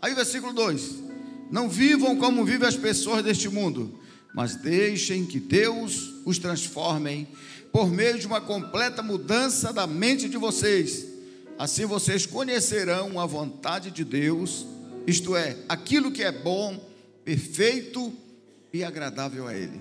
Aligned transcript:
Aí 0.00 0.12
o 0.12 0.16
versículo 0.16 0.52
2: 0.52 0.94
Não 1.50 1.68
vivam 1.68 2.16
como 2.16 2.44
vivem 2.44 2.68
as 2.68 2.76
pessoas 2.76 3.22
deste 3.22 3.48
mundo, 3.48 4.00
mas 4.34 4.56
deixem 4.56 5.26
que 5.26 5.38
Deus 5.38 6.14
os 6.24 6.38
transforme 6.38 7.28
por 7.72 7.90
meio 7.90 8.18
de 8.18 8.26
uma 8.26 8.40
completa 8.40 9.02
mudança 9.02 9.72
da 9.72 9.86
mente 9.86 10.28
de 10.28 10.36
vocês. 10.36 11.06
Assim 11.58 11.84
vocês 11.84 12.24
conhecerão 12.24 13.20
a 13.20 13.26
vontade 13.26 13.90
de 13.90 14.04
Deus, 14.04 14.66
isto 15.06 15.36
é, 15.36 15.56
aquilo 15.68 16.10
que 16.10 16.22
é 16.22 16.32
bom, 16.32 16.80
perfeito 17.24 18.12
e 18.72 18.82
agradável 18.82 19.46
a 19.46 19.54
Ele. 19.54 19.80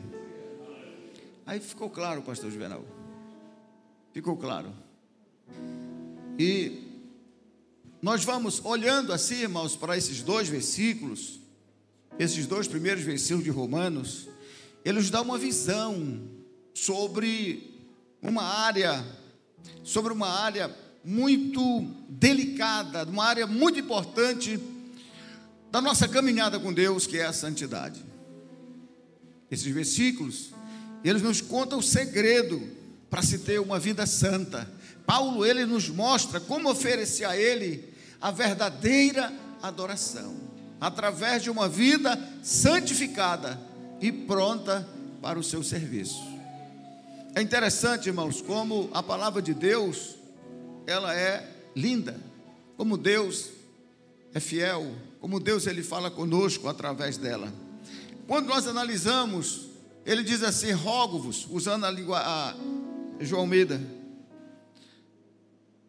Aí 1.46 1.60
ficou 1.60 1.90
claro, 1.90 2.22
pastor 2.22 2.52
Juvenal. 2.52 2.84
Ficou 4.14 4.36
claro. 4.36 4.74
E 6.38 6.89
nós 8.02 8.24
vamos 8.24 8.62
olhando 8.64 9.12
assim, 9.12 9.42
irmãos, 9.42 9.76
para 9.76 9.98
esses 9.98 10.22
dois 10.22 10.48
versículos, 10.48 11.40
esses 12.18 12.48
dois 12.48 12.68
primeiros 12.68 13.04
versículos 13.04 13.44
de 13.44 13.50
Romanos, 13.50 14.28
ele 14.86 15.00
nos 15.00 15.10
uma 15.10 15.38
visão 15.38 16.21
sobre 16.74 17.78
uma 18.21 18.43
área, 18.43 19.06
sobre 19.84 20.14
uma 20.14 20.30
área 20.30 20.74
muito 21.04 21.62
delicada, 22.07 23.04
uma 23.04 23.26
área 23.26 23.46
muito 23.46 23.80
importante 23.80 24.60
da 25.70 25.82
nossa 25.82 26.07
caminhada 26.07 26.60
com 26.60 26.74
Deus, 26.74 27.06
que 27.06 27.18
é 27.18 27.26
a 27.26 27.34
santidade. 27.34 28.04
Esses 29.52 29.71
versículos, 29.74 30.52
eles 31.04 31.21
nos 31.21 31.42
contam 31.42 31.79
o 31.79 31.84
segredo 31.84 32.62
para 33.09 33.22
se 33.22 33.40
ter 33.40 33.59
uma 33.59 33.80
vida 33.80 34.06
santa. 34.06 34.72
Paulo, 35.06 35.45
ele 35.45 35.66
nos 35.66 35.90
mostra 35.90 36.40
como 36.40 36.70
oferecer 36.70 37.26
a 37.26 37.36
ele 37.36 37.89
a 38.22 38.31
verdadeira 38.31 39.33
adoração, 39.61 40.36
através 40.80 41.44
de 41.44 41.50
uma 41.50 41.67
vida 41.67 42.17
santificada 42.42 43.59
e 44.02 44.11
pronta 44.11 44.88
para 45.22 45.38
o 45.38 45.44
seu 45.44 45.64
serviço. 45.64 46.22
É 47.36 47.42
interessante, 47.42 48.08
irmãos, 48.08 48.42
como 48.42 48.89
a 48.94 49.03
palavra 49.03 49.42
de 49.42 49.53
Deus, 49.53 50.16
ela 50.88 51.16
é 51.16 51.48
linda, 51.76 52.20
como 52.76 52.98
Deus 52.98 53.50
é 54.33 54.39
fiel, 54.39 54.95
como 55.20 55.39
Deus 55.39 55.67
ele 55.67 55.83
fala 55.83 56.09
conosco 56.09 56.67
através 56.67 57.17
dela. 57.17 57.54
Quando 58.28 58.48
nós 58.48 58.67
analisamos, 58.67 59.67
ele 60.06 60.23
diz 60.23 60.44
assim: 60.44 60.72
rogo-vos, 60.72 61.48
usando 61.50 61.86
a 61.86 61.92
língua 61.92 62.20
a 62.20 62.56
João 63.20 63.42
Almeida, 63.42 63.81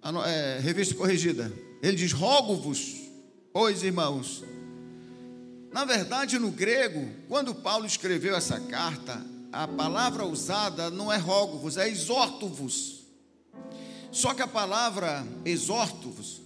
a, 0.03 0.29
é, 0.29 0.59
revista 0.59 0.95
corrigida. 0.95 1.53
Ele 1.83 1.97
diz: 1.97 2.13
rogo-vos, 2.13 2.97
pois 3.53 3.83
irmãos. 3.83 4.45
Na 5.73 5.85
verdade, 5.85 6.39
no 6.39 6.51
grego, 6.51 7.09
quando 7.29 7.55
Paulo 7.55 7.87
escreveu 7.87 8.35
essa 8.35 8.59
carta, 8.59 9.25
a 9.53 9.69
palavra 9.69 10.25
usada 10.25 10.91
não 10.91 11.13
é 11.13 11.17
rogo-vos, 11.17 11.77
é 11.77 11.89
exorto-vos. 11.89 13.01
Só 14.11 14.35
que 14.35 14.43
a 14.43 14.49
palavra 14.49 15.25
exorto-vos, 15.45 16.41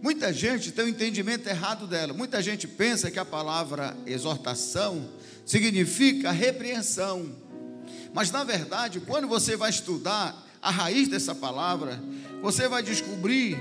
muita 0.00 0.32
gente 0.32 0.72
tem 0.72 0.86
um 0.86 0.88
entendimento 0.88 1.46
errado 1.46 1.86
dela. 1.86 2.14
Muita 2.14 2.42
gente 2.42 2.66
pensa 2.66 3.10
que 3.10 3.18
a 3.18 3.24
palavra 3.24 3.96
exortação 4.06 5.06
significa 5.44 6.30
repreensão. 6.30 7.30
Mas 8.14 8.30
na 8.30 8.44
verdade, 8.44 9.00
quando 9.00 9.28
você 9.28 9.56
vai 9.56 9.70
estudar 9.70 10.46
a 10.60 10.70
raiz 10.70 11.08
dessa 11.08 11.34
palavra, 11.34 12.02
você 12.40 12.68
vai 12.68 12.82
descobrir 12.82 13.58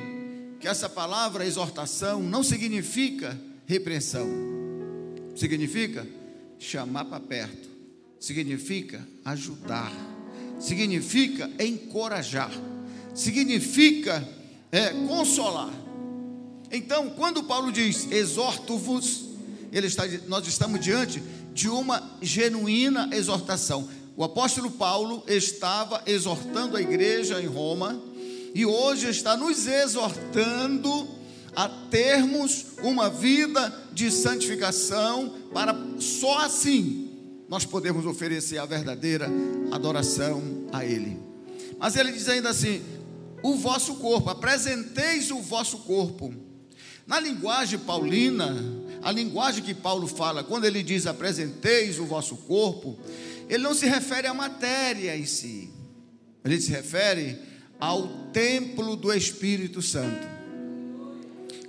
que 0.62 0.68
essa 0.68 0.88
palavra 0.88 1.46
exortação 1.46 2.22
não 2.22 2.44
significa 2.44 3.38
repreensão. 3.66 4.30
Significa 5.36 6.08
chamar 6.60 7.06
para 7.06 7.20
perto 7.20 7.72
significa 8.22 9.06
ajudar, 9.26 9.92
significa 10.60 11.50
encorajar, 11.60 12.52
significa 13.16 14.26
é, 14.72 14.90
consolar. 15.08 15.74
Então, 16.72 17.10
quando 17.10 17.44
Paulo 17.44 17.72
diz 17.72 18.10
exorto-vos, 18.12 19.26
ele 19.72 19.88
está, 19.88 20.04
nós 20.28 20.48
estamos 20.48 20.80
diante 20.80 21.22
de 21.52 21.68
uma 21.68 22.18
genuína 22.22 23.10
exortação. 23.12 23.90
O 24.16 24.24
apóstolo 24.24 24.70
Paulo 24.70 25.24
estava 25.28 26.04
exortando 26.06 26.78
a 26.78 26.82
igreja 26.82 27.42
em 27.42 27.48
Roma 27.48 28.00
e 28.54 28.66
hoje 28.66 29.10
está 29.10 29.38
nos 29.38 29.68
exortando 29.68 31.08
a 31.56 31.68
termos 31.90 32.66
uma 32.82 33.10
vida 33.10 33.74
de 33.94 34.10
santificação 34.12 35.36
para 35.54 35.76
só 36.00 36.40
assim 36.40 37.10
nós 37.50 37.66
podemos 37.66 38.06
oferecer 38.06 38.58
a 38.58 38.66
verdadeira 38.66 39.28
adoração 39.72 40.42
a 40.72 40.86
Ele. 40.86 41.20
Mas 41.78 41.98
ele 41.98 42.14
diz 42.14 42.30
ainda 42.30 42.50
assim: 42.50 42.82
o 43.44 43.56
vosso 43.56 43.96
corpo, 43.96 44.30
apresenteis 44.30 45.32
o 45.32 45.42
vosso 45.42 45.80
corpo. 45.80 46.34
Na 47.06 47.20
linguagem 47.20 47.80
paulina, 47.80 48.56
a 49.02 49.12
linguagem 49.12 49.64
que 49.64 49.74
Paulo 49.74 50.08
fala, 50.08 50.44
quando 50.44 50.66
ele 50.66 50.84
diz 50.84 51.08
apresenteis 51.08 52.00
o 52.00 52.06
vosso 52.06 52.38
corpo, 52.38 52.98
ele 53.50 53.64
não 53.64 53.74
se 53.74 53.86
refere 53.86 54.28
à 54.28 54.34
matéria 54.34 55.18
em 55.18 55.26
si, 55.26 55.70
ele 56.46 56.62
se 56.62 56.72
refere 56.72 57.38
ao 57.82 58.08
templo 58.32 58.96
do 58.96 59.12
Espírito 59.12 59.82
Santo. 59.82 60.30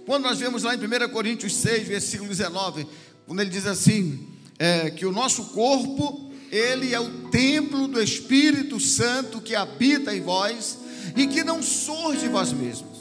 Quando 0.05 0.25
nós 0.25 0.39
vemos 0.39 0.62
lá 0.62 0.75
em 0.75 0.78
1 0.78 1.09
Coríntios 1.11 1.55
6, 1.56 1.89
versículo 1.89 2.28
19, 2.28 2.87
quando 3.27 3.41
ele 3.41 3.50
diz 3.50 3.67
assim: 3.67 4.28
é, 4.59 4.91
que 4.91 5.06
o 5.06 5.12
nosso 5.12 5.47
corpo, 5.47 6.31
ele 6.51 6.95
é 6.95 7.01
o 7.01 7.31
templo 7.31 7.89
do 7.89 8.01
Espírito 8.01 8.78
Santo 8.78 9.41
que 9.41 9.56
habita 9.56 10.15
em 10.15 10.21
vós 10.21 10.78
e 11.17 11.27
que 11.27 11.43
não 11.43 11.62
surge 11.62 12.21
de 12.21 12.28
vós 12.28 12.53
mesmos. 12.53 12.93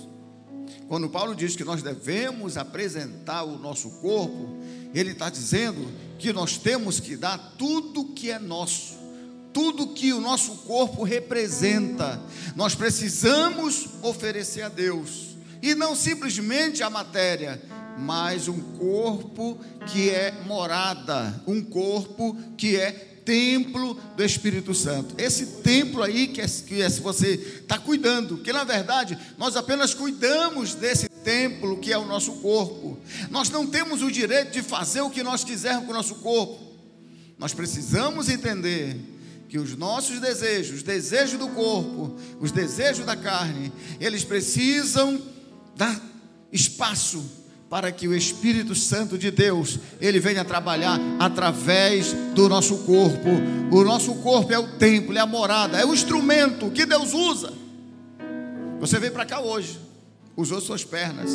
Quando 0.88 1.10
Paulo 1.10 1.36
diz 1.36 1.56
que 1.56 1.64
nós 1.64 1.82
devemos 1.82 2.58
apresentar 2.58 3.44
o 3.44 3.58
nosso 3.58 3.90
corpo, 4.02 4.58
ele 4.94 5.12
está 5.12 5.30
dizendo 5.30 5.88
que 6.20 6.34
nós 6.34 6.58
temos 6.58 7.00
que 7.00 7.16
dar 7.16 7.56
tudo 7.58 8.14
que 8.14 8.30
é 8.30 8.38
nosso, 8.38 8.96
tudo 9.54 9.94
que 9.94 10.14
o 10.14 10.22
nosso 10.22 10.58
corpo 10.58 11.04
representa, 11.04 12.22
nós 12.56 12.76
precisamos 12.76 13.88
oferecer 14.02 14.64
a 14.64 14.70
Deus, 14.70 15.36
e 15.62 15.76
não 15.76 15.96
simplesmente 15.96 16.82
a 16.82 16.90
matéria, 16.90 17.62
mas 17.98 18.48
um 18.48 18.60
corpo 18.78 19.60
que 19.92 20.10
é 20.10 20.32
morada, 20.46 21.42
um 21.46 21.62
corpo 21.62 22.36
que 22.58 22.76
é 22.78 22.92
templo 23.24 23.94
do 24.16 24.24
Espírito 24.24 24.74
Santo. 24.74 25.16
Esse 25.18 25.46
templo 25.62 26.02
aí 26.02 26.28
que, 26.28 26.42
é, 26.42 26.48
que 26.48 26.82
é, 26.82 26.90
você 26.90 27.34
está 27.62 27.78
cuidando, 27.78 28.38
que 28.38 28.52
na 28.52 28.64
verdade 28.64 29.18
nós 29.38 29.56
apenas 29.56 29.94
cuidamos 29.94 30.74
desse 30.74 31.08
templo 31.08 31.78
que 31.78 31.94
é 31.94 31.98
o 31.98 32.06
nosso 32.06 32.34
corpo. 32.34 32.98
Nós 33.30 33.50
não 33.50 33.68
temos 33.68 34.02
o 34.02 34.12
direito 34.12 34.52
de 34.52 34.64
fazer 34.64 35.02
o 35.02 35.10
que 35.10 35.22
nós 35.22 35.44
quisermos 35.44 35.86
com 35.86 35.92
o 35.92 35.96
nosso 35.96 36.16
corpo. 36.16 36.60
Nós 37.38 37.54
precisamos 37.54 38.30
entender 38.30 38.98
que 39.52 39.60
os 39.60 39.76
nossos 39.76 40.22
desejos, 40.22 40.78
os 40.78 40.84
desejos 40.84 41.38
do 41.38 41.50
corpo, 41.50 42.16
os 42.40 42.54
desejos 42.54 43.06
da 43.06 43.18
carne, 43.18 43.70
eles 44.00 44.24
precisam 44.24 45.22
dar 45.76 46.02
espaço 46.54 47.22
para 47.70 47.92
que 47.92 48.08
o 48.08 48.16
Espírito 48.16 48.74
Santo 48.74 49.18
de 49.18 49.30
Deus, 49.30 49.78
ele 50.00 50.22
venha 50.22 50.46
trabalhar 50.46 50.98
através 51.20 52.14
do 52.34 52.48
nosso 52.48 52.78
corpo. 52.86 53.28
O 53.70 53.84
nosso 53.84 54.16
corpo 54.16 54.54
é 54.54 54.58
o 54.58 54.78
templo, 54.78 55.18
é 55.18 55.20
a 55.20 55.26
morada, 55.26 55.78
é 55.78 55.86
o 55.86 55.94
instrumento 55.94 56.72
que 56.72 56.86
Deus 56.86 57.14
usa. 57.14 57.52
Você 58.80 59.00
veio 59.00 59.12
para 59.12 59.26
cá 59.26 59.42
hoje 59.42 59.78
usou 60.36 60.62
suas 60.62 60.84
pernas. 60.84 61.31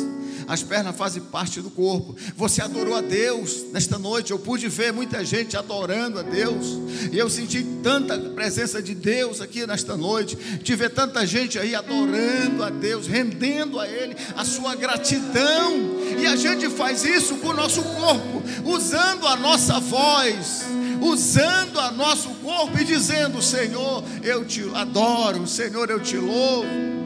As 0.47 0.63
pernas 0.63 0.95
fazem 0.95 1.21
parte 1.21 1.61
do 1.61 1.69
corpo. 1.69 2.15
Você 2.35 2.61
adorou 2.61 2.95
a 2.95 3.01
Deus 3.01 3.65
nesta 3.71 3.97
noite. 3.97 4.31
Eu 4.31 4.39
pude 4.39 4.67
ver 4.67 4.91
muita 4.91 5.23
gente 5.23 5.55
adorando 5.55 6.19
a 6.19 6.23
Deus. 6.23 6.77
E 7.11 7.17
eu 7.17 7.29
senti 7.29 7.63
tanta 7.83 8.17
presença 8.17 8.81
de 8.81 8.95
Deus 8.95 9.41
aqui 9.41 9.65
nesta 9.67 9.95
noite. 9.95 10.35
De 10.35 10.75
ver 10.75 10.89
tanta 10.89 11.25
gente 11.25 11.59
aí 11.59 11.75
adorando 11.75 12.63
a 12.63 12.69
Deus, 12.69 13.07
rendendo 13.07 13.79
a 13.79 13.87
Ele 13.87 14.15
a 14.35 14.43
sua 14.43 14.75
gratidão. 14.75 15.73
E 16.17 16.25
a 16.25 16.35
gente 16.35 16.69
faz 16.69 17.03
isso 17.03 17.35
com 17.37 17.49
o 17.49 17.53
nosso 17.53 17.83
corpo, 17.83 18.41
usando 18.65 19.27
a 19.27 19.35
nossa 19.35 19.79
voz 19.79 20.65
usando 20.99 21.79
a 21.79 21.91
nosso 21.91 22.29
corpo 22.43 22.77
e 22.79 22.83
dizendo: 22.83 23.41
Senhor, 23.41 24.03
eu 24.23 24.43
te 24.43 24.63
adoro, 24.73 25.45
Senhor, 25.45 25.89
eu 25.91 26.01
te 26.01 26.17
louvo. 26.17 26.96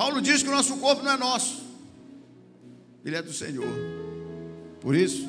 Paulo 0.00 0.22
diz 0.22 0.42
que 0.42 0.48
o 0.48 0.52
nosso 0.52 0.78
corpo 0.78 1.02
não 1.02 1.12
é 1.12 1.16
nosso, 1.18 1.62
ele 3.04 3.16
é 3.16 3.20
do 3.20 3.34
Senhor. 3.34 3.68
Por 4.80 4.96
isso, 4.96 5.28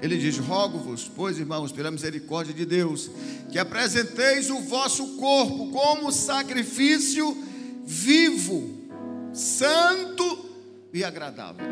ele 0.00 0.16
diz: 0.16 0.38
Rogo-vos, 0.38 1.10
pois 1.14 1.38
irmãos, 1.38 1.72
pela 1.72 1.90
misericórdia 1.90 2.54
de 2.54 2.64
Deus, 2.64 3.10
que 3.52 3.58
apresenteis 3.58 4.48
o 4.48 4.60
vosso 4.60 5.18
corpo 5.18 5.70
como 5.72 6.10
sacrifício 6.10 7.36
vivo, 7.84 8.88
santo 9.34 10.56
e 10.90 11.04
agradável. 11.04 11.66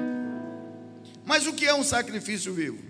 Mas 1.24 1.46
o 1.46 1.54
que 1.54 1.64
é 1.64 1.74
um 1.74 1.82
sacrifício 1.82 2.52
vivo? 2.52 2.82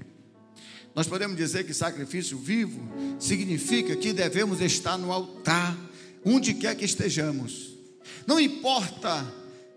Nós 0.92 1.06
podemos 1.06 1.36
dizer 1.36 1.64
que 1.64 1.72
sacrifício 1.72 2.36
vivo 2.36 2.80
significa 3.20 3.94
que 3.94 4.12
devemos 4.12 4.60
estar 4.60 4.98
no 4.98 5.12
altar, 5.12 5.76
onde 6.24 6.52
quer 6.52 6.74
que 6.74 6.84
estejamos. 6.84 7.75
Não 8.26 8.40
importa, 8.40 9.24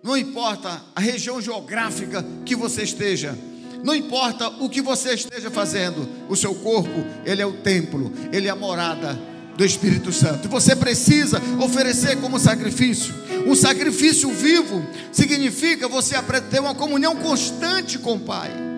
não 0.03 0.17
importa 0.17 0.81
a 0.95 0.99
região 0.99 1.41
geográfica 1.41 2.25
que 2.45 2.55
você 2.55 2.83
esteja, 2.83 3.37
não 3.83 3.95
importa 3.95 4.47
o 4.47 4.69
que 4.69 4.81
você 4.81 5.13
esteja 5.13 5.49
fazendo, 5.49 6.07
o 6.27 6.35
seu 6.35 6.53
corpo, 6.55 7.05
ele 7.25 7.41
é 7.41 7.45
o 7.45 7.53
templo, 7.53 8.11
ele 8.31 8.47
é 8.47 8.51
a 8.51 8.55
morada 8.55 9.17
do 9.55 9.65
Espírito 9.65 10.11
Santo. 10.11 10.47
Você 10.49 10.75
precisa 10.75 11.41
oferecer 11.61 12.17
como 12.21 12.39
sacrifício. 12.39 13.13
Um 13.45 13.55
sacrifício 13.55 14.29
vivo 14.31 14.85
significa 15.11 15.87
você 15.87 16.15
ter 16.49 16.59
uma 16.59 16.75
comunhão 16.75 17.15
constante 17.15 17.97
com 17.99 18.15
o 18.15 18.19
Pai. 18.19 18.68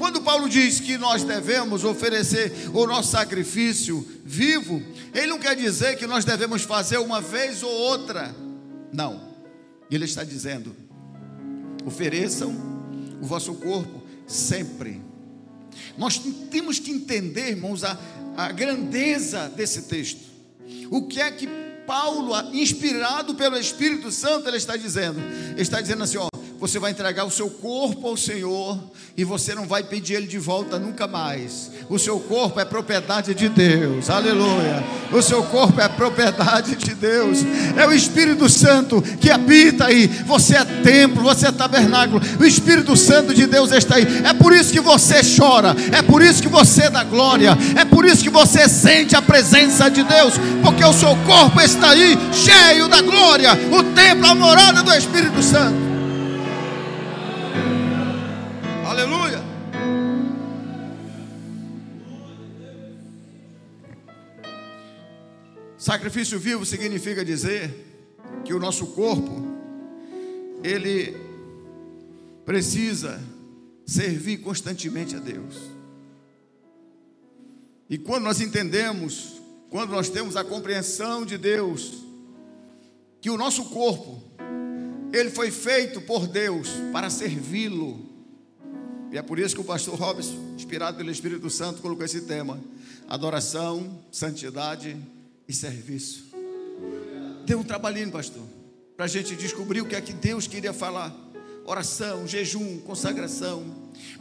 Quando 0.00 0.22
Paulo 0.22 0.48
diz 0.48 0.80
que 0.80 0.96
nós 0.96 1.24
devemos 1.24 1.84
oferecer 1.84 2.70
o 2.72 2.86
nosso 2.86 3.10
sacrifício 3.10 4.02
vivo, 4.24 4.82
ele 5.12 5.26
não 5.26 5.38
quer 5.38 5.54
dizer 5.54 5.98
que 5.98 6.06
nós 6.06 6.24
devemos 6.24 6.62
fazer 6.62 6.96
uma 6.96 7.20
vez 7.20 7.62
ou 7.62 7.70
outra. 7.70 8.34
Não. 8.90 9.20
Ele 9.90 10.06
está 10.06 10.24
dizendo: 10.24 10.74
ofereçam 11.84 12.50
o 13.20 13.26
vosso 13.26 13.52
corpo 13.56 14.02
sempre. 14.26 15.02
Nós 15.98 16.18
temos 16.50 16.78
que 16.78 16.90
entender, 16.90 17.50
irmãos, 17.50 17.84
a, 17.84 17.98
a 18.38 18.50
grandeza 18.52 19.50
desse 19.50 19.82
texto. 19.82 20.22
O 20.90 21.08
que 21.08 21.20
é 21.20 21.30
que 21.30 21.46
Paulo, 21.86 22.32
inspirado 22.54 23.34
pelo 23.34 23.58
Espírito 23.58 24.10
Santo, 24.10 24.48
ele 24.48 24.56
está 24.56 24.78
dizendo? 24.78 25.20
Ele 25.50 25.60
está 25.60 25.78
dizendo 25.78 26.04
assim: 26.04 26.16
ó, 26.16 26.30
você 26.60 26.78
vai 26.78 26.90
entregar 26.90 27.24
o 27.24 27.30
seu 27.30 27.48
corpo 27.48 28.06
ao 28.06 28.18
Senhor 28.18 28.78
e 29.16 29.24
você 29.24 29.54
não 29.54 29.66
vai 29.66 29.82
pedir 29.82 30.14
ele 30.14 30.26
de 30.26 30.38
volta 30.38 30.78
nunca 30.78 31.06
mais. 31.06 31.70
O 31.88 31.98
seu 31.98 32.20
corpo 32.20 32.60
é 32.60 32.66
propriedade 32.66 33.34
de 33.34 33.48
Deus, 33.48 34.10
aleluia. 34.10 34.84
O 35.10 35.22
seu 35.22 35.42
corpo 35.42 35.80
é 35.80 35.88
propriedade 35.88 36.76
de 36.76 36.94
Deus, 36.94 37.38
é 37.76 37.86
o 37.86 37.92
Espírito 37.92 38.46
Santo 38.50 39.00
que 39.00 39.30
habita 39.30 39.86
aí. 39.86 40.06
Você 40.26 40.54
é 40.54 40.64
templo, 40.64 41.22
você 41.22 41.46
é 41.46 41.52
tabernáculo, 41.52 42.20
o 42.38 42.44
Espírito 42.44 42.94
Santo 42.94 43.34
de 43.34 43.46
Deus 43.46 43.72
está 43.72 43.96
aí. 43.96 44.04
É 44.22 44.34
por 44.34 44.52
isso 44.52 44.70
que 44.70 44.80
você 44.80 45.22
chora, 45.22 45.74
é 45.92 46.02
por 46.02 46.20
isso 46.20 46.42
que 46.42 46.48
você 46.48 46.90
dá 46.90 47.02
glória, 47.02 47.56
é 47.74 47.86
por 47.86 48.04
isso 48.04 48.22
que 48.22 48.30
você 48.30 48.68
sente 48.68 49.16
a 49.16 49.22
presença 49.22 49.90
de 49.90 50.02
Deus, 50.02 50.34
porque 50.62 50.84
o 50.84 50.92
seu 50.92 51.16
corpo 51.26 51.58
está 51.58 51.92
aí, 51.92 52.18
cheio 52.34 52.86
da 52.86 53.00
glória, 53.00 53.52
o 53.72 53.82
templo, 53.94 54.26
a 54.26 54.34
morada 54.34 54.82
do 54.82 54.92
Espírito 54.92 55.42
Santo. 55.42 55.89
Sacrifício 65.80 66.38
vivo 66.38 66.66
significa 66.66 67.24
dizer 67.24 67.74
que 68.44 68.52
o 68.52 68.60
nosso 68.60 68.88
corpo 68.88 69.42
ele 70.62 71.16
precisa 72.44 73.18
servir 73.86 74.42
constantemente 74.42 75.16
a 75.16 75.18
Deus. 75.18 75.56
E 77.88 77.96
quando 77.96 78.24
nós 78.24 78.42
entendemos, 78.42 79.40
quando 79.70 79.92
nós 79.92 80.10
temos 80.10 80.36
a 80.36 80.44
compreensão 80.44 81.24
de 81.24 81.38
Deus, 81.38 82.04
que 83.18 83.30
o 83.30 83.38
nosso 83.38 83.64
corpo 83.70 84.22
ele 85.14 85.30
foi 85.30 85.50
feito 85.50 86.02
por 86.02 86.26
Deus 86.26 86.68
para 86.92 87.08
servi-lo, 87.08 88.06
e 89.10 89.16
é 89.16 89.22
por 89.22 89.38
isso 89.38 89.54
que 89.54 89.62
o 89.62 89.64
pastor 89.64 89.98
Robson, 89.98 90.52
inspirado 90.54 90.98
pelo 90.98 91.10
Espírito 91.10 91.48
Santo, 91.48 91.80
colocou 91.80 92.04
esse 92.04 92.20
tema: 92.26 92.60
adoração, 93.08 93.98
santidade 94.12 94.94
e 95.50 95.52
serviço. 95.52 96.30
Deu 97.44 97.58
um 97.58 97.64
trabalhinho, 97.64 98.10
pastor, 98.10 98.44
para 98.96 99.04
a 99.06 99.08
gente 99.08 99.34
descobrir 99.34 99.80
o 99.80 99.86
que 99.86 99.96
é 99.96 100.00
que 100.00 100.12
Deus 100.12 100.46
queria 100.46 100.72
falar. 100.72 101.14
Oração, 101.66 102.26
jejum, 102.26 102.78
consagração. 102.78 103.64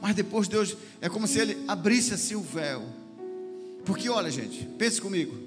Mas 0.01 0.15
depois 0.15 0.47
Deus, 0.47 0.75
é 0.99 1.07
como 1.07 1.27
se 1.27 1.39
Ele 1.39 1.57
abrisse 1.67 2.13
assim 2.13 2.35
o 2.35 2.41
véu. 2.41 2.83
Porque 3.85 4.09
olha, 4.09 4.29
gente, 4.29 4.65
pense 4.77 4.99
comigo. 4.99 5.37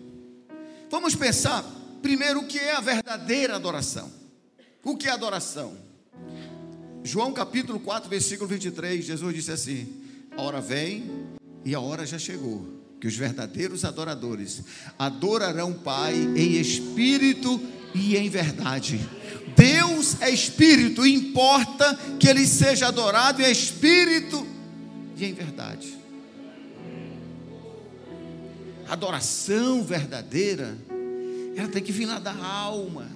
Vamos 0.88 1.14
pensar 1.14 1.64
primeiro 2.00 2.40
o 2.40 2.46
que 2.46 2.58
é 2.58 2.74
a 2.74 2.80
verdadeira 2.80 3.56
adoração. 3.56 4.10
O 4.84 4.96
que 4.96 5.08
é 5.08 5.10
adoração? 5.10 5.76
João 7.02 7.32
capítulo 7.32 7.80
4, 7.80 8.08
versículo 8.08 8.48
23, 8.48 9.04
Jesus 9.04 9.34
disse 9.34 9.50
assim: 9.50 9.92
A 10.36 10.42
hora 10.42 10.60
vem 10.60 11.10
e 11.64 11.74
a 11.74 11.80
hora 11.80 12.06
já 12.06 12.18
chegou, 12.18 12.81
que 13.02 13.08
os 13.08 13.16
verdadeiros 13.16 13.84
adoradores 13.84 14.62
adorarão 14.96 15.72
o 15.72 15.74
Pai 15.74 16.14
em 16.14 16.52
espírito 16.52 17.60
e 17.92 18.16
em 18.16 18.30
verdade. 18.30 19.00
Deus 19.56 20.22
é 20.22 20.30
espírito, 20.30 21.04
importa 21.04 21.98
que 22.20 22.28
ele 22.28 22.46
seja 22.46 22.86
adorado 22.86 23.42
em 23.42 23.50
espírito 23.50 24.46
e 25.16 25.24
em 25.24 25.32
verdade. 25.32 25.98
Adoração 28.88 29.82
verdadeira, 29.82 30.78
ela 31.56 31.66
tem 31.66 31.82
que 31.82 31.90
vir 31.90 32.06
lá 32.06 32.20
da 32.20 32.32
alma 32.32 33.10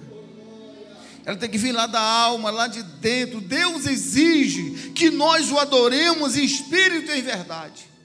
ela 1.23 1.35
tem 1.35 1.49
que 1.49 1.57
vir 1.57 1.73
lá 1.73 1.87
da 1.87 1.99
alma, 1.99 2.49
lá 2.49 2.67
de 2.67 2.81
dentro. 2.81 3.41
Deus 3.41 3.85
exige 3.85 4.91
que 4.95 5.09
nós 5.09 5.51
o 5.51 5.57
adoremos 5.57 6.37
em 6.37 6.45
espírito 6.45 7.11
e 7.11 7.19
em 7.19 7.21
verdade. 7.21 7.96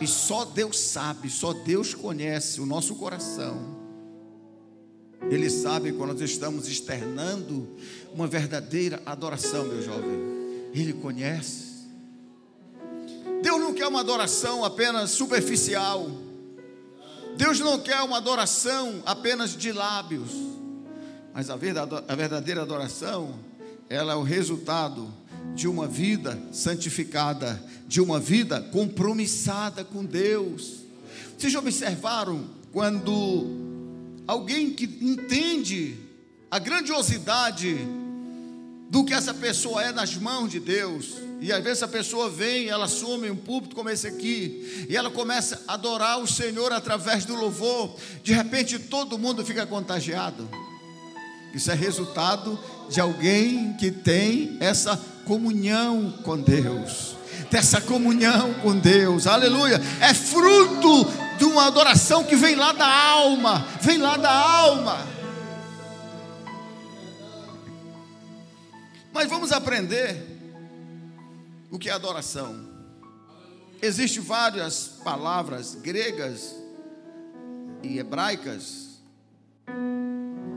E 0.00 0.06
só 0.06 0.44
Deus 0.44 0.78
sabe, 0.78 1.28
só 1.28 1.52
Deus 1.52 1.94
conhece 1.94 2.60
o 2.60 2.66
nosso 2.66 2.94
coração. 2.94 3.76
Ele 5.30 5.50
sabe 5.50 5.92
quando 5.92 6.12
nós 6.12 6.20
estamos 6.20 6.68
externando 6.68 7.68
uma 8.14 8.26
verdadeira 8.26 9.02
adoração, 9.04 9.64
meu 9.64 9.82
jovem. 9.82 10.70
Ele 10.72 10.92
conhece. 10.92 11.68
Deus 13.42 13.60
não 13.60 13.74
quer 13.74 13.86
uma 13.88 14.00
adoração 14.00 14.64
apenas 14.64 15.10
superficial. 15.10 16.08
Deus 17.36 17.58
não 17.60 17.78
quer 17.78 18.00
uma 18.02 18.16
adoração 18.16 19.02
apenas 19.04 19.56
de 19.56 19.72
lábios. 19.72 20.30
Mas 21.34 21.50
a 21.50 21.56
verdadeira 21.56 22.62
adoração, 22.62 23.38
ela 23.88 24.12
é 24.12 24.16
o 24.16 24.22
resultado 24.22 25.12
de 25.54 25.68
uma 25.68 25.86
vida 25.86 26.38
santificada, 26.52 27.62
de 27.88 28.02
uma 28.02 28.20
vida 28.20 28.60
compromissada 28.60 29.82
com 29.82 30.04
Deus. 30.04 30.84
Vocês 31.36 31.50
já 31.50 31.58
observaram 31.58 32.44
quando 32.70 33.46
alguém 34.26 34.70
que 34.70 34.84
entende 35.00 35.96
a 36.50 36.58
grandiosidade 36.58 37.78
do 38.90 39.04
que 39.04 39.14
essa 39.14 39.32
pessoa 39.32 39.82
é 39.82 39.92
nas 39.92 40.16
mãos 40.16 40.50
de 40.50 40.60
Deus, 40.60 41.14
e 41.40 41.52
às 41.52 41.62
vezes 41.62 41.82
a 41.82 41.88
pessoa 41.88 42.28
vem, 42.28 42.68
ela 42.68 42.84
assume 42.86 43.30
um 43.30 43.36
púlpito 43.36 43.74
como 43.74 43.88
esse 43.88 44.06
aqui, 44.06 44.86
e 44.88 44.96
ela 44.96 45.10
começa 45.10 45.62
a 45.66 45.74
adorar 45.74 46.18
o 46.18 46.26
Senhor 46.26 46.72
através 46.72 47.24
do 47.24 47.34
louvor, 47.34 47.96
de 48.22 48.32
repente 48.32 48.78
todo 48.78 49.18
mundo 49.18 49.44
fica 49.44 49.66
contagiado. 49.66 50.48
Isso 51.54 51.70
é 51.70 51.74
resultado 51.74 52.58
de 52.90 53.00
alguém 53.00 53.74
que 53.74 53.90
tem 53.90 54.56
essa 54.60 54.96
comunhão 55.28 56.10
com 56.24 56.40
Deus. 56.40 57.14
Dessa 57.50 57.82
comunhão 57.82 58.54
com 58.54 58.76
Deus, 58.76 59.26
aleluia. 59.26 59.80
É 60.00 60.14
fruto 60.14 61.04
de 61.36 61.44
uma 61.44 61.66
adoração 61.66 62.24
que 62.24 62.34
vem 62.34 62.56
lá 62.56 62.72
da 62.72 62.86
alma, 62.86 63.64
vem 63.82 63.98
lá 63.98 64.16
da 64.16 64.32
alma. 64.32 65.06
Mas 69.12 69.28
vamos 69.28 69.52
aprender 69.52 70.16
o 71.70 71.78
que 71.78 71.90
é 71.90 71.92
adoração. 71.92 72.66
Existem 73.80 74.22
várias 74.22 74.88
palavras 75.04 75.74
gregas 75.74 76.56
e 77.82 77.98
hebraicas 77.98 78.87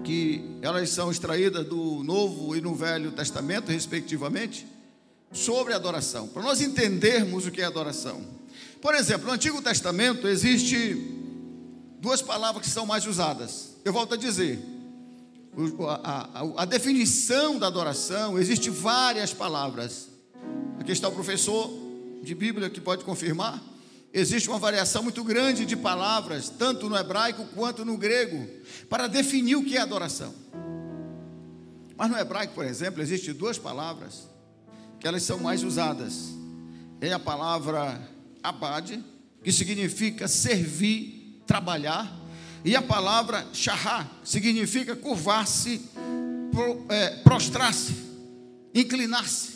que 0.04 0.44
elas 0.62 0.90
são 0.90 1.12
extraídas 1.12 1.66
do 1.66 2.04
Novo 2.04 2.56
e 2.56 2.62
no 2.62 2.76
Velho 2.76 3.12
Testamento, 3.12 3.72
respectivamente, 3.72 4.68
sobre 5.32 5.74
adoração, 5.74 6.28
para 6.28 6.42
nós 6.44 6.62
entendermos 6.62 7.46
o 7.46 7.52
que 7.52 7.62
é 7.62 7.66
adoração. 7.66 8.24
Por 8.82 8.96
exemplo, 8.96 9.28
no 9.28 9.34
Antigo 9.34 9.62
Testamento 9.62 10.28
existe 10.28 10.96
duas 12.00 12.22
palavras 12.22 12.66
que 12.66 12.72
são 12.72 12.86
mais 12.86 13.06
usadas. 13.06 13.78
Eu 13.86 13.94
volto 13.94 14.16
a 14.16 14.18
dizer, 14.18 14.60
a, 16.04 16.30
a, 16.34 16.64
a 16.64 16.66
definição 16.66 17.60
da 17.60 17.68
adoração, 17.68 18.38
existe 18.40 18.70
várias 18.70 19.34
palavras. 19.34 20.10
Aqui 20.80 20.92
está 20.92 21.08
o 21.08 21.12
professor 21.12 21.72
de 22.24 22.34
Bíblia 22.34 22.70
que 22.70 22.82
pode 22.82 23.04
confirmar. 23.04 23.62
Existe 24.14 24.50
uma 24.50 24.60
variação 24.60 25.04
muito 25.04 25.24
grande 25.24 25.66
de 25.66 25.76
palavras, 25.76 26.50
tanto 26.50 26.90
no 26.90 26.98
hebraico 26.98 27.46
quanto 27.56 27.86
no 27.86 27.98
grego, 27.98 28.46
para 28.90 29.08
definir 29.08 29.56
o 29.56 29.64
que 29.64 29.78
é 29.78 29.82
adoração. 29.82 30.34
Mas 31.96 32.10
no 32.10 32.18
hebraico, 32.18 32.54
por 32.54 32.66
exemplo, 32.66 33.02
existem 33.02 33.34
duas 33.34 33.58
palavras 33.58 34.28
que 35.00 35.08
elas 35.08 35.24
são 35.24 35.40
mais 35.40 35.64
usadas. 35.64 36.30
É 37.00 37.14
a 37.14 37.20
palavra 37.20 38.02
abade, 38.44 39.04
que 39.44 39.52
significa 39.52 40.28
servir, 40.28 41.42
trabalhar, 41.48 42.20
e 42.64 42.76
a 42.76 42.82
palavra 42.82 43.48
shahá, 43.54 44.08
significa 44.24 44.96
curvar-se, 44.96 45.82
é, 46.90 47.10
prostrar-se, 47.24 47.96
inclinar-se. 48.74 49.51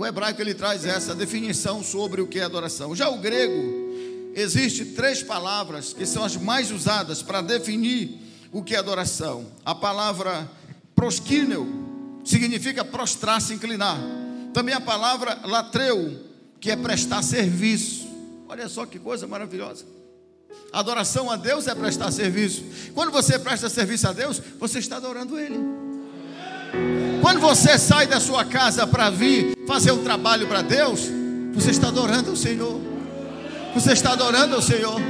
O 0.00 0.06
hebraico 0.06 0.40
ele 0.40 0.54
traz 0.54 0.86
essa 0.86 1.14
definição 1.14 1.84
sobre 1.84 2.22
o 2.22 2.26
que 2.26 2.40
é 2.40 2.42
adoração. 2.42 2.96
Já 2.96 3.10
o 3.10 3.18
grego, 3.18 4.32
existe 4.34 4.82
três 4.82 5.22
palavras 5.22 5.92
que 5.92 6.06
são 6.06 6.24
as 6.24 6.36
mais 6.38 6.70
usadas 6.70 7.22
para 7.22 7.42
definir 7.42 8.18
o 8.50 8.62
que 8.62 8.74
é 8.74 8.78
adoração. 8.78 9.52
A 9.62 9.74
palavra 9.74 10.50
prosquíneo 10.94 12.22
significa 12.24 12.82
prostrar-se, 12.82 13.52
inclinar. 13.52 13.98
Também 14.54 14.74
a 14.74 14.80
palavra 14.80 15.38
latreu, 15.44 16.18
que 16.58 16.70
é 16.70 16.76
prestar 16.76 17.22
serviço. 17.22 18.08
Olha 18.48 18.70
só 18.70 18.86
que 18.86 18.98
coisa 18.98 19.26
maravilhosa. 19.26 19.84
Adoração 20.72 21.30
a 21.30 21.36
Deus 21.36 21.66
é 21.66 21.74
prestar 21.74 22.10
serviço. 22.10 22.64
Quando 22.94 23.12
você 23.12 23.38
presta 23.38 23.68
serviço 23.68 24.08
a 24.08 24.14
Deus, 24.14 24.40
você 24.58 24.78
está 24.78 24.96
adorando 24.96 25.38
Ele. 25.38 25.58
Quando 27.20 27.40
você 27.40 27.78
sai 27.78 28.06
da 28.06 28.18
sua 28.18 28.44
casa 28.44 28.86
para 28.86 29.10
vir 29.10 29.56
fazer 29.66 29.92
um 29.92 30.02
trabalho 30.02 30.48
para 30.48 30.62
Deus, 30.62 31.08
você 31.52 31.70
está 31.70 31.88
adorando 31.88 32.32
o 32.32 32.36
Senhor. 32.36 32.80
Você 33.74 33.92
está 33.92 34.12
adorando 34.12 34.56
o 34.56 34.62
Senhor. 34.62 35.00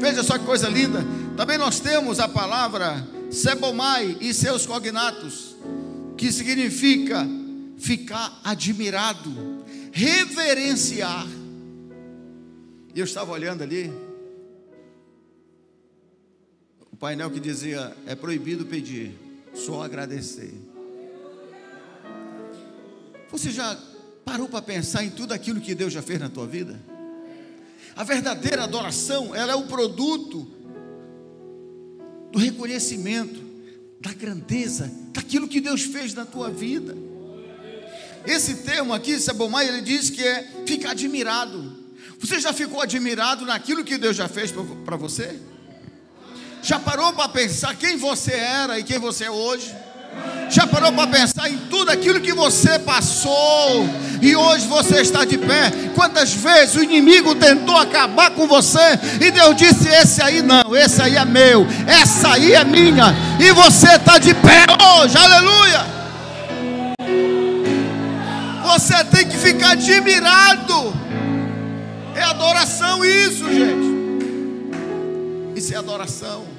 Veja 0.00 0.22
só 0.22 0.38
que 0.38 0.44
coisa 0.44 0.68
linda. 0.68 1.04
Também 1.36 1.58
nós 1.58 1.80
temos 1.80 2.20
a 2.20 2.28
palavra 2.28 3.06
Sebomai 3.30 4.18
e 4.20 4.34
seus 4.34 4.66
cognatos, 4.66 5.56
que 6.18 6.30
significa 6.30 7.26
ficar 7.78 8.40
admirado, 8.44 9.32
reverenciar. 9.90 11.26
E 12.94 13.00
eu 13.00 13.04
estava 13.04 13.32
olhando 13.32 13.62
ali, 13.62 13.90
o 16.90 16.96
painel 16.96 17.30
que 17.30 17.40
dizia: 17.40 17.96
é 18.06 18.14
proibido 18.14 18.66
pedir, 18.66 19.18
só 19.54 19.82
agradecer. 19.82 20.71
Você 23.32 23.50
já 23.50 23.76
parou 24.26 24.46
para 24.46 24.60
pensar 24.60 25.02
em 25.02 25.10
tudo 25.10 25.32
aquilo 25.32 25.60
que 25.60 25.74
Deus 25.74 25.90
já 25.90 26.02
fez 26.02 26.20
na 26.20 26.28
tua 26.28 26.46
vida? 26.46 26.78
A 27.96 28.04
verdadeira 28.04 28.64
adoração, 28.64 29.34
ela 29.34 29.52
é 29.52 29.56
o 29.56 29.66
produto 29.66 30.46
do 32.30 32.38
reconhecimento, 32.38 33.40
da 33.98 34.12
grandeza, 34.12 34.92
daquilo 35.12 35.48
que 35.48 35.60
Deus 35.60 35.82
fez 35.82 36.12
na 36.12 36.26
tua 36.26 36.50
vida. 36.50 36.96
Esse 38.26 38.56
termo 38.56 38.92
aqui, 38.92 39.18
Sabomai, 39.18 39.66
ele 39.66 39.80
diz 39.80 40.10
que 40.10 40.22
é 40.22 40.48
ficar 40.66 40.90
admirado. 40.90 41.80
Você 42.18 42.38
já 42.38 42.52
ficou 42.52 42.80
admirado 42.80 43.46
naquilo 43.46 43.82
que 43.82 43.98
Deus 43.98 44.14
já 44.14 44.28
fez 44.28 44.52
para 44.84 44.96
você? 44.96 45.40
Já 46.62 46.78
parou 46.78 47.12
para 47.12 47.28
pensar 47.28 47.76
quem 47.76 47.96
você 47.96 48.32
era 48.32 48.78
e 48.78 48.84
quem 48.84 48.98
você 48.98 49.24
é 49.24 49.30
hoje? 49.30 49.74
Já 50.52 50.66
parou 50.66 50.92
para 50.92 51.06
pensar 51.06 51.48
em 51.48 51.56
tudo 51.70 51.90
aquilo 51.90 52.20
que 52.20 52.34
você 52.34 52.78
passou 52.78 53.88
e 54.20 54.36
hoje 54.36 54.66
você 54.66 55.00
está 55.00 55.24
de 55.24 55.38
pé? 55.38 55.72
Quantas 55.94 56.34
vezes 56.34 56.74
o 56.74 56.82
inimigo 56.82 57.34
tentou 57.34 57.74
acabar 57.76 58.32
com 58.32 58.46
você 58.46 58.98
e 59.18 59.30
Deus 59.30 59.56
disse: 59.56 59.88
Esse 59.88 60.20
aí 60.20 60.42
não, 60.42 60.76
esse 60.76 61.00
aí 61.00 61.16
é 61.16 61.24
meu, 61.24 61.66
essa 61.86 62.34
aí 62.34 62.52
é 62.52 62.64
minha, 62.64 63.14
e 63.40 63.50
você 63.52 63.94
está 63.94 64.18
de 64.18 64.34
pé 64.34 64.66
hoje, 65.00 65.16
aleluia. 65.16 65.86
Você 68.64 69.04
tem 69.04 69.26
que 69.26 69.38
ficar 69.38 69.70
admirado, 69.70 70.94
é 72.14 72.22
adoração 72.22 73.02
isso, 73.02 73.50
gente. 73.50 73.92
Isso 75.56 75.72
é 75.72 75.78
adoração. 75.78 76.51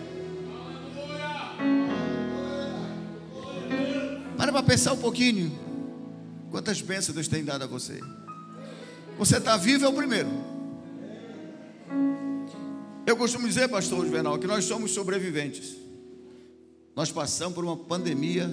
Pensar 4.66 4.94
um 4.94 4.98
pouquinho. 4.98 5.52
Quantas 6.50 6.82
bênçãos 6.82 7.16
Deus 7.16 7.28
tem 7.28 7.44
dado 7.44 7.64
a 7.64 7.68
você? 7.68 8.00
Você 9.18 9.38
está 9.38 9.58
vivo 9.58 9.86
é 9.86 9.88
o 9.88 9.94
primeiro. 9.94 10.30
Eu 13.06 13.18
costumo 13.18 13.48
dizer, 13.48 13.68
pastor 13.68 14.06
Juvenal, 14.06 14.40
que 14.40 14.48
nós 14.48 14.64
somos 14.64 14.92
sobreviventes. 14.92 15.76
Nós 16.96 17.12
passamos 17.12 17.54
por 17.54 17.66
uma 17.66 17.76
pandemia 17.76 18.50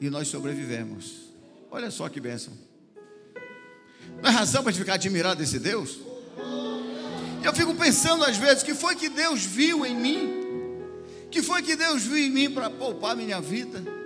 e 0.00 0.08
nós 0.08 0.28
sobrevivemos. 0.28 1.32
Olha 1.70 1.90
só 1.90 2.08
que 2.08 2.20
bênção. 2.20 2.52
Não 4.22 4.30
é 4.30 4.32
razão 4.32 4.62
para 4.62 4.72
ficar 4.72 4.94
admirado 4.94 5.40
desse 5.40 5.58
Deus? 5.58 5.98
Eu 7.44 7.52
fico 7.54 7.74
pensando 7.74 8.24
às 8.24 8.36
vezes 8.36 8.62
que 8.62 8.74
foi 8.74 8.94
que 8.94 9.08
Deus 9.08 9.44
viu 9.44 9.84
em 9.84 9.96
mim, 9.96 10.44
que 11.30 11.42
foi 11.42 11.62
que 11.62 11.74
Deus 11.74 12.02
viu 12.02 12.18
em 12.18 12.30
mim 12.30 12.50
para 12.50 12.70
poupar 12.70 13.16
minha 13.16 13.40
vida. 13.40 13.97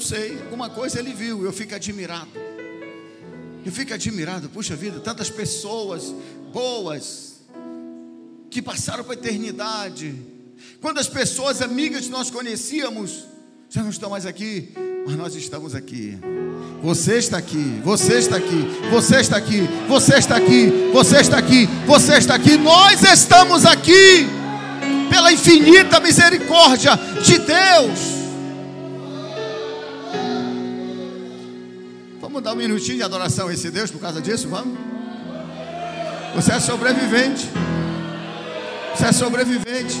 Não 0.00 0.06
sei, 0.06 0.38
alguma 0.40 0.70
coisa 0.70 0.98
ele 0.98 1.12
viu, 1.12 1.44
eu 1.44 1.52
fico 1.52 1.74
admirado. 1.74 2.30
Eu 3.62 3.70
fico 3.70 3.92
admirado, 3.92 4.48
puxa 4.48 4.74
vida, 4.74 4.98
tantas 4.98 5.28
pessoas 5.28 6.14
boas 6.54 7.42
que 8.48 8.62
passaram 8.62 9.04
para 9.04 9.12
a 9.12 9.16
eternidade. 9.18 10.14
Quantas 10.80 11.06
pessoas 11.06 11.60
amigas 11.60 12.08
nós 12.08 12.30
conhecíamos 12.30 13.26
já 13.68 13.82
não 13.82 13.90
estão 13.90 14.08
mais 14.08 14.24
aqui, 14.24 14.70
mas 15.06 15.16
nós 15.16 15.34
estamos 15.34 15.74
aqui. 15.74 16.18
Você 16.82 17.18
está 17.18 17.36
aqui, 17.36 17.82
você 17.84 18.14
está 18.20 18.36
aqui, 18.36 18.66
você 18.90 19.16
está 19.20 19.36
aqui, 19.36 19.68
você 19.86 20.16
está 20.16 20.36
aqui, 20.36 20.70
você 20.94 21.16
está 21.18 21.36
aqui, 21.36 21.66
você 21.86 22.14
está 22.14 22.34
aqui. 22.36 22.56
Nós 22.56 23.02
estamos 23.02 23.66
aqui 23.66 24.26
pela 25.10 25.30
infinita 25.30 26.00
misericórdia 26.00 26.92
de 27.22 27.38
Deus. 27.38 28.19
Vamos 32.30 32.44
dar 32.44 32.52
um 32.52 32.56
minutinho 32.56 32.96
de 32.98 33.02
adoração 33.02 33.48
a 33.48 33.52
esse 33.52 33.72
Deus 33.72 33.90
por 33.90 34.00
causa 34.00 34.22
disso? 34.22 34.48
Vamos? 34.48 34.78
Você 36.36 36.52
é 36.52 36.60
sobrevivente. 36.60 37.50
Você 38.94 39.06
é 39.06 39.12
sobrevivente. 39.12 39.96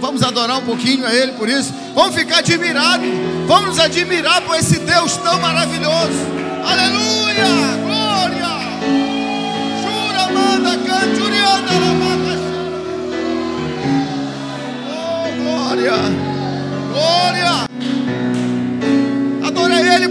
Vamos 0.00 0.22
adorar 0.22 0.56
um 0.56 0.64
pouquinho 0.64 1.06
a 1.06 1.14
Ele 1.14 1.32
por 1.32 1.50
isso. 1.50 1.70
Vamos 1.94 2.14
ficar 2.14 2.38
admirados. 2.38 3.06
Vamos 3.46 3.68
nos 3.68 3.78
admirar 3.78 4.40
por 4.40 4.56
esse 4.56 4.78
Deus 4.78 5.18
tão 5.18 5.38
maravilhoso. 5.38 6.18
Aleluia! 6.64 7.44
Glória! 7.84 8.48
Jura, 9.82 10.32
manda, 10.32 10.70
canturianda, 10.78 11.72
Oh, 14.88 15.42
glória! 15.42 15.92
Glória! 16.90 17.65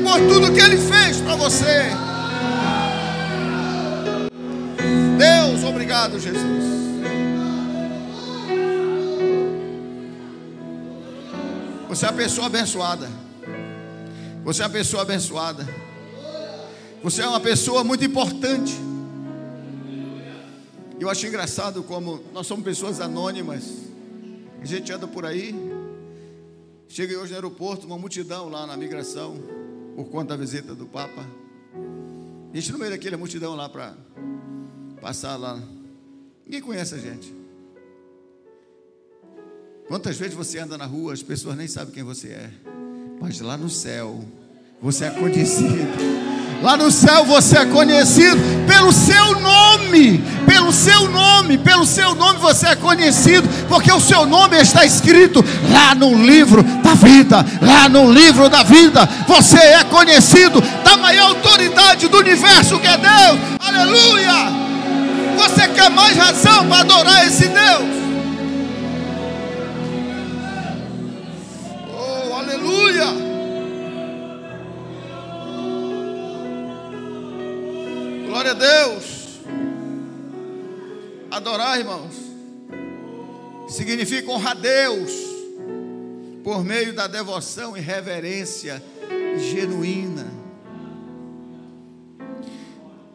Por 0.05 0.19
tudo 0.27 0.53
que 0.53 0.59
Ele 0.59 0.77
fez 0.77 1.19
para 1.19 1.35
você. 1.35 1.89
Deus, 5.17 5.63
obrigado, 5.63 6.19
Jesus. 6.19 6.63
Você 11.89 12.05
é 12.05 12.09
uma 12.09 12.17
pessoa 12.17 12.45
abençoada. 12.45 13.09
Você 14.43 14.62
é 14.62 14.65
uma 14.65 14.71
pessoa 14.71 15.01
abençoada. 15.01 15.67
Você 17.01 17.24
é 17.24 17.27
uma 17.27 17.39
pessoa 17.39 17.83
muito 17.83 18.05
importante. 18.05 18.75
Eu 21.00 21.09
acho 21.09 21.25
engraçado 21.25 21.81
como 21.81 22.24
nós 22.31 22.45
somos 22.45 22.63
pessoas 22.63 23.01
anônimas. 23.01 23.63
A 24.62 24.65
gente 24.65 24.91
anda 24.91 25.07
por 25.07 25.25
aí, 25.25 25.55
Cheguei 26.88 27.17
hoje 27.17 27.31
no 27.31 27.38
aeroporto, 27.38 27.85
uma 27.85 27.97
multidão 27.97 28.47
lá 28.47 28.65
na 28.65 28.77
migração, 28.77 29.35
por 29.96 30.06
conta 30.10 30.36
da 30.36 30.38
visita 30.38 30.75
do 30.75 30.86
Papa. 30.86 31.25
A 32.52 32.56
gente 32.56 32.72
no 32.72 32.78
meio 32.78 32.92
daquela 32.92 33.18
multidão 33.18 33.56
lá 33.56 33.70
para 33.70 33.96
passar 35.02 35.38
lá. 35.38 35.60
Ninguém 36.46 36.62
conhece 36.62 36.96
a 36.96 36.98
gente. 36.98 37.34
Quantas 39.88 40.18
vezes 40.18 40.36
você 40.36 40.60
anda 40.60 40.78
na 40.78 40.86
rua, 40.86 41.14
as 41.14 41.24
pessoas 41.24 41.56
nem 41.56 41.68
sabem 41.68 41.94
quem 41.94 42.04
você 42.04 42.30
é. 42.30 42.52
Mas 43.22 43.40
lá 43.40 43.56
no 43.56 43.70
céu, 43.70 44.24
você 44.82 45.06
é 45.06 45.12
conhecido. 45.12 46.25
Lá 46.62 46.75
no 46.75 46.92
céu 46.92 47.25
você 47.25 47.60
é 47.60 47.66
conhecido 47.66 48.42
pelo 48.68 48.92
seu 48.92 49.40
nome, 49.40 49.75
pelo 50.46 50.72
seu 50.72 51.10
nome, 51.10 51.58
pelo 51.58 51.86
seu 51.86 52.15
nome 52.15 52.39
você 52.39 52.68
é 52.68 52.75
conhecido, 52.75 53.48
porque 53.68 53.92
o 53.92 54.00
seu 54.00 54.25
nome 54.25 54.58
está 54.58 54.86
escrito 54.86 55.44
lá 55.72 55.94
no 55.96 56.13
livro 56.25 56.63
da 56.63 56.94
vida, 56.94 57.46
lá 57.62 57.88
no 57.88 58.12
livro 58.12 58.50
da 58.50 58.63
vida. 58.63 59.08
Você 59.27 59.58
é 59.58 59.84
conhecido 59.84 60.62
da 60.84 60.98
maior 60.98 61.30
autoridade 61.30 62.08
do 62.08 62.18
universo 62.18 62.80
que 62.80 62.88
é 62.88 62.98
Deus. 62.98 63.39
Aleluia! 63.60 64.65
Você 65.38 65.68
quer 65.68 65.89
mais 65.89 66.15
razão 66.15 66.65
para 66.68 66.80
adorar 66.80 67.27
esse 67.27 67.48
Deus? 67.48 68.06
Aleluia! 72.38 73.06
Glória 78.27 78.51
a 78.51 78.54
Deus. 78.54 79.14
Adorar, 81.36 81.77
irmãos, 81.77 82.15
significa 83.68 84.32
honrar 84.32 84.56
Deus 84.56 85.12
por 86.46 86.63
meio 86.63 86.94
da 86.94 87.08
devoção 87.08 87.75
e 87.75 87.82
reverência 87.82 88.82
genuína. 89.51 90.32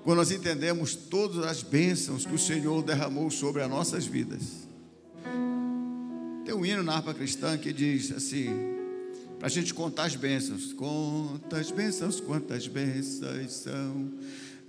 Quando 0.04 0.18
nós 0.18 0.30
entendemos 0.30 0.94
todas 0.94 1.46
as 1.46 1.62
bênçãos 1.62 2.26
que 2.26 2.34
o 2.34 2.38
Senhor 2.38 2.82
derramou 2.82 3.30
sobre 3.30 3.62
as 3.62 3.70
nossas 3.70 4.04
vidas. 4.04 4.68
Tem 6.44 6.54
um 6.54 6.66
hino 6.66 6.82
na 6.82 6.96
harpa 6.96 7.14
cristã 7.14 7.56
que 7.56 7.72
diz 7.72 8.12
assim: 8.12 8.50
para 9.38 9.46
a 9.46 9.50
gente 9.50 9.72
contar 9.72 10.04
as 10.04 10.14
bênçãos. 10.14 10.74
Quantas 10.74 11.70
bênçãos, 11.70 12.20
quantas 12.20 12.66
bênçãos 12.66 13.50
são 13.50 14.12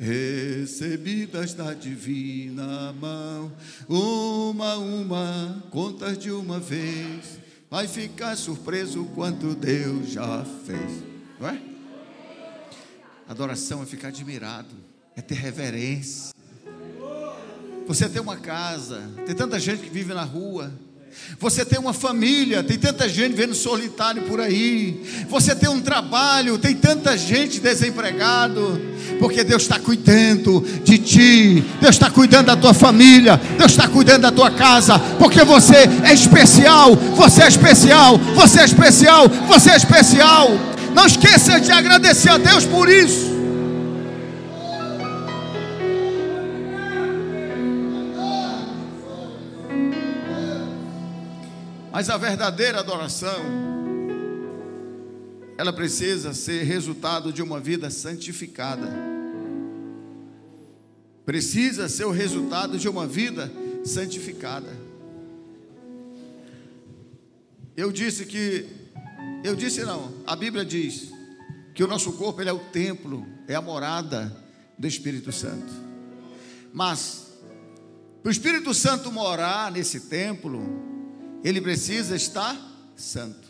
recebidas 0.01 1.53
da 1.53 1.75
divina 1.75 2.91
mão, 2.93 3.51
uma 3.87 4.71
a 4.71 4.77
uma, 4.79 5.63
contas 5.69 6.17
de 6.17 6.31
uma 6.31 6.59
vez, 6.59 7.37
vai 7.69 7.87
ficar 7.87 8.35
surpreso 8.35 9.05
quanto 9.13 9.53
Deus 9.53 10.09
já 10.09 10.43
fez, 10.65 11.03
não 11.39 11.47
é? 11.47 11.61
Adoração 13.29 13.83
é 13.83 13.85
ficar 13.85 14.07
admirado, 14.07 14.75
é 15.15 15.21
ter 15.21 15.35
reverência. 15.35 16.33
Você 17.85 18.09
tem 18.09 18.21
uma 18.21 18.37
casa, 18.37 19.07
tem 19.23 19.35
tanta 19.35 19.59
gente 19.59 19.83
que 19.83 19.89
vive 19.89 20.15
na 20.15 20.23
rua, 20.23 20.73
você 21.39 21.65
tem 21.65 21.79
uma 21.79 21.93
família, 21.93 22.63
tem 22.63 22.77
tanta 22.77 23.07
gente 23.09 23.35
vendo 23.35 23.55
solitário 23.55 24.23
por 24.23 24.39
aí. 24.39 25.01
Você 25.27 25.55
tem 25.55 25.69
um 25.69 25.81
trabalho, 25.81 26.57
tem 26.57 26.75
tanta 26.75 27.17
gente 27.17 27.59
desempregado. 27.59 28.79
Porque 29.19 29.43
Deus 29.43 29.63
está 29.63 29.79
cuidando 29.79 30.65
de 30.83 30.97
ti, 30.97 31.63
Deus 31.79 31.95
está 31.95 32.09
cuidando 32.09 32.47
da 32.47 32.55
tua 32.55 32.73
família, 32.73 33.39
Deus 33.57 33.71
está 33.71 33.87
cuidando 33.87 34.21
da 34.21 34.31
tua 34.31 34.49
casa, 34.51 34.97
porque 35.19 35.43
você 35.43 35.87
é 36.03 36.13
especial, 36.13 36.95
você 36.95 37.43
é 37.43 37.47
especial, 37.47 38.17
você 38.17 38.61
é 38.61 38.65
especial, 38.65 39.27
você 39.47 39.71
é 39.71 39.75
especial. 39.75 40.49
Não 40.93 41.05
esqueça 41.05 41.59
de 41.59 41.71
agradecer 41.71 42.29
a 42.29 42.37
Deus 42.37 42.65
por 42.65 42.89
isso. 42.89 43.30
Mas 52.01 52.09
a 52.09 52.17
verdadeira 52.17 52.79
adoração, 52.79 53.45
ela 55.55 55.71
precisa 55.71 56.33
ser 56.33 56.63
resultado 56.63 57.31
de 57.31 57.43
uma 57.43 57.59
vida 57.59 57.91
santificada. 57.91 58.91
Precisa 61.23 61.87
ser 61.87 62.05
o 62.05 62.09
resultado 62.09 62.79
de 62.79 62.89
uma 62.89 63.05
vida 63.05 63.51
santificada. 63.85 64.75
Eu 67.77 67.91
disse 67.91 68.25
que, 68.25 68.65
eu 69.43 69.55
disse 69.55 69.83
não, 69.83 70.11
a 70.25 70.35
Bíblia 70.35 70.65
diz 70.65 71.11
que 71.75 71.83
o 71.83 71.87
nosso 71.87 72.13
corpo 72.13 72.41
ele 72.41 72.49
é 72.49 72.53
o 72.53 72.57
templo, 72.57 73.27
é 73.47 73.53
a 73.53 73.61
morada 73.61 74.35
do 74.75 74.87
Espírito 74.87 75.31
Santo. 75.31 75.71
Mas, 76.73 77.27
para 78.23 78.29
o 78.29 78.31
Espírito 78.31 78.73
Santo 78.73 79.11
morar 79.11 79.71
nesse 79.71 79.99
templo, 79.99 80.89
ele 81.43 81.61
precisa 81.61 82.15
estar 82.15 82.55
santo. 82.95 83.49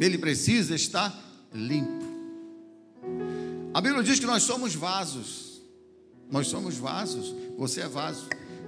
Ele 0.00 0.18
precisa 0.18 0.74
estar 0.74 1.16
limpo. 1.52 2.04
A 3.72 3.80
Bíblia 3.80 4.02
diz 4.02 4.18
que 4.18 4.26
nós 4.26 4.42
somos 4.42 4.74
vasos. 4.74 5.60
Nós 6.30 6.46
somos 6.48 6.76
vasos. 6.76 7.34
Você 7.56 7.80
é 7.80 7.88
vaso. 7.88 8.26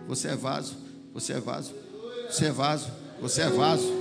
Você 0.08 0.28
é 0.28 0.36
vaso. 0.36 0.76
Você 1.12 1.32
é 1.32 1.40
vaso. 1.40 1.74
Você 2.30 2.44
é 2.46 2.50
vaso. 2.50 2.90
Você 3.20 3.42
é 3.42 3.50
vaso. 3.50 3.92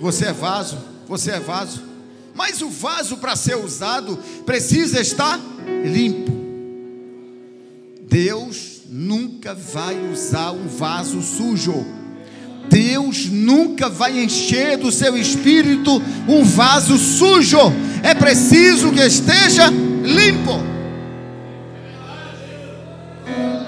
Você 0.00 0.24
é 0.26 0.32
vaso. 0.32 0.78
Você 1.06 1.30
é 1.30 1.40
vaso. 1.40 1.82
Mas 2.34 2.62
o 2.62 2.68
vaso 2.68 3.16
para 3.16 3.34
ser 3.34 3.56
usado 3.56 4.16
precisa 4.44 5.00
estar 5.00 5.40
limpo. 5.84 6.30
Deus 8.08 8.82
nunca 8.88 9.54
vai 9.54 9.98
usar 10.10 10.52
um 10.52 10.66
vaso 10.66 11.20
sujo. 11.20 11.97
Deus 12.68 13.26
nunca 13.26 13.88
vai 13.88 14.20
encher 14.22 14.76
do 14.76 14.92
seu 14.92 15.16
espírito 15.16 16.02
um 16.28 16.44
vaso 16.44 16.98
sujo. 16.98 17.58
É 18.02 18.14
preciso 18.14 18.92
que 18.92 19.00
esteja 19.00 19.68
limpo. 19.68 20.52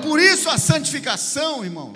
Por 0.02 0.18
isso 0.20 0.48
a 0.48 0.58
santificação, 0.58 1.64
irmãos, 1.64 1.94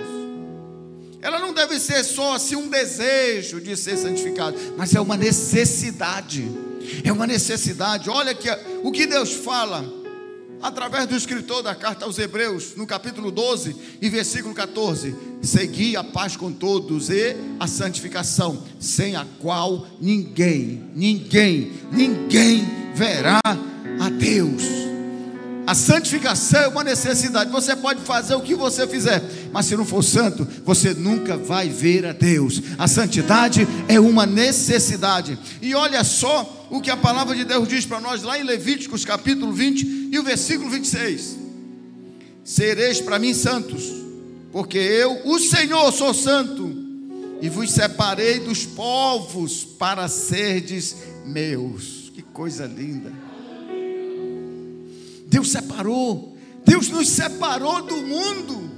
ela 1.20 1.38
não 1.38 1.54
deve 1.54 1.80
ser 1.80 2.04
só 2.04 2.34
assim 2.34 2.54
um 2.54 2.68
desejo 2.68 3.60
de 3.60 3.76
ser 3.76 3.96
santificado, 3.96 4.56
mas 4.76 4.94
é 4.94 5.00
uma 5.00 5.16
necessidade. 5.16 6.46
É 7.02 7.10
uma 7.10 7.26
necessidade. 7.26 8.10
Olha 8.10 8.34
que 8.34 8.48
o 8.82 8.92
que 8.92 9.06
Deus 9.06 9.32
fala 9.32 10.03
através 10.64 11.06
do 11.06 11.14
escritor 11.14 11.62
da 11.62 11.74
carta 11.74 12.06
aos 12.06 12.18
Hebreus, 12.18 12.74
no 12.74 12.86
capítulo 12.86 13.30
12 13.30 13.76
e 14.00 14.08
versículo 14.08 14.54
14: 14.54 15.14
Segui 15.42 15.94
a 15.94 16.02
paz 16.02 16.38
com 16.38 16.50
todos 16.50 17.10
e 17.10 17.36
a 17.60 17.66
santificação, 17.66 18.62
sem 18.80 19.14
a 19.14 19.26
qual 19.40 19.86
ninguém, 20.00 20.82
ninguém, 20.94 21.70
ninguém 21.92 22.66
verá 22.94 23.40
a 23.44 24.08
Deus. 24.08 24.62
A 25.66 25.74
santificação 25.74 26.60
é 26.60 26.68
uma 26.68 26.84
necessidade. 26.84 27.50
Você 27.50 27.74
pode 27.76 28.00
fazer 28.00 28.34
o 28.34 28.40
que 28.40 28.54
você 28.54 28.86
fizer, 28.86 29.22
mas 29.52 29.66
se 29.66 29.76
não 29.76 29.84
for 29.84 30.02
santo, 30.02 30.46
você 30.64 30.94
nunca 30.94 31.36
vai 31.36 31.68
ver 31.68 32.06
a 32.06 32.12
Deus. 32.12 32.62
A 32.78 32.86
santidade 32.86 33.66
é 33.88 33.98
uma 33.98 34.26
necessidade. 34.26 35.38
E 35.62 35.74
olha 35.74 36.04
só 36.04 36.63
o 36.74 36.80
que 36.80 36.90
a 36.90 36.96
palavra 36.96 37.36
de 37.36 37.44
Deus 37.44 37.68
diz 37.68 37.86
para 37.86 38.00
nós 38.00 38.24
lá 38.24 38.36
em 38.36 38.42
Levíticos 38.42 39.04
capítulo 39.04 39.52
20 39.52 40.08
e 40.10 40.18
o 40.18 40.24
versículo 40.24 40.68
26. 40.68 41.38
Sereis 42.42 43.00
para 43.00 43.16
mim 43.16 43.32
santos, 43.32 43.84
porque 44.50 44.78
eu, 44.78 45.20
o 45.24 45.38
Senhor, 45.38 45.92
sou 45.92 46.12
santo, 46.12 46.68
e 47.40 47.48
vos 47.48 47.70
separei 47.70 48.40
dos 48.40 48.66
povos 48.66 49.64
para 49.64 50.08
serdes 50.08 50.96
meus. 51.24 52.10
Que 52.12 52.22
coisa 52.22 52.66
linda. 52.66 53.12
Deus 55.28 55.52
separou. 55.52 56.36
Deus 56.64 56.88
nos 56.88 57.08
separou 57.08 57.82
do 57.82 57.98
mundo. 57.98 58.70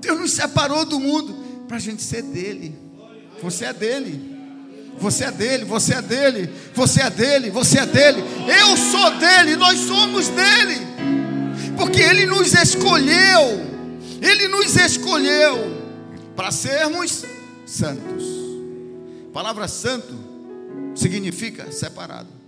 Deus 0.00 0.18
nos 0.18 0.32
separou 0.32 0.84
do 0.84 0.98
mundo 0.98 1.32
para 1.68 1.76
a 1.76 1.80
gente 1.80 2.02
ser 2.02 2.22
dele. 2.22 2.74
Você 3.40 3.66
é 3.66 3.72
dele. 3.72 4.27
Você 4.98 5.24
é 5.24 5.30
dele, 5.30 5.64
você 5.64 5.94
é 5.94 6.02
dele, 6.02 6.50
você 6.74 7.02
é 7.02 7.10
dele, 7.10 7.50
você 7.50 7.78
é 7.78 7.86
dele. 7.86 8.22
Eu 8.60 8.76
sou 8.76 9.10
dele, 9.18 9.56
nós 9.56 9.78
somos 9.80 10.28
dele. 10.28 10.86
Porque 11.76 12.00
ele 12.00 12.26
nos 12.26 12.52
escolheu. 12.54 13.66
Ele 14.20 14.48
nos 14.48 14.74
escolheu 14.76 15.56
para 16.34 16.50
sermos 16.50 17.24
santos. 17.64 18.24
A 19.28 19.32
palavra 19.32 19.68
santo 19.68 20.14
significa 20.94 21.70
separado 21.70 22.38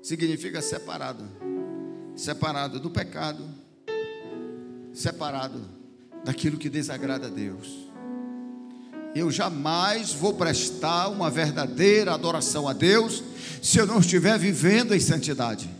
significa 0.00 0.62
separado 0.62 1.24
separado 2.16 2.80
do 2.80 2.90
pecado, 2.90 3.46
separado 4.92 5.60
daquilo 6.24 6.56
que 6.56 6.70
desagrada 6.70 7.26
a 7.26 7.30
Deus. 7.30 7.85
Eu 9.16 9.30
jamais 9.30 10.12
vou 10.12 10.34
prestar 10.34 11.08
uma 11.08 11.30
verdadeira 11.30 12.12
adoração 12.12 12.68
a 12.68 12.74
Deus 12.74 13.24
se 13.62 13.78
eu 13.78 13.86
não 13.86 14.00
estiver 14.00 14.38
vivendo 14.38 14.94
em 14.94 15.00
santidade. 15.00 15.70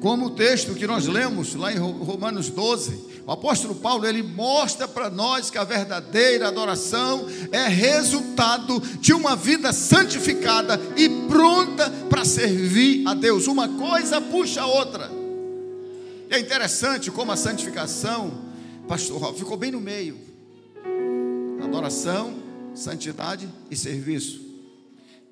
Como 0.00 0.26
o 0.26 0.30
texto 0.30 0.74
que 0.74 0.88
nós 0.88 1.06
lemos 1.06 1.54
lá 1.54 1.72
em 1.72 1.76
Romanos 1.76 2.48
12, 2.48 3.22
o 3.24 3.30
apóstolo 3.30 3.76
Paulo 3.76 4.04
ele 4.04 4.24
mostra 4.24 4.88
para 4.88 5.08
nós 5.08 5.50
que 5.50 5.56
a 5.56 5.62
verdadeira 5.62 6.48
adoração 6.48 7.28
é 7.52 7.68
resultado 7.68 8.80
de 8.98 9.12
uma 9.12 9.36
vida 9.36 9.72
santificada 9.72 10.80
e 10.96 11.08
pronta 11.28 11.88
para 12.08 12.24
servir 12.24 13.06
a 13.06 13.14
Deus. 13.14 13.46
Uma 13.46 13.68
coisa 13.68 14.20
puxa 14.20 14.62
a 14.62 14.66
outra. 14.66 15.08
É 16.28 16.40
interessante 16.40 17.08
como 17.08 17.30
a 17.30 17.36
santificação, 17.36 18.32
pastor, 18.88 19.32
ficou 19.36 19.56
bem 19.56 19.70
no 19.70 19.80
meio. 19.80 20.18
Adoração, 21.62 22.39
santidade 22.74 23.48
e 23.70 23.76
serviço. 23.76 24.40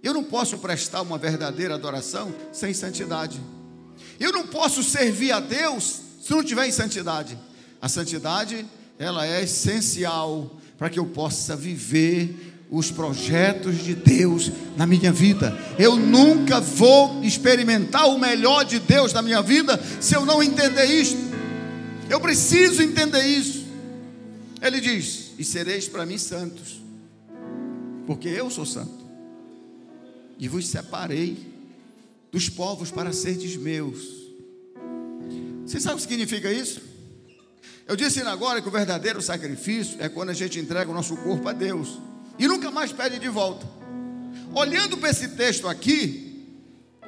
Eu 0.03 0.15
não 0.15 0.23
posso 0.23 0.59
prestar 0.59 1.03
uma 1.03 1.19
verdadeira 1.19 1.75
adoração 1.75 2.33
sem 2.53 2.73
santidade. 2.73 3.41
Eu 4.19 4.33
não 4.33 4.47
posso 4.47 4.83
servir 4.83 5.33
a 5.33 5.41
Deus 5.41 6.01
se 6.21 6.31
não 6.31 6.43
tiver 6.43 6.67
em 6.67 6.73
santidade. 6.73 7.39
A 7.81 7.89
santidade, 7.89 8.65
ela 8.99 9.27
é 9.27 9.43
essencial 9.43 10.59
para 10.77 10.91
que 10.91 10.99
eu 10.99 11.07
possa 11.07 11.57
viver 11.57 12.55
os 12.71 12.91
projetos 12.91 13.83
de 13.83 13.95
Deus 13.95 14.51
na 14.77 14.87
minha 14.87 15.11
vida. 15.11 15.57
Eu 15.79 15.97
nunca 15.97 16.61
vou 16.61 17.23
experimentar 17.25 18.09
o 18.09 18.19
melhor 18.19 18.65
de 18.65 18.79
Deus 18.79 19.13
na 19.13 19.23
minha 19.23 19.43
vida 19.43 19.81
se 20.01 20.15
eu 20.15 20.25
não 20.25 20.43
entender 20.43 20.85
isto. 20.85 21.19
Eu 22.09 22.21
preciso 22.21 22.83
entender 22.83 23.23
isso. 23.23 23.67
Ele 24.61 24.81
diz: 24.81 25.33
E 25.39 25.45
sereis 25.45 25.89
para 25.89 26.05
mim 26.05 26.19
santos, 26.19 26.78
porque 28.09 28.27
eu 28.27 28.49
sou 28.49 28.65
santo, 28.65 29.05
e 30.39 30.49
vos 30.49 30.67
separei 30.67 31.37
dos 32.33 32.49
povos 32.49 32.91
para 32.91 33.13
serdes 33.13 33.55
meus. 33.55 34.03
Você 35.67 35.79
sabe 35.79 35.97
o 35.97 35.99
que 35.99 36.09
significa 36.09 36.51
isso? 36.51 36.81
Eu 37.87 37.95
disse 37.97 38.23
agora 38.23 38.63
que 38.63 38.69
o 38.69 38.71
verdadeiro 38.71 39.21
sacrifício 39.21 39.99
é 40.01 40.09
quando 40.09 40.31
a 40.31 40.33
gente 40.33 40.59
entrega 40.59 40.91
o 40.91 40.95
nosso 40.95 41.19
corpo 41.19 41.47
a 41.51 41.53
Deus 41.53 41.99
e 42.39 42.49
nunca 42.49 42.71
mais 42.71 42.93
pede 42.93 43.19
de 43.19 43.29
volta. 43.29 43.69
Olhando 44.55 44.97
para 44.97 45.11
esse 45.11 45.29
texto 45.37 45.69
aqui, 45.69 46.47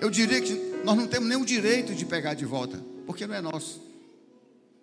eu 0.02 0.10
diria 0.10 0.42
que 0.42 0.52
nós 0.84 0.98
não 0.98 1.06
temos 1.06 1.30
nenhum 1.30 1.46
direito 1.46 1.94
de 1.94 2.04
pegar 2.04 2.34
de 2.34 2.44
volta, 2.44 2.78
porque 3.06 3.26
não 3.26 3.34
é 3.34 3.40
nosso. 3.40 3.80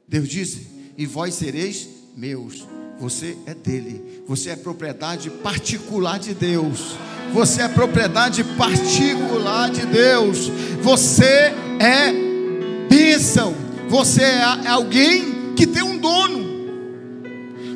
Deus 0.08 0.28
disse: 0.28 0.66
E 0.98 1.06
vós 1.06 1.36
sereis 1.36 1.88
meus. 2.16 2.66
Você 3.00 3.38
é 3.46 3.54
dele. 3.54 4.24
Você 4.28 4.50
é 4.50 4.56
propriedade 4.56 5.30
particular 5.30 6.20
de 6.20 6.34
Deus. 6.34 6.96
Você 7.34 7.62
é 7.62 7.68
propriedade 7.68 8.44
particular 8.44 9.70
de 9.70 9.86
Deus. 9.86 10.50
Você 10.82 11.54
é 11.80 12.12
bênção. 12.90 13.56
Você 13.90 14.24
é 14.24 14.68
alguém 14.68 15.54
que 15.56 15.68
tem 15.68 15.84
um 15.84 15.98
dono. 15.98 16.58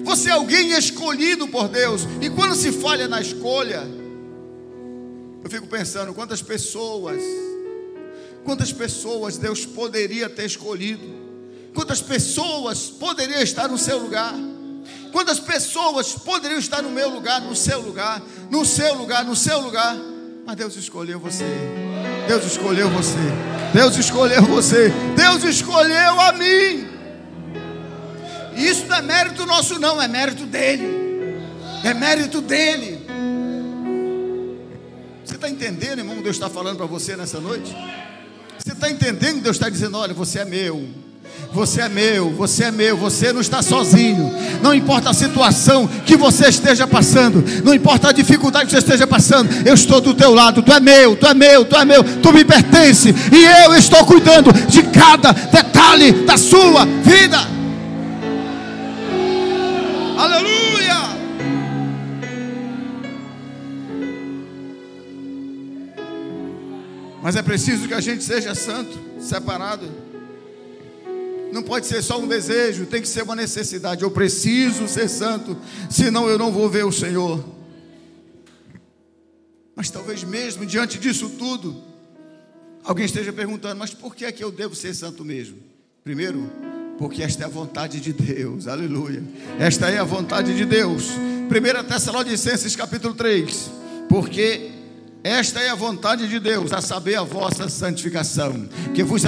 Você 0.03 0.29
é 0.29 0.33
alguém 0.33 0.71
escolhido 0.71 1.47
por 1.47 1.67
Deus. 1.67 2.07
E 2.19 2.29
quando 2.29 2.55
se 2.55 2.71
falha 2.71 3.07
na 3.07 3.21
escolha, 3.21 3.87
eu 5.43 5.49
fico 5.49 5.67
pensando 5.67 6.13
quantas 6.13 6.41
pessoas, 6.41 7.21
quantas 8.43 8.71
pessoas 8.71 9.37
Deus 9.37 9.65
poderia 9.65 10.29
ter 10.29 10.45
escolhido, 10.45 11.03
quantas 11.73 12.01
pessoas 12.01 12.89
poderiam 12.89 13.41
estar 13.41 13.67
no 13.67 13.77
seu 13.77 13.99
lugar, 13.99 14.33
quantas 15.11 15.39
pessoas 15.39 16.13
poderiam 16.13 16.59
estar 16.59 16.81
no 16.81 16.89
meu 16.89 17.09
lugar, 17.09 17.41
no 17.41 17.55
seu 17.55 17.81
lugar, 17.81 18.21
no 18.49 18.65
seu 18.65 18.95
lugar, 18.95 19.25
no 19.25 19.35
seu 19.35 19.59
lugar, 19.59 19.95
mas 20.45 20.55
Deus 20.55 20.75
escolheu 20.75 21.19
você. 21.19 21.45
Deus 22.27 22.45
escolheu 22.45 22.89
você. 22.89 23.17
Deus 23.73 23.97
escolheu 23.97 24.41
você. 24.43 24.91
Deus 25.15 25.43
escolheu 25.43 26.19
a 26.19 26.31
mim. 26.33 26.87
Isso 28.55 28.85
não 28.87 28.97
é 28.97 29.01
mérito 29.01 29.45
nosso, 29.45 29.79
não, 29.79 30.01
é 30.01 30.07
mérito 30.07 30.45
dele. 30.45 31.01
É 31.83 31.93
mérito 31.93 32.41
dele. 32.41 33.05
Você 35.23 35.35
está 35.35 35.49
entendendo, 35.49 35.99
irmão, 35.99 36.15
que 36.17 36.23
Deus 36.23 36.35
está 36.35 36.49
falando 36.49 36.77
para 36.77 36.85
você 36.85 37.15
nessa 37.15 37.39
noite? 37.39 37.75
Você 38.57 38.73
está 38.73 38.89
entendendo 38.89 39.35
que 39.35 39.41
Deus 39.41 39.55
está 39.55 39.69
dizendo: 39.69 39.97
olha, 39.97 40.13
você 40.13 40.39
é 40.39 40.45
meu. 40.45 40.87
Você 41.53 41.81
é 41.81 41.89
meu, 41.89 42.29
você 42.29 42.65
é 42.65 42.71
meu, 42.71 42.95
você 42.95 43.33
não 43.33 43.41
está 43.41 43.61
sozinho. 43.61 44.33
Não 44.61 44.73
importa 44.73 45.09
a 45.09 45.13
situação 45.13 45.85
que 46.05 46.15
você 46.15 46.47
esteja 46.47 46.87
passando, 46.87 47.43
não 47.63 47.73
importa 47.73 48.09
a 48.09 48.11
dificuldade 48.13 48.65
que 48.65 48.71
você 48.71 48.77
esteja 48.77 49.05
passando, 49.05 49.49
eu 49.67 49.73
estou 49.73 49.99
do 49.99 50.13
teu 50.13 50.33
lado. 50.33 50.63
Tu 50.63 50.71
é 50.71 50.79
meu, 50.79 51.15
tu 51.15 51.27
é 51.27 51.33
meu, 51.33 51.65
tu 51.65 51.75
é 51.75 51.83
meu, 51.83 52.03
tu 52.03 52.31
me 52.31 52.45
pertence 52.45 53.13
e 53.31 53.65
eu 53.65 53.75
estou 53.75 54.05
cuidando 54.05 54.53
de 54.53 54.83
cada 54.83 55.33
detalhe 55.33 56.25
da 56.25 56.37
sua 56.37 56.85
vida. 56.85 57.37
Aleluia! 60.17 60.61
Mas 67.21 67.35
é 67.35 67.41
preciso 67.41 67.89
que 67.89 67.93
a 67.93 68.01
gente 68.01 68.23
seja 68.23 68.55
santo, 68.55 68.97
separado. 69.19 70.00
Não 71.51 71.61
pode 71.61 71.85
ser 71.85 72.01
só 72.01 72.19
um 72.19 72.27
desejo, 72.27 72.85
tem 72.85 73.01
que 73.01 73.07
ser 73.07 73.23
uma 73.23 73.35
necessidade. 73.35 74.03
Eu 74.03 74.11
preciso 74.11 74.87
ser 74.87 75.09
santo, 75.09 75.57
senão 75.89 76.29
eu 76.29 76.37
não 76.37 76.51
vou 76.51 76.69
ver 76.69 76.85
o 76.85 76.91
Senhor. 76.91 77.43
Mas 79.75 79.89
talvez 79.89 80.23
mesmo 80.23 80.65
diante 80.65 80.97
disso 80.97 81.29
tudo, 81.29 81.81
alguém 82.83 83.05
esteja 83.05 83.33
perguntando: 83.33 83.77
mas 83.77 83.93
por 83.93 84.15
que 84.15 84.25
é 84.25 84.31
que 84.31 84.43
eu 84.43 84.51
devo 84.51 84.75
ser 84.75 84.93
santo 84.93 85.25
mesmo? 85.25 85.57
Primeiro, 86.03 86.49
porque 86.97 87.23
esta 87.23 87.43
é 87.43 87.45
a 87.45 87.49
vontade 87.49 87.99
de 87.99 88.13
Deus, 88.13 88.67
aleluia. 88.67 89.23
Esta 89.59 89.89
é 89.89 89.97
a 89.97 90.03
vontade 90.03 90.55
de 90.55 90.65
Deus. 90.65 91.09
1 91.09 91.87
Tessalonicenses 91.87 92.75
capítulo 92.75 93.13
3. 93.13 93.71
Porque 94.07 94.71
esta 95.23 95.59
é 95.59 95.69
a 95.69 95.75
vontade 95.75 96.27
de 96.27 96.39
Deus, 96.39 96.73
a 96.73 96.81
saber 96.81 97.15
a 97.15 97.23
vossa 97.23 97.69
santificação, 97.69 98.67
que 98.93 99.03
vos, 99.03 99.21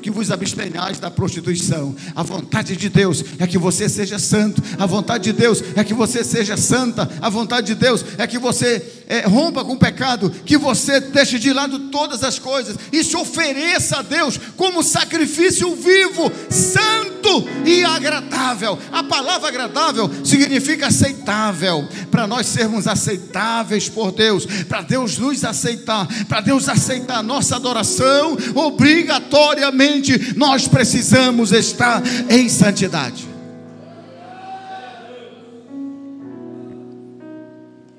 que 0.00 0.10
vos 0.10 0.30
abstenhais 0.30 1.00
da 1.00 1.10
prostituição. 1.10 1.94
A 2.14 2.22
vontade 2.22 2.76
de 2.76 2.88
Deus 2.88 3.24
é 3.38 3.46
que 3.46 3.58
você 3.58 3.88
seja 3.88 4.18
santo, 4.18 4.62
a 4.78 4.86
vontade 4.86 5.24
de 5.24 5.32
Deus 5.32 5.62
é 5.74 5.82
que 5.82 5.92
você 5.92 6.22
seja 6.22 6.56
santa, 6.56 7.10
a 7.20 7.28
vontade 7.28 7.68
de 7.68 7.74
Deus 7.74 8.04
é 8.16 8.26
que 8.28 8.38
você 8.38 9.02
é, 9.08 9.26
rompa 9.26 9.64
com 9.64 9.72
o 9.72 9.78
pecado, 9.78 10.30
que 10.30 10.56
você 10.56 11.00
deixe 11.00 11.36
de 11.36 11.52
lado 11.52 11.90
todas 11.90 12.22
as 12.22 12.38
coisas 12.38 12.76
e 12.92 13.02
se 13.02 13.16
ofereça 13.16 13.98
a 13.98 14.02
Deus 14.02 14.38
como 14.56 14.84
sacrifício 14.84 15.74
vivo, 15.74 16.30
santo 16.48 17.44
e 17.66 17.82
agradável. 17.82 18.78
A 18.92 19.02
palavra 19.02 19.48
agradável 19.48 20.08
significa 20.24 20.86
aceitável, 20.86 21.88
para 22.08 22.28
nós 22.28 22.46
sermos 22.46 22.86
aceitáveis 22.86 23.88
por 23.88 24.12
Deus, 24.12 24.46
para 24.68 24.82
Deus 24.82 25.18
nos 25.18 25.39
Deus 25.40 25.44
aceitar, 25.44 26.06
para 26.26 26.40
Deus 26.40 26.68
aceitar 26.68 27.18
a 27.18 27.22
nossa 27.22 27.56
adoração, 27.56 28.36
obrigatoriamente 28.54 30.36
nós 30.36 30.68
precisamos 30.68 31.52
estar 31.52 32.02
em 32.30 32.48
santidade. 32.48 33.28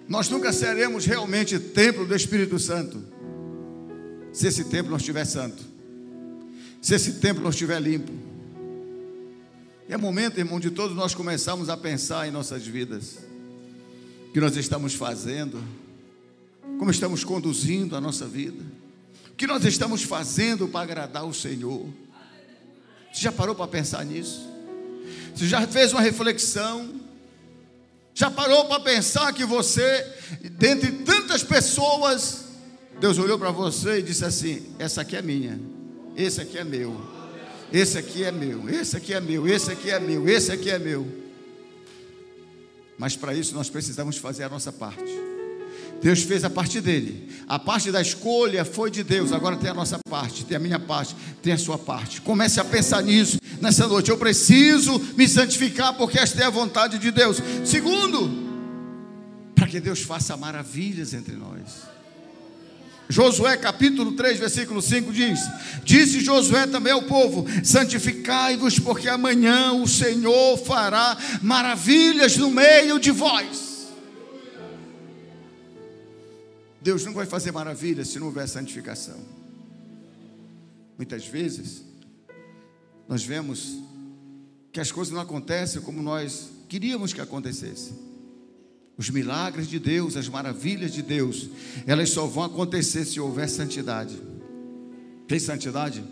Nós 0.07 0.29
nunca 0.29 0.51
seremos 0.51 1.05
realmente 1.05 1.57
templo 1.57 2.05
do 2.05 2.15
Espírito 2.15 2.59
Santo 2.59 3.01
se 4.33 4.47
esse 4.47 4.65
templo 4.65 4.91
não 4.91 4.97
estiver 4.97 5.25
santo, 5.25 5.61
se 6.81 6.95
esse 6.95 7.13
templo 7.13 7.43
não 7.43 7.49
estiver 7.49 7.81
limpo. 7.81 8.11
É 9.89 9.97
momento, 9.97 10.37
irmão, 10.37 10.59
de 10.59 10.69
todos 10.69 10.95
nós 10.95 11.13
começarmos 11.13 11.69
a 11.69 11.75
pensar 11.75 12.27
em 12.27 12.31
nossas 12.31 12.65
vidas, 12.65 13.19
o 14.29 14.31
que 14.31 14.39
nós 14.39 14.55
estamos 14.55 14.93
fazendo, 14.93 15.61
como 16.81 16.89
estamos 16.89 17.23
conduzindo 17.23 17.95
a 17.95 18.01
nossa 18.01 18.25
vida, 18.25 18.65
o 19.31 19.35
que 19.35 19.45
nós 19.45 19.63
estamos 19.65 20.01
fazendo 20.01 20.67
para 20.67 20.81
agradar 20.81 21.23
o 21.23 21.31
Senhor. 21.31 21.85
Você 23.13 23.21
já 23.21 23.31
parou 23.31 23.53
para 23.53 23.67
pensar 23.67 24.03
nisso? 24.03 24.49
Você 25.35 25.47
já 25.47 25.67
fez 25.67 25.93
uma 25.93 26.01
reflexão? 26.01 26.91
Já 28.15 28.31
parou 28.31 28.65
para 28.65 28.79
pensar 28.79 29.31
que 29.31 29.45
você, 29.45 30.11
dentre 30.53 30.91
tantas 31.03 31.43
pessoas, 31.43 32.45
Deus 32.99 33.19
olhou 33.19 33.37
para 33.37 33.51
você 33.51 33.99
e 33.99 34.01
disse 34.01 34.25
assim: 34.25 34.65
essa 34.79 35.01
aqui 35.01 35.15
é 35.15 35.21
minha, 35.21 35.61
esse 36.17 36.41
aqui 36.41 36.57
é 36.57 36.63
meu, 36.63 36.99
esse 37.71 37.99
aqui 37.99 38.23
é 38.23 38.31
meu, 38.31 38.67
esse 38.67 38.97
aqui 38.97 39.13
é 39.13 39.19
meu, 39.19 39.47
esse 39.47 39.71
aqui 39.71 39.91
é 39.91 39.99
meu, 39.99 40.27
esse 40.27 40.51
aqui 40.51 40.71
é 40.71 40.79
meu. 40.79 41.07
Mas 42.97 43.15
para 43.15 43.35
isso 43.35 43.53
nós 43.53 43.69
precisamos 43.69 44.17
fazer 44.17 44.45
a 44.45 44.49
nossa 44.49 44.71
parte. 44.71 45.30
Deus 46.01 46.23
fez 46.23 46.43
a 46.43 46.49
parte 46.49 46.81
dele. 46.81 47.29
A 47.47 47.59
parte 47.59 47.91
da 47.91 48.01
escolha 48.01 48.65
foi 48.65 48.89
de 48.89 49.03
Deus. 49.03 49.31
Agora 49.31 49.55
tem 49.55 49.69
a 49.69 49.73
nossa 49.73 49.99
parte, 50.09 50.45
tem 50.45 50.57
a 50.57 50.59
minha 50.59 50.79
parte, 50.79 51.15
tem 51.43 51.53
a 51.53 51.57
sua 51.57 51.77
parte. 51.77 52.21
Comece 52.21 52.59
a 52.59 52.65
pensar 52.65 53.03
nisso 53.03 53.37
nessa 53.59 53.87
noite. 53.87 54.09
Eu 54.09 54.17
preciso 54.17 54.99
me 55.15 55.27
santificar 55.27 55.93
porque 55.93 56.17
esta 56.17 56.41
é 56.41 56.45
a 56.45 56.49
vontade 56.49 56.97
de 56.97 57.11
Deus. 57.11 57.37
Segundo, 57.63 58.29
para 59.53 59.67
que 59.67 59.79
Deus 59.79 60.01
faça 60.01 60.35
maravilhas 60.35 61.13
entre 61.13 61.35
nós. 61.35 61.91
Josué 63.07 63.57
capítulo 63.57 64.13
3, 64.13 64.39
versículo 64.39 64.81
5 64.81 65.11
diz: 65.11 65.39
Disse 65.83 66.21
Josué 66.21 66.65
também 66.65 66.93
ao 66.93 67.01
povo: 67.03 67.45
Santificai-vos, 67.63 68.79
porque 68.79 69.09
amanhã 69.09 69.73
o 69.73 69.87
Senhor 69.87 70.57
fará 70.57 71.17
maravilhas 71.41 72.37
no 72.37 72.49
meio 72.49 72.97
de 72.97 73.11
vós. 73.11 73.70
Deus 76.81 77.05
não 77.05 77.13
vai 77.13 77.25
fazer 77.25 77.51
maravilha 77.51 78.03
se 78.03 78.17
não 78.19 78.27
houver 78.27 78.47
santificação. 78.47 79.19
Muitas 80.97 81.25
vezes, 81.27 81.83
nós 83.07 83.23
vemos 83.23 83.77
que 84.71 84.79
as 84.79 84.91
coisas 84.91 85.13
não 85.13 85.21
acontecem 85.21 85.81
como 85.81 86.01
nós 86.01 86.49
queríamos 86.67 87.13
que 87.13 87.21
acontecessem. 87.21 87.93
Os 88.97 89.09
milagres 89.09 89.67
de 89.67 89.79
Deus, 89.79 90.15
as 90.15 90.27
maravilhas 90.27 90.93
de 90.93 91.01
Deus, 91.01 91.49
elas 91.85 92.09
só 92.09 92.25
vão 92.25 92.43
acontecer 92.43 93.05
se 93.05 93.19
houver 93.19 93.49
santidade. 93.49 94.19
Tem 95.27 95.39
santidade? 95.39 96.03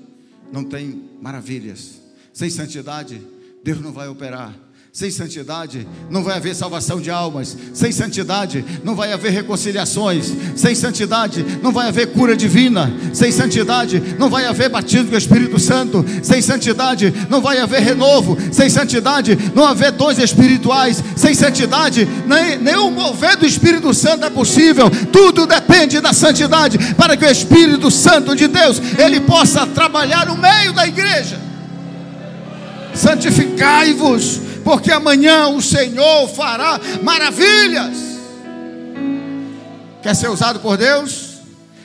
Não 0.51 0.63
tem 0.63 1.09
maravilhas. 1.21 2.01
Sem 2.33 2.49
santidade, 2.49 3.21
Deus 3.63 3.79
não 3.79 3.91
vai 3.91 4.07
operar. 4.07 4.57
Sem 4.91 5.11
santidade 5.11 5.87
não 6.09 6.23
vai 6.23 6.35
haver 6.35 6.55
salvação 6.55 6.99
de 6.99 7.11
almas. 7.11 7.55
Sem 7.75 7.91
santidade 7.91 8.65
não 8.83 8.95
vai 8.95 9.13
haver 9.13 9.31
reconciliações. 9.31 10.33
Sem 10.55 10.73
santidade 10.73 11.45
não 11.61 11.71
vai 11.71 11.87
haver 11.89 12.07
cura 12.07 12.35
divina. 12.35 12.91
Sem 13.13 13.31
santidade 13.31 14.01
não 14.17 14.31
vai 14.31 14.45
haver 14.45 14.67
batismo 14.67 15.11
do 15.11 15.17
Espírito 15.17 15.59
Santo. 15.59 16.03
Sem 16.23 16.41
santidade 16.41 17.13
não 17.29 17.39
vai 17.39 17.59
haver 17.59 17.81
renovo. 17.81 18.35
Sem 18.51 18.67
santidade 18.67 19.37
não 19.53 19.67
haver 19.67 19.91
dons 19.91 20.17
espirituais. 20.17 21.03
Sem 21.15 21.35
santidade 21.35 22.07
nem, 22.25 22.57
nem 22.57 22.75
o 22.75 22.89
mover 22.89 23.37
do 23.37 23.45
Espírito 23.45 23.93
Santo 23.93 24.25
é 24.25 24.29
possível. 24.31 24.89
Tudo 25.11 25.45
depende 25.45 26.01
da 26.01 26.13
santidade 26.13 26.95
para 26.95 27.15
que 27.15 27.25
o 27.25 27.31
Espírito 27.31 27.91
Santo 27.91 28.35
de 28.35 28.47
Deus 28.47 28.81
ele 28.97 29.21
possa 29.21 29.67
trabalhar 29.67 30.25
no 30.25 30.35
meio 30.35 30.73
da 30.73 30.87
igreja. 30.87 31.48
Santificai-vos 32.93 34.39
porque 34.63 34.91
amanhã 34.91 35.47
o 35.47 35.61
Senhor 35.61 36.27
fará 36.29 36.79
maravilhas. 37.01 37.97
Quer 40.01 40.15
ser 40.15 40.29
usado 40.29 40.59
por 40.59 40.77
Deus? 40.77 41.39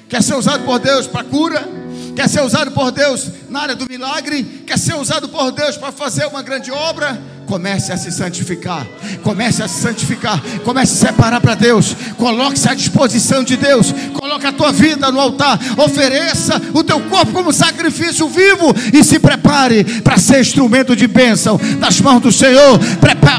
Quer 0.08 0.22
ser 0.22 0.34
usado 0.34 0.64
por 0.64 0.78
Deus 0.78 1.06
para 1.06 1.24
cura? 1.24 1.66
Quer 2.14 2.28
ser 2.28 2.42
usado 2.42 2.70
por 2.70 2.90
Deus 2.92 3.28
na 3.48 3.62
área 3.62 3.74
do 3.74 3.88
milagre? 3.88 4.64
Quer 4.66 4.78
ser 4.78 4.94
usado 4.94 5.28
por 5.28 5.50
Deus 5.50 5.76
para 5.76 5.90
fazer 5.90 6.26
uma 6.26 6.42
grande 6.42 6.70
obra? 6.70 7.20
Comece 7.54 7.92
a 7.92 7.96
se 7.96 8.10
santificar. 8.10 8.84
Comece 9.22 9.62
a 9.62 9.68
se 9.68 9.80
santificar. 9.80 10.42
Comece 10.64 10.92
a 10.94 11.08
separar 11.08 11.40
para 11.40 11.54
Deus. 11.54 11.94
Coloque-se 12.16 12.68
à 12.68 12.74
disposição 12.74 13.44
de 13.44 13.56
Deus. 13.56 13.94
Coloque 14.12 14.44
a 14.44 14.50
tua 14.50 14.72
vida 14.72 15.12
no 15.12 15.20
altar. 15.20 15.60
Ofereça 15.76 16.60
o 16.72 16.82
teu 16.82 16.98
corpo 17.02 17.30
como 17.30 17.52
sacrifício 17.52 18.28
vivo. 18.28 18.74
E 18.92 19.04
se 19.04 19.20
prepare 19.20 19.84
para 20.02 20.18
ser 20.18 20.40
instrumento 20.40 20.96
de 20.96 21.06
bênção 21.06 21.56
nas 21.78 22.00
mãos 22.00 22.18
do 22.18 22.32
Senhor. 22.32 22.80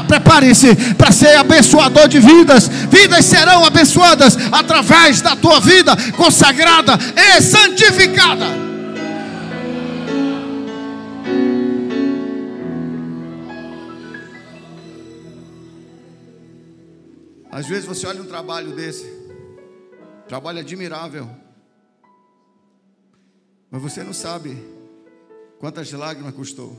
Prepare-se 0.08 0.74
para 0.94 1.12
ser 1.12 1.36
abençoador 1.36 2.08
de 2.08 2.18
vidas. 2.18 2.70
Vidas 2.90 3.22
serão 3.26 3.66
abençoadas 3.66 4.38
através 4.50 5.20
da 5.20 5.36
tua 5.36 5.60
vida 5.60 5.94
consagrada 6.16 6.98
e 7.14 7.42
santificada. 7.42 8.65
Às 17.56 17.66
vezes 17.66 17.86
você 17.86 18.06
olha 18.06 18.20
um 18.20 18.26
trabalho 18.26 18.76
desse, 18.76 19.10
trabalho 20.28 20.58
admirável, 20.58 21.26
mas 23.70 23.80
você 23.80 24.04
não 24.04 24.12
sabe 24.12 24.62
quantas 25.58 25.90
lágrimas 25.90 26.34
custou, 26.34 26.76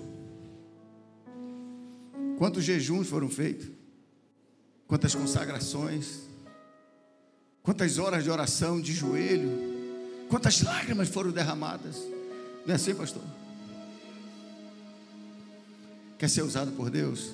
quantos 2.37 2.63
jejuns 2.63 3.09
foram 3.09 3.27
feitos, 3.27 3.67
quantas 4.85 5.15
consagrações, 5.15 6.29
quantas 7.63 7.97
horas 7.97 8.23
de 8.23 8.29
oração 8.29 8.79
de 8.79 8.93
joelho, 8.93 9.49
quantas 10.29 10.61
lágrimas 10.61 11.09
foram 11.09 11.31
derramadas. 11.31 11.95
Não 12.67 12.73
é 12.73 12.75
assim, 12.75 12.93
pastor? 12.93 13.23
Quer 16.19 16.29
ser 16.29 16.43
usado 16.43 16.71
por 16.73 16.91
Deus? 16.91 17.33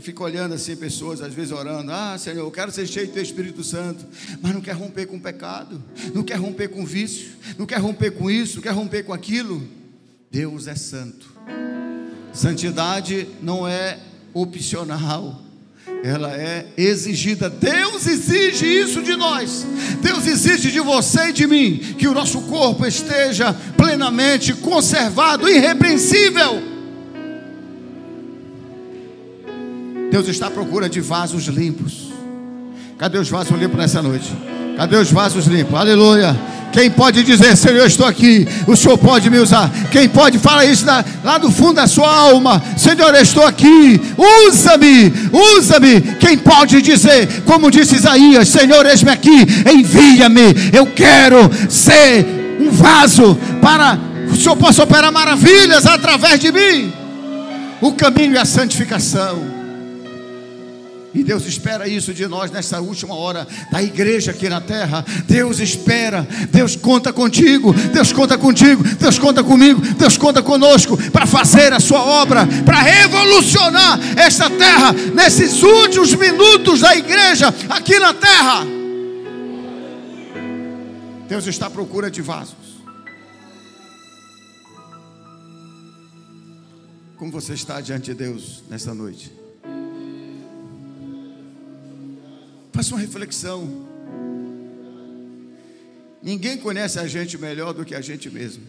Eu 0.00 0.02
fico 0.02 0.24
olhando 0.24 0.54
assim, 0.54 0.74
pessoas 0.74 1.20
às 1.20 1.34
vezes 1.34 1.52
orando: 1.52 1.92
Ah, 1.92 2.16
Senhor, 2.16 2.38
eu 2.38 2.50
quero 2.50 2.72
ser 2.72 2.86
cheio 2.86 3.08
do 3.08 3.12
teu 3.12 3.22
Espírito 3.22 3.62
Santo, 3.62 4.06
mas 4.40 4.54
não 4.54 4.62
quer 4.62 4.72
romper 4.72 5.04
com 5.04 5.20
pecado, 5.20 5.84
não 6.14 6.22
quer 6.22 6.36
romper 6.36 6.68
com 6.68 6.86
vício, 6.86 7.32
não 7.58 7.66
quer 7.66 7.78
romper 7.78 8.12
com 8.12 8.30
isso, 8.30 8.54
não 8.56 8.62
quer 8.62 8.70
romper 8.70 9.02
com 9.02 9.12
aquilo. 9.12 9.62
Deus 10.30 10.66
é 10.68 10.74
santo. 10.74 11.30
Santidade 12.32 13.28
não 13.42 13.68
é 13.68 13.98
opcional, 14.32 15.38
ela 16.02 16.34
é 16.34 16.66
exigida. 16.78 17.50
Deus 17.50 18.06
exige 18.06 18.64
isso 18.64 19.02
de 19.02 19.14
nós. 19.16 19.66
Deus 20.00 20.26
exige 20.26 20.72
de 20.72 20.80
você 20.80 21.28
e 21.28 21.32
de 21.34 21.46
mim 21.46 21.76
que 21.98 22.08
o 22.08 22.14
nosso 22.14 22.40
corpo 22.40 22.86
esteja 22.86 23.52
plenamente 23.76 24.54
conservado, 24.54 25.46
irrepreensível. 25.46 26.69
Deus 30.10 30.26
está 30.28 30.48
à 30.48 30.50
procura 30.50 30.88
de 30.88 31.00
vasos 31.00 31.46
limpos. 31.46 32.08
Cadê 32.98 33.18
os 33.18 33.28
vasos 33.28 33.58
limpos 33.58 33.78
nessa 33.78 34.02
noite? 34.02 34.30
Cadê 34.76 34.96
os 34.96 35.10
vasos 35.10 35.46
limpos? 35.46 35.74
Aleluia. 35.74 36.36
Quem 36.72 36.90
pode 36.90 37.22
dizer, 37.22 37.56
Senhor, 37.56 37.78
eu 37.78 37.86
estou 37.86 38.06
aqui, 38.06 38.46
o 38.66 38.76
Senhor 38.76 38.96
pode 38.96 39.28
me 39.28 39.38
usar. 39.38 39.70
Quem 39.90 40.08
pode 40.08 40.38
falar 40.38 40.64
isso 40.64 40.84
na, 40.86 41.04
lá 41.24 41.38
do 41.38 41.50
fundo 41.50 41.74
da 41.74 41.86
sua 41.86 42.08
alma, 42.08 42.62
Senhor, 42.76 43.14
eu 43.14 43.22
estou 43.22 43.44
aqui, 43.44 44.00
usa-me, 44.46 45.12
usa-me. 45.56 46.00
Quem 46.20 46.38
pode 46.38 46.80
dizer, 46.80 47.42
como 47.44 47.70
disse 47.70 47.96
Isaías, 47.96 48.48
Senhor, 48.48 48.86
eis-me 48.86 49.10
aqui, 49.10 49.46
envia-me. 49.72 50.70
Eu 50.72 50.86
quero 50.86 51.50
ser 51.68 52.58
um 52.60 52.70
vaso 52.70 53.36
para 53.60 53.98
o 54.30 54.36
Senhor 54.36 54.56
possa 54.56 54.84
operar 54.84 55.10
maravilhas 55.10 55.86
através 55.86 56.38
de 56.38 56.52
mim. 56.52 56.92
O 57.80 57.92
caminho 57.92 58.36
é 58.36 58.40
a 58.40 58.44
santificação. 58.44 59.59
E 61.12 61.24
Deus 61.24 61.44
espera 61.44 61.88
isso 61.88 62.14
de 62.14 62.26
nós 62.28 62.52
nessa 62.52 62.80
última 62.80 63.14
hora 63.14 63.46
da 63.70 63.82
igreja 63.82 64.30
aqui 64.30 64.48
na 64.48 64.60
terra. 64.60 65.04
Deus 65.26 65.58
espera, 65.58 66.26
Deus 66.50 66.76
conta 66.76 67.12
contigo, 67.12 67.72
Deus 67.72 68.12
conta 68.12 68.38
contigo, 68.38 68.84
Deus 68.84 69.18
conta 69.18 69.42
comigo, 69.42 69.80
Deus 69.80 70.16
conta 70.16 70.40
conosco 70.40 70.96
para 71.10 71.26
fazer 71.26 71.72
a 71.72 71.80
sua 71.80 72.00
obra, 72.00 72.46
para 72.64 72.80
revolucionar 72.80 73.98
esta 74.16 74.48
terra 74.48 74.92
nesses 74.92 75.62
últimos 75.62 76.14
minutos 76.14 76.80
da 76.80 76.94
igreja 76.94 77.52
aqui 77.68 77.98
na 77.98 78.14
terra. 78.14 78.64
Deus 81.28 81.46
está 81.46 81.66
à 81.66 81.70
procura 81.70 82.10
de 82.10 82.22
vasos. 82.22 82.80
Como 87.16 87.32
você 87.32 87.54
está 87.54 87.80
diante 87.80 88.06
de 88.06 88.14
Deus 88.14 88.62
nesta 88.70 88.94
noite? 88.94 89.39
Faça 92.80 92.94
uma 92.94 93.00
reflexão. 93.02 93.86
Ninguém 96.22 96.56
conhece 96.56 96.98
a 96.98 97.06
gente 97.06 97.36
melhor 97.36 97.74
do 97.74 97.84
que 97.84 97.94
a 97.94 98.00
gente 98.00 98.30
mesmo. 98.30 98.62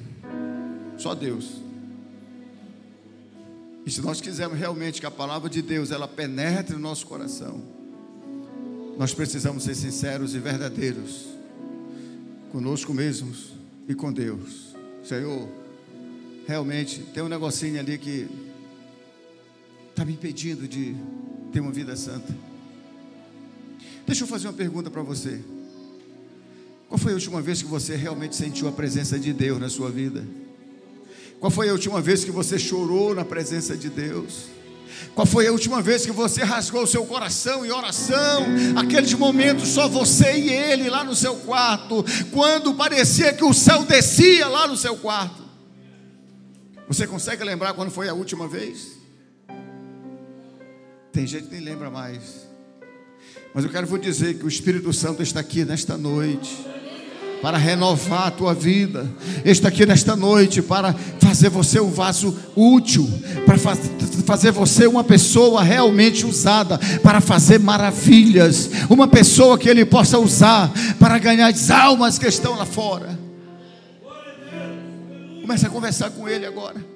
Só 0.97 1.15
Deus. 1.15 1.61
E 3.85 3.89
se 3.89 4.01
nós 4.01 4.19
quisermos 4.19 4.59
realmente 4.59 4.99
que 4.99 5.05
a 5.05 5.11
palavra 5.11 5.49
de 5.49 5.61
Deus 5.61 5.91
ela 5.91 6.09
penetre 6.09 6.75
no 6.75 6.81
nosso 6.81 7.07
coração, 7.07 7.63
nós 8.97 9.13
precisamos 9.13 9.63
ser 9.63 9.75
sinceros 9.75 10.35
e 10.35 10.39
verdadeiros 10.39 11.27
conosco 12.51 12.93
mesmos 12.93 13.53
e 13.87 13.95
com 13.95 14.11
Deus. 14.11 14.75
Senhor, 15.05 15.47
realmente 16.45 16.99
tem 17.13 17.23
um 17.23 17.29
negocinho 17.29 17.79
ali 17.79 17.97
que 17.97 18.27
está 19.89 20.03
me 20.03 20.11
impedindo 20.11 20.67
de 20.67 20.97
ter 21.53 21.61
uma 21.61 21.71
vida 21.71 21.95
santa. 21.95 22.50
Deixa 24.05 24.23
eu 24.23 24.27
fazer 24.27 24.47
uma 24.47 24.53
pergunta 24.53 24.89
para 24.89 25.01
você. 25.01 25.39
Qual 26.87 26.97
foi 26.97 27.11
a 27.11 27.15
última 27.15 27.41
vez 27.41 27.61
que 27.61 27.67
você 27.67 27.95
realmente 27.95 28.35
sentiu 28.35 28.67
a 28.67 28.71
presença 28.71 29.17
de 29.17 29.31
Deus 29.31 29.59
na 29.59 29.69
sua 29.69 29.89
vida? 29.89 30.25
Qual 31.39 31.49
foi 31.49 31.69
a 31.69 31.71
última 31.71 32.01
vez 32.01 32.23
que 32.23 32.31
você 32.31 32.59
chorou 32.59 33.15
na 33.15 33.23
presença 33.23 33.75
de 33.75 33.89
Deus? 33.89 34.45
Qual 35.15 35.25
foi 35.25 35.47
a 35.47 35.51
última 35.51 35.81
vez 35.81 36.05
que 36.05 36.11
você 36.11 36.43
rasgou 36.43 36.83
o 36.83 36.87
seu 36.87 37.05
coração 37.05 37.65
em 37.65 37.71
oração? 37.71 38.45
Aqueles 38.77 39.13
momentos 39.13 39.69
só 39.69 39.87
você 39.87 40.37
e 40.37 40.49
ele 40.49 40.89
lá 40.89 41.03
no 41.03 41.15
seu 41.15 41.37
quarto, 41.37 42.05
quando 42.31 42.73
parecia 42.73 43.33
que 43.33 43.43
o 43.43 43.53
céu 43.53 43.83
descia 43.83 44.47
lá 44.47 44.67
no 44.67 44.77
seu 44.77 44.95
quarto. 44.97 45.41
Você 46.87 47.07
consegue 47.07 47.43
lembrar 47.43 47.73
quando 47.73 47.89
foi 47.89 48.09
a 48.09 48.13
última 48.13 48.47
vez? 48.47 48.99
Tem 51.11 51.25
gente 51.25 51.47
que 51.47 51.55
nem 51.55 51.61
lembra 51.61 51.89
mais. 51.89 52.50
Mas 53.53 53.65
eu 53.65 53.69
quero 53.69 53.85
vos 53.85 53.99
dizer 53.99 54.35
que 54.35 54.45
o 54.45 54.47
Espírito 54.47 54.93
Santo 54.93 55.21
está 55.21 55.41
aqui 55.41 55.65
nesta 55.65 55.97
noite 55.97 56.65
para 57.41 57.57
renovar 57.57 58.27
a 58.27 58.31
tua 58.31 58.53
vida. 58.53 59.09
Está 59.43 59.67
aqui 59.67 59.85
nesta 59.85 60.15
noite 60.15 60.61
para 60.61 60.93
fazer 61.19 61.49
você 61.49 61.79
um 61.79 61.89
vaso 61.89 62.37
útil, 62.55 63.09
para 63.45 63.57
fazer 64.25 64.51
você 64.51 64.87
uma 64.87 65.03
pessoa 65.03 65.63
realmente 65.63 66.25
usada 66.25 66.79
para 67.01 67.19
fazer 67.19 67.59
maravilhas, 67.59 68.69
uma 68.89 69.07
pessoa 69.07 69.57
que 69.57 69.67
ele 69.67 69.83
possa 69.83 70.17
usar 70.17 70.71
para 70.99 71.17
ganhar 71.17 71.47
as 71.47 71.69
almas 71.69 72.17
que 72.17 72.27
estão 72.27 72.55
lá 72.55 72.65
fora. 72.65 73.19
Comece 75.41 75.65
a 75.65 75.69
conversar 75.69 76.11
com 76.11 76.29
ele 76.29 76.45
agora. 76.45 76.90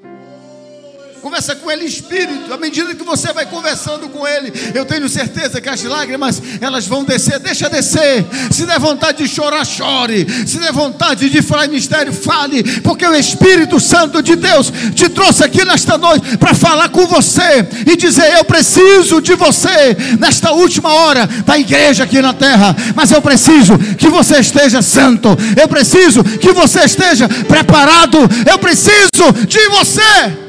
Conversa 1.21 1.56
com 1.56 1.71
ele 1.71 1.86
espírito. 1.86 2.54
À 2.54 2.58
medida 2.58 2.93
que 2.93 3.04
você 3.04 3.34
vai 3.34 3.47
conversando 3.47 4.08
com 4.10 4.28
ele, 4.28 4.54
eu 4.75 4.86
tenho 4.86 5.10
certeza 5.10 5.60
que 5.60 5.67
as 5.67 5.84
lágrimas 5.84 6.41
elas 6.62 6.86
vão 6.86 7.04
descer. 7.04 7.39
Deixa 7.39 7.67
descer. 7.67 8.25
Se 8.51 8.65
der 8.65 8.80
vontade 8.80 9.23
de 9.23 9.28
chorar, 9.28 9.65
chore. 9.65 10.28
Se 10.45 10.60
der 10.60 10.71
vontade 10.71 11.30
de 11.30 11.41
falar 11.41 11.67
mistério, 11.67 12.13
fale. 12.13 12.63
Porque 12.82 13.08
o 13.08 13.15
Espírito 13.15 13.80
Santo 13.80 14.21
de 14.21 14.36
Deus 14.36 14.71
te 14.93 15.10
trouxe 15.10 15.43
aqui 15.43 15.65
nesta 15.65 15.97
noite 15.97 16.38
para 16.38 16.54
falar 16.54 16.89
com 16.89 17.08
você 17.08 17.67
e 17.88 17.95
dizer: 17.97 18.34
Eu 18.34 18.45
preciso 18.45 19.19
de 19.19 19.34
você 19.34 19.97
nesta 20.19 20.51
última 20.51 20.93
hora 20.93 21.25
da 21.45 21.58
igreja 21.58 22.04
aqui 22.04 22.21
na 22.21 22.34
terra. 22.34 22.75
Mas 22.93 23.12
eu 23.12 23.21
preciso 23.21 23.78
que 23.97 24.10
você 24.10 24.39
esteja 24.39 24.82
santo. 24.82 25.30
Eu 25.60 25.67
preciso 25.67 26.23
que 26.23 26.51
você 26.51 26.82
esteja 26.82 27.28
preparado. 27.28 28.19
Eu 28.47 28.60
preciso 28.60 29.32
de 29.47 29.69
você. 29.69 30.44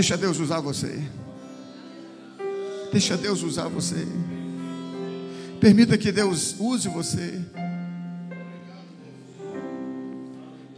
Deixa 0.00 0.16
Deus 0.16 0.38
usar 0.38 0.60
você. 0.60 0.98
Deixa 2.90 3.18
Deus 3.18 3.42
usar 3.42 3.68
você. 3.68 4.06
Permita 5.60 5.98
que 5.98 6.10
Deus 6.10 6.56
use 6.58 6.88
você. 6.88 7.38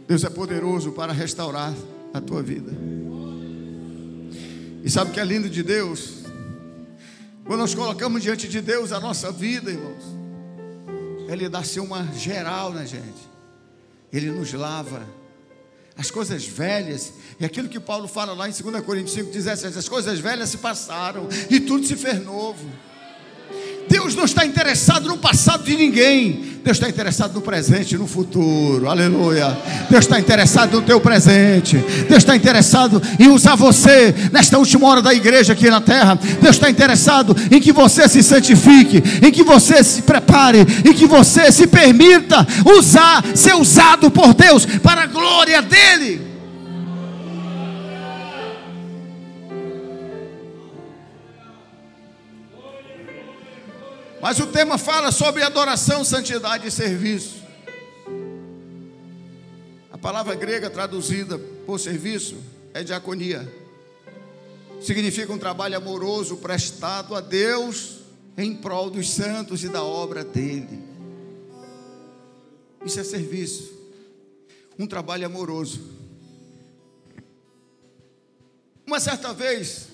Deus 0.05 0.25
é 0.25 0.29
poderoso 0.29 0.91
para 0.91 1.13
restaurar 1.13 1.73
a 2.13 2.19
tua 2.19 2.43
vida. 2.43 2.73
E 4.83 4.89
sabe 4.89 5.11
o 5.11 5.13
que 5.13 5.21
é 5.21 5.23
lindo 5.23 5.49
de 5.49 5.63
Deus? 5.63 6.25
Quando 7.45 7.61
nós 7.61 7.73
colocamos 7.73 8.21
diante 8.21 8.45
de 8.45 8.59
Deus 8.59 8.91
a 8.91 8.99
nossa 8.99 9.31
vida, 9.31 9.71
irmãos, 9.71 10.03
Ele 11.29 11.47
dá-se 11.47 11.79
uma 11.79 12.11
geral 12.11 12.73
na 12.73 12.83
gente. 12.83 13.29
Ele 14.11 14.31
nos 14.31 14.51
lava 14.51 15.01
as 15.97 16.09
coisas 16.09 16.45
velhas, 16.45 17.13
e 17.39 17.45
aquilo 17.45 17.69
que 17.69 17.79
Paulo 17.79 18.07
fala 18.07 18.33
lá 18.33 18.49
em 18.49 18.51
2 18.51 18.83
Coríntios 18.83 19.13
5, 19.13 19.31
17, 19.31 19.77
as 19.77 19.89
coisas 19.89 20.19
velhas 20.19 20.49
se 20.49 20.57
passaram 20.57 21.27
e 21.49 21.59
tudo 21.59 21.85
se 21.85 21.95
fez 21.95 22.23
novo. 22.23 22.67
Deus 23.89 24.15
não 24.15 24.25
está 24.25 24.45
interessado 24.45 25.07
no 25.07 25.17
passado 25.17 25.63
de 25.63 25.75
ninguém. 25.75 26.53
Deus 26.63 26.77
está 26.77 26.87
interessado 26.87 27.33
no 27.33 27.41
presente 27.41 27.95
e 27.95 27.97
no 27.97 28.07
futuro. 28.07 28.89
Aleluia. 28.89 29.57
Deus 29.89 30.05
está 30.05 30.17
interessado 30.19 30.77
no 30.77 30.81
teu 30.81 30.99
presente. 31.01 31.77
Deus 32.07 32.23
está 32.23 32.35
interessado 32.35 33.01
em 33.19 33.27
usar 33.27 33.55
você 33.55 34.15
nesta 34.31 34.57
última 34.57 34.87
hora 34.87 35.01
da 35.01 35.13
igreja 35.13 35.53
aqui 35.53 35.69
na 35.69 35.81
terra. 35.81 36.17
Deus 36.41 36.55
está 36.55 36.69
interessado 36.69 37.35
em 37.51 37.59
que 37.59 37.73
você 37.73 38.07
se 38.07 38.23
santifique, 38.23 39.03
em 39.25 39.31
que 39.31 39.43
você 39.43 39.83
se 39.83 40.01
prepare, 40.03 40.59
em 40.85 40.93
que 40.93 41.05
você 41.05 41.51
se 41.51 41.67
permita 41.67 42.47
usar, 42.77 43.23
ser 43.35 43.55
usado 43.55 44.09
por 44.09 44.33
Deus 44.33 44.65
para 44.65 45.03
a 45.03 45.07
glória 45.07 45.61
dele. 45.61 46.32
Mas 54.23 54.39
o 54.39 54.47
tema 54.47 54.77
fala 54.77 55.11
sobre 55.11 55.43
adoração, 55.43 56.01
santidade 56.01 56.65
e 56.65 56.71
serviço. 56.71 57.43
A 59.91 59.97
palavra 59.97 60.33
grega 60.33 60.69
traduzida 60.69 61.37
por 61.37 61.77
serviço 61.77 62.37
é 62.73 62.85
diaconia. 62.85 63.53
Significa 64.81 65.33
um 65.33 65.37
trabalho 65.37 65.75
amoroso 65.75 66.37
prestado 66.37 67.15
a 67.15 67.19
Deus 67.19 67.97
em 68.37 68.55
prol 68.55 68.89
dos 68.89 69.09
santos 69.09 69.61
e 69.61 69.67
da 69.67 69.83
obra 69.83 70.23
dele. 70.23 70.81
Isso 72.85 73.01
é 73.01 73.03
serviço. 73.03 73.73
Um 74.79 74.87
trabalho 74.87 75.25
amoroso. 75.25 75.81
Uma 78.87 79.01
certa 79.01 79.33
vez, 79.33 79.89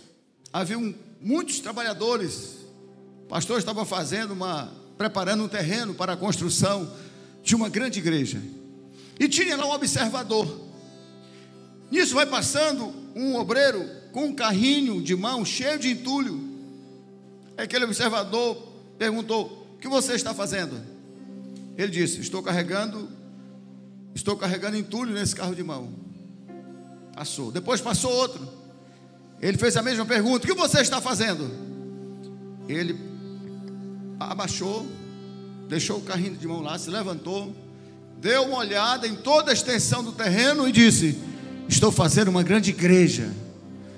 havia 0.54 0.78
muitos 1.20 1.60
trabalhadores 1.62 2.59
pastor 3.30 3.60
estava 3.60 3.86
fazendo 3.86 4.32
uma, 4.32 4.74
preparando 4.98 5.44
um 5.44 5.48
terreno 5.48 5.94
para 5.94 6.14
a 6.14 6.18
construção 6.18 6.92
de 7.44 7.56
uma 7.56 7.70
grande 7.70 8.00
igreja. 8.00 8.42
E 9.20 9.30
tinha 9.30 9.56
lá 9.56 9.68
um 9.68 9.72
observador. 9.72 10.68
Nisso 11.92 12.16
vai 12.16 12.26
passando 12.26 12.92
um 13.16 13.36
obreiro 13.36 13.88
com 14.12 14.26
um 14.26 14.34
carrinho 14.34 15.02
de 15.02 15.16
mão 15.16 15.46
cheio 15.46 15.78
de 15.78 15.92
entulho. 15.92 16.50
Aquele 17.56 17.86
observador 17.86 18.58
perguntou: 18.98 19.68
O 19.76 19.78
que 19.78 19.88
você 19.88 20.14
está 20.14 20.34
fazendo? 20.34 20.82
Ele 21.78 21.92
disse: 21.92 22.20
Estou 22.22 22.42
carregando, 22.42 23.10
estou 24.16 24.36
carregando 24.36 24.76
entulho 24.76 25.14
nesse 25.14 25.36
carro 25.36 25.54
de 25.54 25.64
mão. 25.64 25.94
Passou. 27.16 27.52
Depois 27.52 27.80
passou 27.80 28.12
outro. 28.12 28.48
Ele 29.40 29.58
fez 29.58 29.78
a 29.78 29.84
mesma 29.84 30.06
pergunta: 30.06 30.46
O 30.46 30.48
que 30.48 30.56
você 30.56 30.82
está 30.82 31.00
fazendo? 31.00 31.50
Ele 32.68 33.09
abaixou, 34.20 34.86
deixou 35.68 35.98
o 35.98 36.02
carrinho 36.02 36.36
de 36.36 36.48
mão 36.48 36.62
lá, 36.62 36.78
se 36.78 36.90
levantou, 36.90 37.56
deu 38.20 38.44
uma 38.44 38.58
olhada 38.58 39.08
em 39.08 39.16
toda 39.16 39.52
a 39.52 39.54
extensão 39.54 40.04
do 40.04 40.12
terreno 40.12 40.68
e 40.68 40.72
disse: 40.72 41.18
Estou 41.68 41.92
fazendo 41.92 42.28
uma 42.28 42.44
grande 42.44 42.72
igreja. 42.72 43.32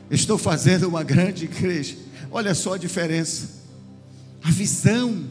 Estou 0.10 0.38
fazendo 0.38 0.88
uma 0.88 1.04
grande 1.04 1.46
igreja. 1.46 1.96
Olha 2.30 2.54
só 2.54 2.74
a 2.74 2.78
diferença. 2.78 3.62
A 4.44 4.52
visão. 4.52 5.24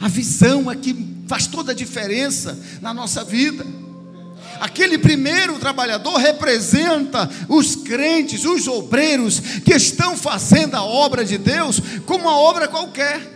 A 0.00 0.08
visão 0.08 0.70
é 0.70 0.76
que 0.76 1.22
faz 1.28 1.46
toda 1.46 1.72
a 1.72 1.74
diferença 1.74 2.58
na 2.80 2.94
nossa 2.94 3.22
vida. 3.22 3.64
Aquele 4.60 4.98
primeiro 4.98 5.58
trabalhador 5.58 6.16
representa 6.16 7.28
os 7.48 7.76
crentes, 7.76 8.44
os 8.44 8.66
obreiros 8.66 9.40
que 9.40 9.74
estão 9.74 10.16
fazendo 10.16 10.76
a 10.76 10.84
obra 10.84 11.24
de 11.24 11.36
Deus 11.36 11.80
como 12.06 12.24
uma 12.24 12.38
obra 12.38 12.68
qualquer. 12.68 13.33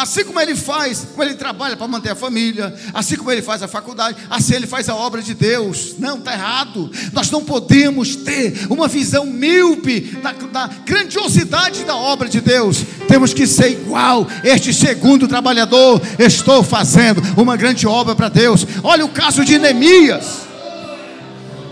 Assim 0.00 0.24
como 0.24 0.40
ele 0.40 0.56
faz, 0.56 1.06
como 1.10 1.22
ele 1.22 1.34
trabalha 1.34 1.76
para 1.76 1.86
manter 1.86 2.10
a 2.10 2.14
família, 2.14 2.74
assim 2.94 3.16
como 3.16 3.30
ele 3.30 3.42
faz 3.42 3.62
a 3.62 3.68
faculdade, 3.68 4.16
assim 4.30 4.54
ele 4.54 4.66
faz 4.66 4.88
a 4.88 4.94
obra 4.94 5.20
de 5.20 5.34
Deus. 5.34 5.96
Não, 5.98 6.16
está 6.16 6.32
errado. 6.32 6.90
Nós 7.12 7.30
não 7.30 7.44
podemos 7.44 8.16
ter 8.16 8.66
uma 8.70 8.88
visão 8.88 9.26
míope 9.26 10.00
da, 10.22 10.32
da 10.32 10.66
grandiosidade 10.86 11.84
da 11.84 11.94
obra 11.94 12.30
de 12.30 12.40
Deus. 12.40 12.78
Temos 13.08 13.34
que 13.34 13.46
ser 13.46 13.72
igual 13.72 14.26
este 14.42 14.72
segundo 14.72 15.28
trabalhador. 15.28 16.00
Estou 16.18 16.62
fazendo 16.62 17.22
uma 17.36 17.54
grande 17.54 17.86
obra 17.86 18.14
para 18.14 18.30
Deus. 18.30 18.66
Olha 18.82 19.04
o 19.04 19.10
caso 19.10 19.44
de 19.44 19.58
Neemias. 19.58 20.49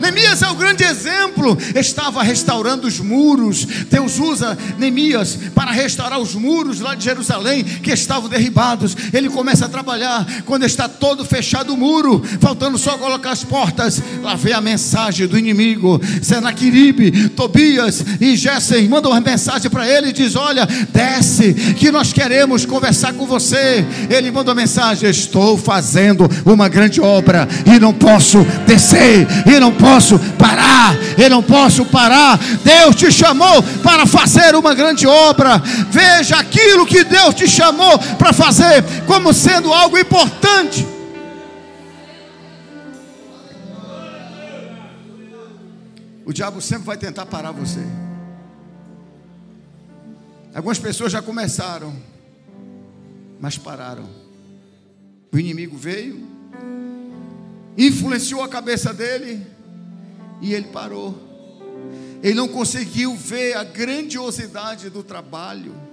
Neemias 0.01 0.43
é 0.43 0.49
o 0.49 0.55
grande 0.55 0.85
exemplo. 0.85 1.57
Estava 1.75 2.23
restaurando 2.23 2.87
os 2.87 3.01
muros. 3.01 3.65
Deus 3.65 4.19
usa 4.19 4.57
Neemias 4.79 5.39
para 5.55 5.71
restaurar 5.71 6.19
os 6.19 6.35
muros 6.35 6.81
lá 6.81 6.95
de 6.95 7.05
Jerusalém 7.05 7.65
que 7.65 7.91
estavam 7.91 8.29
derribados. 8.29 8.97
Ele 9.13 9.29
começa 9.29 9.67
a 9.67 9.69
trabalhar 9.69 10.27
quando 10.45 10.65
está 10.65 10.89
todo 10.89 11.25
fechado 11.25 11.75
o 11.75 11.77
muro, 11.77 12.23
faltando 12.41 12.79
só 12.79 12.97
colocar 12.97 13.33
as 13.33 13.45
portas. 13.45 14.01
Lá 14.23 14.35
vem 14.35 14.53
a 14.53 14.61
mensagem 14.61 15.27
do 15.27 15.39
inimigo. 15.39 16.01
Senaqueribe, 16.23 17.31
Tobias 17.31 18.05
e 18.21 18.37
Gessen 18.37 18.89
mandam 18.89 19.11
uma 19.11 19.21
mensagem 19.21 19.71
para 19.71 19.89
ele 19.89 20.09
e 20.09 20.13
diz: 20.13 20.37
Olha, 20.37 20.67
desce, 20.93 21.55
que 21.77 21.91
nós 21.91 22.13
queremos 22.13 22.65
conversar 22.65 23.13
com 23.15 23.27
você. 23.27 23.85
Ele 24.09 24.31
manda 24.31 24.51
uma 24.51 24.61
mensagem: 24.61 25.11
Estou 25.11 25.59
fazendo 25.59 26.29
uma 26.45 26.69
grande 26.69 27.01
obra 27.01 27.49
e 27.67 27.81
não 27.81 27.93
posso 27.93 28.45
descer, 28.67 29.27
e 29.47 29.59
não 29.59 29.73
posso 29.73 29.88
posso 29.89 30.19
parar, 30.37 30.95
eu 31.17 31.31
não 31.31 31.43
posso 31.43 31.85
parar. 31.87 32.39
Deus 32.63 32.95
te 32.95 33.11
chamou 33.11 33.63
para 33.83 34.07
fazer 34.07 34.55
uma 34.55 34.75
grande 34.75 35.07
obra. 35.07 35.59
Veja 35.91 36.39
aquilo 36.39 36.87
que 36.87 37.05
Deus 37.05 37.35
te 37.35 37.49
chamou 37.49 37.99
para 38.19 38.33
fazer 38.33 38.85
como 39.07 39.33
sendo 39.33 39.73
algo 39.73 39.99
importante. 39.99 40.87
O 46.27 46.33
diabo 46.33 46.61
sempre 46.61 46.85
vai 46.85 46.97
tentar 46.99 47.25
parar 47.25 47.53
você. 47.53 47.81
Algumas 50.55 50.79
pessoas 50.79 51.13
já 51.13 51.23
começaram, 51.23 51.95
mas 53.41 53.57
pararam. 53.57 54.09
O 55.33 55.39
inimigo 55.39 55.77
veio, 55.77 56.27
influenciou 57.77 58.43
a 58.43 58.49
cabeça 58.49 58.93
dele, 58.93 59.47
e 60.41 60.55
ele 60.55 60.69
parou. 60.69 61.15
Ele 62.23 62.35
não 62.35 62.49
conseguiu 62.49 63.15
ver 63.15 63.57
a 63.57 63.65
grandiosidade 63.65 64.91
do 64.91 65.03
trabalho. 65.03 65.88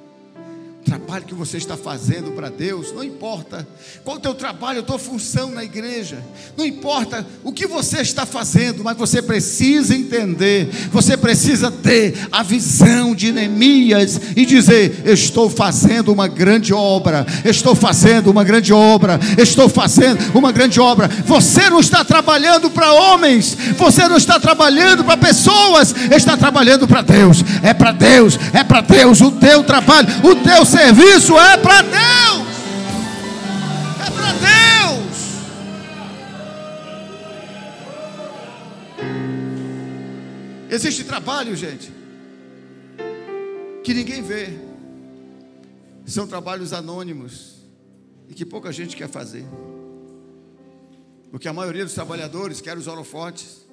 Trabalho 0.85 1.25
que 1.25 1.33
você 1.33 1.57
está 1.57 1.75
fazendo 1.75 2.31
para 2.31 2.47
Deus, 2.47 2.93
não 2.93 3.03
importa 3.03 3.67
qual 4.03 4.17
o 4.17 4.19
teu 4.19 4.35
trabalho, 4.35 4.81
a 4.81 4.83
tua 4.83 4.99
função 4.99 5.49
na 5.49 5.63
igreja, 5.63 6.23
não 6.55 6.63
importa 6.63 7.25
o 7.43 7.51
que 7.51 7.65
você 7.65 8.01
está 8.01 8.23
fazendo, 8.23 8.83
mas 8.83 8.95
você 8.95 9.19
precisa 9.19 9.95
entender, 9.95 10.69
você 10.91 11.17
precisa 11.17 11.71
ter 11.71 12.27
a 12.31 12.43
visão 12.43 13.15
de 13.15 13.31
Neemias 13.31 14.21
e 14.35 14.45
dizer: 14.45 15.01
estou 15.05 15.49
fazendo 15.49 16.13
uma 16.13 16.27
grande 16.27 16.71
obra, 16.71 17.25
estou 17.43 17.73
fazendo 17.73 18.29
uma 18.29 18.43
grande 18.43 18.71
obra, 18.71 19.19
estou 19.39 19.67
fazendo 19.67 20.37
uma 20.37 20.51
grande 20.51 20.79
obra. 20.79 21.07
Você 21.25 21.67
não 21.67 21.79
está 21.79 22.05
trabalhando 22.05 22.69
para 22.69 22.93
homens, 22.93 23.57
você 23.75 24.07
não 24.07 24.17
está 24.17 24.39
trabalhando 24.39 25.03
para 25.03 25.17
pessoas, 25.17 25.95
está 26.11 26.37
trabalhando 26.37 26.87
para 26.87 27.01
Deus, 27.01 27.43
é 27.63 27.73
para 27.73 27.91
Deus, 27.91 28.37
é 28.53 28.63
para 28.63 28.81
Deus, 28.81 29.19
o 29.21 29.31
teu 29.31 29.63
trabalho, 29.63 30.07
o 30.23 30.35
teu 30.35 30.63
serviço 30.75 31.39
é 31.39 31.57
para 31.57 31.81
Deus. 31.81 32.47
É 34.05 34.11
para 34.11 34.31
Deus. 34.33 35.15
Existe 40.69 41.05
trabalho, 41.05 41.55
gente, 41.55 41.89
que 43.85 43.93
ninguém 43.93 44.21
vê. 44.21 44.49
São 46.05 46.27
trabalhos 46.27 46.73
anônimos 46.73 47.55
e 48.27 48.33
que 48.33 48.45
pouca 48.45 48.71
gente 48.73 48.97
quer 48.97 49.07
fazer. 49.07 49.45
Porque 51.31 51.47
a 51.47 51.53
maioria 51.53 51.85
dos 51.85 51.93
trabalhadores 51.93 52.59
quer 52.59 52.77
os 52.77 52.85
holofotes. 52.85 53.65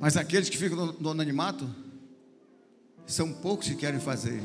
Mas 0.00 0.16
aqueles 0.16 0.48
que 0.48 0.56
ficam 0.56 0.86
no, 0.86 0.92
no 0.94 1.10
anonimato 1.10 1.68
são 3.06 3.30
poucos 3.30 3.68
que 3.68 3.74
querem 3.74 4.00
fazer. 4.00 4.42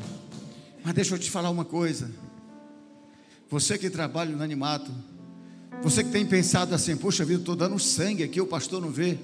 Mas 0.86 0.94
deixa 0.94 1.16
eu 1.16 1.18
te 1.18 1.28
falar 1.28 1.50
uma 1.50 1.64
coisa. 1.64 2.08
Você 3.50 3.76
que 3.76 3.90
trabalha 3.90 4.30
no 4.30 4.40
animato, 4.40 4.88
você 5.82 6.04
que 6.04 6.10
tem 6.10 6.24
pensado 6.24 6.72
assim, 6.76 6.96
poxa 6.96 7.24
vida, 7.24 7.40
estou 7.40 7.56
dando 7.56 7.76
sangue 7.76 8.22
aqui, 8.22 8.40
o 8.40 8.46
pastor 8.46 8.80
não 8.80 8.88
vê. 8.88 9.18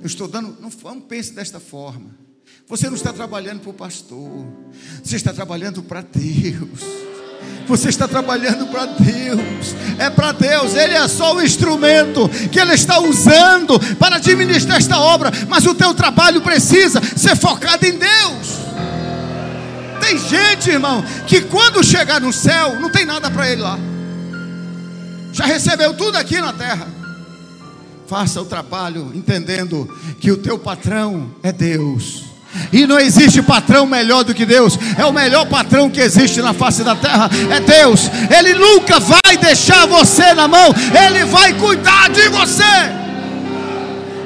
Eu 0.00 0.06
estou 0.06 0.28
dando, 0.28 0.56
não, 0.60 0.70
não 0.70 1.00
pense 1.00 1.32
desta 1.32 1.58
forma. 1.58 2.10
Você 2.68 2.86
não 2.86 2.94
está 2.94 3.12
trabalhando 3.12 3.62
para 3.62 3.70
o 3.70 3.74
pastor, 3.74 4.46
você 5.02 5.16
está 5.16 5.32
trabalhando 5.32 5.82
para 5.82 6.02
Deus. 6.02 6.80
Você 7.66 7.88
está 7.88 8.06
trabalhando 8.06 8.68
para 8.68 8.86
Deus, 8.86 9.74
é 9.98 10.08
para 10.08 10.30
Deus, 10.30 10.74
Ele 10.76 10.94
é 10.94 11.08
só 11.08 11.34
o 11.34 11.42
instrumento 11.42 12.28
que 12.52 12.60
Ele 12.60 12.74
está 12.74 13.00
usando 13.00 13.76
para 13.96 14.16
administrar 14.16 14.78
esta 14.78 15.00
obra, 15.00 15.32
mas 15.48 15.66
o 15.66 15.74
teu 15.74 15.92
trabalho 15.92 16.40
precisa 16.42 17.00
ser 17.16 17.36
focado 17.36 17.84
em 17.84 17.98
Deus. 17.98 18.62
Tem 20.12 20.18
gente, 20.18 20.68
irmão, 20.68 21.02
que 21.26 21.40
quando 21.40 21.82
chegar 21.82 22.20
no 22.20 22.34
céu, 22.34 22.78
não 22.78 22.90
tem 22.90 23.06
nada 23.06 23.30
para 23.30 23.48
ele 23.48 23.62
lá. 23.62 23.78
Já 25.32 25.46
recebeu 25.46 25.94
tudo 25.94 26.18
aqui 26.18 26.38
na 26.38 26.52
terra. 26.52 26.86
Faça 28.06 28.42
o 28.42 28.44
trabalho 28.44 29.10
entendendo 29.14 29.88
que 30.20 30.30
o 30.30 30.36
teu 30.36 30.58
patrão 30.58 31.30
é 31.42 31.50
Deus. 31.50 32.24
E 32.70 32.86
não 32.86 32.98
existe 32.98 33.40
patrão 33.40 33.86
melhor 33.86 34.22
do 34.22 34.34
que 34.34 34.44
Deus. 34.44 34.78
É 34.98 35.06
o 35.06 35.12
melhor 35.12 35.46
patrão 35.46 35.88
que 35.88 36.00
existe 36.00 36.42
na 36.42 36.52
face 36.52 36.84
da 36.84 36.94
terra. 36.94 37.30
É 37.50 37.60
Deus. 37.60 38.02
Ele 38.36 38.52
nunca 38.52 39.00
vai 39.00 39.38
deixar 39.40 39.86
você 39.86 40.34
na 40.34 40.46
mão. 40.46 40.74
Ele 41.06 41.24
vai 41.24 41.54
cuidar 41.54 42.10
de 42.10 42.28
você. 42.28 42.62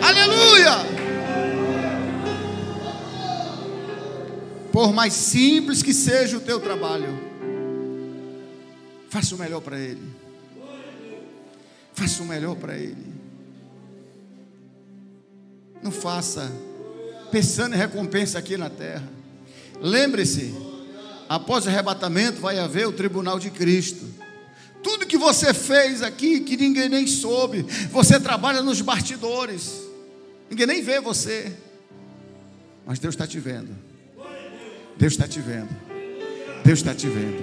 Aleluia. 0.03 0.96
Por 4.77 4.93
mais 4.93 5.15
simples 5.15 5.83
que 5.83 5.95
seja 5.95 6.37
o 6.37 6.41
teu 6.41 6.61
trabalho, 6.61 7.19
faça 9.09 9.35
o 9.35 9.39
melhor 9.39 9.63
para 9.63 9.81
Ele. 9.81 10.03
Faça 11.95 12.23
o 12.23 12.27
melhor 12.27 12.55
para 12.57 12.77
Ele. 12.77 13.07
Não 15.83 15.91
faça 15.91 16.53
pensando 17.33 17.75
em 17.75 17.79
recompensa 17.79 18.39
aqui 18.39 18.59
na 18.59 18.69
terra. 18.69 19.09
Lembre-se, 19.81 20.55
após 21.27 21.65
o 21.65 21.71
arrebatamento 21.71 22.43
vai 22.43 22.59
haver 22.59 22.87
o 22.87 22.93
tribunal 22.93 23.39
de 23.39 23.51
Cristo. 23.51 24.05
Tudo 24.83 25.07
que 25.07 25.17
você 25.17 25.55
fez 25.55 26.03
aqui, 26.03 26.41
que 26.41 26.55
ninguém 26.55 26.91
nem 26.91 27.07
soube, 27.07 27.63
você 27.91 28.21
trabalha 28.21 28.61
nos 28.61 28.83
bastidores, 28.83 29.73
ninguém 30.51 30.67
nem 30.67 30.83
vê 30.83 31.01
você, 31.01 31.51
mas 32.85 32.99
Deus 32.99 33.15
está 33.15 33.27
te 33.27 33.41
vendo. 33.41 33.86
Deus 34.99 35.13
está 35.13 35.29
te 35.29 35.41
vendo. 35.41 35.69
Deus 36.65 36.79
está 36.79 36.95
te 36.95 37.09
vendo. 37.09 37.43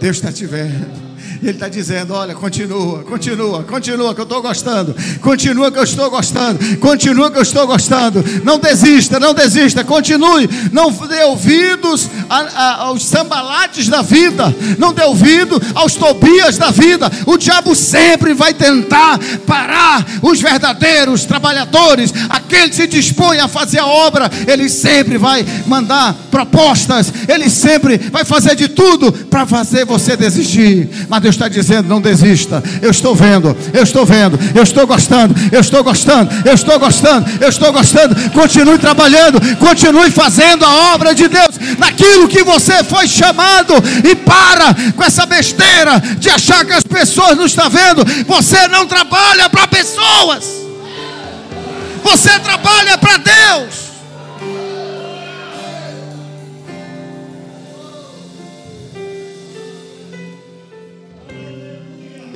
Deus 0.00 0.16
está 0.16 0.32
te 0.32 0.46
vendo. 0.46 1.11
Ele 1.42 1.52
está 1.52 1.68
dizendo: 1.68 2.14
olha, 2.14 2.34
continua, 2.34 3.02
continua, 3.02 3.64
continua, 3.64 4.14
que 4.14 4.20
eu 4.20 4.24
estou 4.24 4.40
gostando. 4.40 4.94
Continua 5.20 5.72
que 5.72 5.78
eu 5.78 5.82
estou 5.82 6.10
gostando. 6.10 6.76
Continua 6.78 7.30
que 7.30 7.38
eu 7.38 7.42
estou 7.42 7.66
gostando. 7.66 8.24
Não 8.44 8.58
desista, 8.58 9.18
não 9.18 9.34
desista. 9.34 9.82
Continue. 9.82 10.48
Não 10.72 10.90
dê 10.90 11.24
ouvidos 11.24 12.08
a, 12.30 12.38
a, 12.38 12.74
aos 12.82 13.04
sambalates 13.04 13.88
da 13.88 14.02
vida. 14.02 14.54
Não 14.78 14.92
dê 14.92 15.02
ouvido 15.02 15.60
aos 15.74 15.94
tobias 15.94 16.58
da 16.58 16.70
vida. 16.70 17.10
O 17.26 17.36
diabo 17.36 17.74
sempre 17.74 18.34
vai 18.34 18.54
tentar 18.54 19.18
parar 19.46 20.06
os 20.22 20.40
verdadeiros 20.40 21.24
trabalhadores, 21.24 22.12
aqueles 22.28 22.70
que 22.70 22.76
se 22.76 22.86
dispõem 22.86 23.40
a 23.40 23.48
fazer 23.48 23.78
a 23.78 23.86
obra. 23.86 24.30
Ele 24.46 24.68
sempre 24.68 25.18
vai 25.18 25.44
mandar 25.66 26.14
propostas. 26.30 27.12
Ele 27.28 27.50
sempre 27.50 27.98
vai 27.98 28.24
fazer 28.24 28.54
de 28.54 28.68
tudo 28.68 29.12
para 29.12 29.46
fazer 29.46 29.84
você 29.84 30.16
desistir. 30.16 30.88
Mas 31.12 31.20
Deus 31.20 31.34
está 31.34 31.46
dizendo: 31.46 31.90
não 31.90 32.00
desista. 32.00 32.64
Eu 32.80 32.90
estou 32.90 33.14
vendo, 33.14 33.54
eu 33.74 33.82
estou 33.82 34.06
vendo, 34.06 34.38
eu 34.54 34.62
estou 34.62 34.86
gostando, 34.86 35.34
eu 35.52 35.60
estou 35.60 35.84
gostando, 35.84 36.32
eu 36.42 36.54
estou 36.54 36.78
gostando, 36.78 37.30
eu 37.38 37.48
estou 37.50 37.70
gostando. 37.70 38.30
Continue 38.30 38.78
trabalhando, 38.78 39.38
continue 39.58 40.10
fazendo 40.10 40.64
a 40.64 40.94
obra 40.94 41.14
de 41.14 41.28
Deus 41.28 41.50
naquilo 41.76 42.28
que 42.28 42.42
você 42.42 42.82
foi 42.82 43.06
chamado. 43.06 43.74
E 44.10 44.14
para 44.14 44.74
com 44.96 45.04
essa 45.04 45.26
besteira 45.26 46.00
de 46.18 46.30
achar 46.30 46.64
que 46.64 46.72
as 46.72 46.82
pessoas 46.82 47.36
não 47.36 47.44
estão 47.44 47.68
vendo. 47.68 48.02
Você 48.26 48.66
não 48.68 48.86
trabalha 48.86 49.50
para 49.50 49.66
pessoas, 49.66 50.46
você 52.02 52.38
trabalha 52.38 52.96
para 52.96 53.18
Deus. 53.18 53.81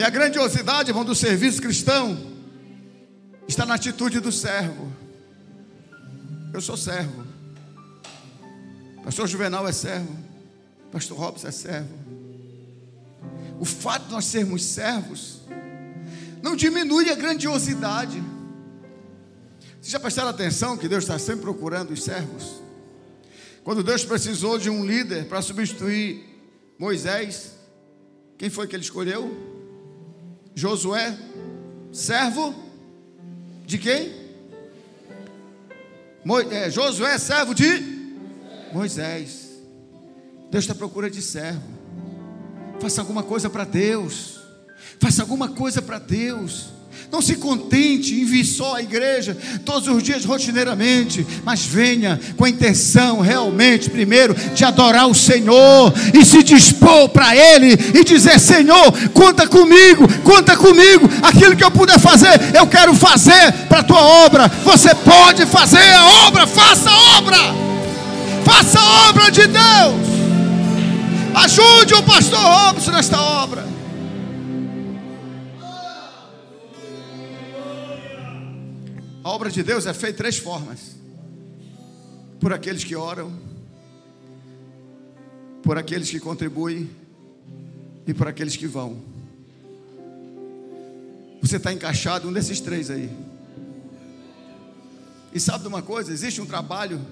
A 0.06 0.10
grandiosidade, 0.10 0.90
irmão, 0.90 1.04
do 1.04 1.16
serviço 1.16 1.60
cristão 1.60 2.16
está 3.48 3.66
na 3.66 3.74
atitude 3.74 4.20
do 4.20 4.30
servo. 4.30 4.92
Eu 6.54 6.60
sou 6.60 6.76
servo. 6.76 7.26
Pastor 9.02 9.26
Juvenal 9.26 9.66
é 9.66 9.72
servo. 9.72 10.16
Pastor 10.92 11.18
Robson 11.18 11.48
é 11.48 11.50
servo. 11.50 11.92
O 13.58 13.64
fato 13.64 14.04
de 14.04 14.12
nós 14.12 14.26
sermos 14.26 14.64
servos 14.64 15.40
não 16.40 16.54
diminui 16.54 17.10
a 17.10 17.16
grandiosidade. 17.16 18.22
Vocês 19.80 19.90
já 19.90 19.98
prestaram 19.98 20.28
atenção 20.28 20.78
que 20.78 20.86
Deus 20.86 21.02
está 21.02 21.18
sempre 21.18 21.40
procurando 21.40 21.90
os 21.90 22.04
servos? 22.04 22.62
Quando 23.64 23.82
Deus 23.82 24.04
precisou 24.04 24.56
de 24.56 24.70
um 24.70 24.86
líder 24.86 25.26
para 25.26 25.42
substituir 25.42 26.24
Moisés, 26.78 27.56
quem 28.38 28.48
foi 28.48 28.68
que 28.68 28.76
ele 28.76 28.84
escolheu? 28.84 29.55
Josué, 30.56 31.14
servo 31.92 32.54
de 33.66 33.76
quem? 33.76 34.10
Mo, 36.24 36.40
é, 36.40 36.70
Josué, 36.70 37.18
servo 37.18 37.54
de 37.54 38.14
Moisés. 38.72 39.50
Deus 40.50 40.64
está 40.64 40.72
à 40.72 40.76
procura 40.76 41.10
de 41.10 41.20
servo. 41.20 41.62
Faça 42.80 43.02
alguma 43.02 43.22
coisa 43.22 43.50
para 43.50 43.64
Deus. 43.64 44.40
Faça 44.98 45.20
alguma 45.20 45.50
coisa 45.50 45.82
para 45.82 45.98
Deus. 45.98 46.70
Não 47.10 47.22
se 47.22 47.36
contente 47.36 48.14
em 48.14 48.24
vir 48.24 48.44
só 48.44 48.76
à 48.76 48.82
igreja 48.82 49.36
todos 49.64 49.88
os 49.88 50.02
dias 50.02 50.24
rotineiramente, 50.24 51.26
mas 51.44 51.64
venha 51.64 52.20
com 52.36 52.44
a 52.44 52.48
intenção 52.48 53.20
realmente, 53.20 53.88
primeiro, 53.88 54.34
de 54.34 54.64
adorar 54.64 55.08
o 55.08 55.14
Senhor 55.14 55.92
e 56.12 56.24
se 56.24 56.42
dispor 56.42 57.08
para 57.08 57.34
Ele 57.36 57.72
e 57.94 58.04
dizer: 58.04 58.38
Senhor, 58.40 58.92
conta 59.14 59.46
comigo, 59.46 60.06
conta 60.22 60.56
comigo, 60.56 61.08
aquilo 61.22 61.56
que 61.56 61.64
eu 61.64 61.70
puder 61.70 61.98
fazer, 61.98 62.40
eu 62.54 62.66
quero 62.66 62.94
fazer 62.94 63.52
para 63.68 63.80
a 63.80 63.84
tua 63.84 64.02
obra. 64.24 64.48
Você 64.64 64.94
pode 64.94 65.46
fazer 65.46 65.92
a 65.94 66.26
obra, 66.26 66.46
faça 66.46 66.90
a 66.90 67.18
obra, 67.18 67.38
faça 68.44 68.80
a 68.80 69.08
obra 69.08 69.30
de 69.30 69.46
Deus. 69.46 70.06
Ajude 71.34 71.94
o 71.94 72.02
pastor 72.02 72.40
Robson 72.40 72.92
nesta 72.92 73.20
obra. 73.20 73.75
A 79.26 79.28
obra 79.28 79.50
de 79.50 79.60
Deus 79.60 79.86
é 79.86 79.92
feita 79.92 80.12
de 80.12 80.18
três 80.18 80.38
formas: 80.38 80.94
por 82.38 82.52
aqueles 82.52 82.84
que 82.84 82.94
oram, 82.94 83.36
por 85.64 85.76
aqueles 85.76 86.08
que 86.08 86.20
contribuem 86.20 86.88
e 88.06 88.14
por 88.14 88.28
aqueles 88.28 88.56
que 88.56 88.68
vão. 88.68 89.02
Você 91.42 91.56
está 91.56 91.72
encaixado 91.72 92.28
um 92.28 92.32
desses 92.32 92.60
três 92.60 92.88
aí. 92.88 93.10
E 95.34 95.40
sabe 95.40 95.62
de 95.62 95.68
uma 95.68 95.82
coisa? 95.82 96.12
Existe 96.12 96.40
um 96.40 96.46
trabalho, 96.46 97.04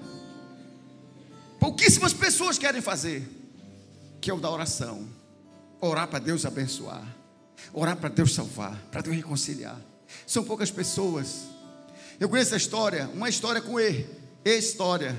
pouquíssimas 1.59 2.13
pessoas 2.13 2.57
querem 2.57 2.79
fazer, 2.79 3.29
que 4.21 4.31
é 4.31 4.33
o 4.33 4.39
da 4.39 4.49
oração. 4.49 5.05
Orar 5.81 6.07
para 6.07 6.19
Deus 6.19 6.45
abençoar, 6.45 7.05
orar 7.73 7.97
para 7.97 8.07
Deus 8.07 8.33
salvar, 8.33 8.81
para 8.89 9.01
Deus 9.01 9.17
reconciliar. 9.17 9.81
São 10.25 10.45
poucas 10.45 10.71
pessoas. 10.71 11.54
Eu 12.19 12.29
conheço 12.29 12.53
a 12.53 12.57
história, 12.57 13.09
uma 13.13 13.29
história 13.29 13.61
com 13.61 13.79
E, 13.79 14.05
E-história, 14.43 15.15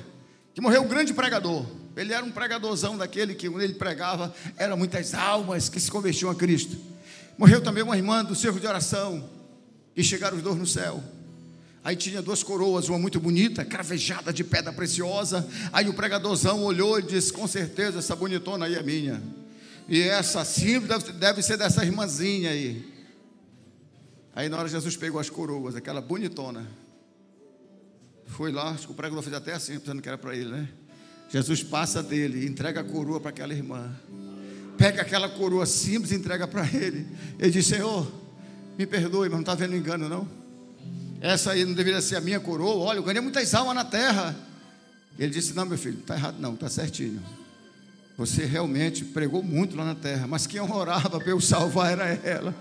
que 0.55 0.61
morreu 0.61 0.83
um 0.83 0.89
grande 0.89 1.13
pregador. 1.13 1.67
Ele 1.97 2.13
era 2.13 2.25
um 2.25 2.31
pregadorzão 2.31 2.97
daquele 2.97 3.35
que, 3.35 3.49
quando 3.49 3.63
ele 3.63 3.75
pregava, 3.75 4.35
eram 4.57 4.77
muitas 4.77 5.15
almas 5.15 5.69
que 5.69 5.81
se 5.81 5.91
convertiam 5.91 6.31
a 6.31 6.35
Cristo. 6.35 6.77
Morreu 7.39 7.61
também 7.61 7.83
uma 7.83 7.97
irmã 7.97 8.25
do 8.25 8.35
cerco 8.35 8.61
de 8.61 8.67
oração, 8.67 9.29
e 9.97 10.05
chegaram 10.05 10.37
os 10.37 10.43
dois 10.43 10.57
no 10.57 10.67
céu. 10.67 11.03
Aí 11.83 11.97
tinha 11.97 12.21
duas 12.21 12.43
coroas, 12.43 12.89
uma 12.89 12.99
muito 12.99 13.19
bonita, 13.19 13.65
cravejada 13.65 14.33
de 14.33 14.45
pedra 14.45 14.73
preciosa. 14.73 15.49
Aí 15.73 15.89
o 15.89 15.95
pregadorzão 15.95 16.65
olhou 16.65 16.99
e 16.99 17.03
disse: 17.03 17.33
Com 17.33 17.47
certeza, 17.47 18.01
essa 18.01 18.15
bonitona 18.15 18.67
aí 18.67 18.75
é 18.75 18.83
minha. 18.83 19.23
E 19.89 20.03
essa 20.03 20.45
sim 20.45 20.81
deve, 20.81 21.13
deve 21.13 21.43
ser 21.43 21.57
dessa 21.57 21.85
irmãzinha 21.85 22.51
aí. 22.51 22.93
Aí 24.35 24.49
na 24.49 24.59
hora 24.59 24.69
Jesus 24.69 24.97
pegou 24.97 25.21
as 25.21 25.31
coroas, 25.31 25.77
aquela 25.77 26.01
bonitona. 26.01 26.67
Foi 28.27 28.53
lá, 28.53 28.71
acho 28.71 28.87
que 28.87 28.93
o 28.93 28.95
pregador 28.95 29.23
fez 29.23 29.35
até 29.35 29.53
assim, 29.55 29.79
pensando 29.79 30.03
que 30.03 30.09
era 30.09 30.19
para 30.19 30.35
ele, 30.35 30.51
né? 30.51 30.69
Jesus 31.29 31.63
passa 31.63 32.03
dele 32.03 32.47
entrega 32.47 32.81
a 32.81 32.85
coroa 32.85 33.21
para 33.21 33.31
aquela 33.31 33.53
irmã. 33.53 33.91
Pega 34.77 35.03
aquela 35.03 35.29
coroa 35.29 35.65
simples 35.67 36.13
e 36.13 36.15
entrega 36.15 36.47
para 36.47 36.67
ele. 36.67 37.07
Ele 37.39 37.51
diz: 37.51 37.67
Senhor, 37.67 38.07
me 38.79 38.87
perdoe, 38.87 39.29
mas 39.29 39.33
não 39.37 39.41
está 39.41 39.55
vendo 39.55 39.75
engano, 39.75 40.09
não? 40.09 40.29
Essa 41.21 41.53
aí 41.53 41.65
não 41.65 41.73
deveria 41.73 42.01
ser 42.01 42.17
a 42.17 42.21
minha 42.21 42.39
coroa. 42.39 42.85
Olha, 42.85 42.99
eu 42.99 43.03
ganhei 43.03 43.21
muitas 43.21 43.55
almas 43.55 43.75
na 43.75 43.85
terra. 43.85 44.37
Ele 45.19 45.33
disse: 45.33 45.55
Não, 45.55 45.65
meu 45.65 45.79
filho, 45.79 45.99
está 45.99 46.15
errado, 46.15 46.37
não, 46.39 46.55
está 46.55 46.69
certinho. 46.69 47.23
Você 48.19 48.45
realmente 48.45 49.05
pregou 49.05 49.43
muito 49.43 49.77
lá 49.77 49.85
na 49.85 49.95
terra, 49.95 50.27
mas 50.27 50.47
quem 50.47 50.61
orava 50.61 51.19
para 51.19 51.31
eu 51.31 51.41
salvar 51.41 51.93
era 51.93 52.07
ela. 52.07 52.55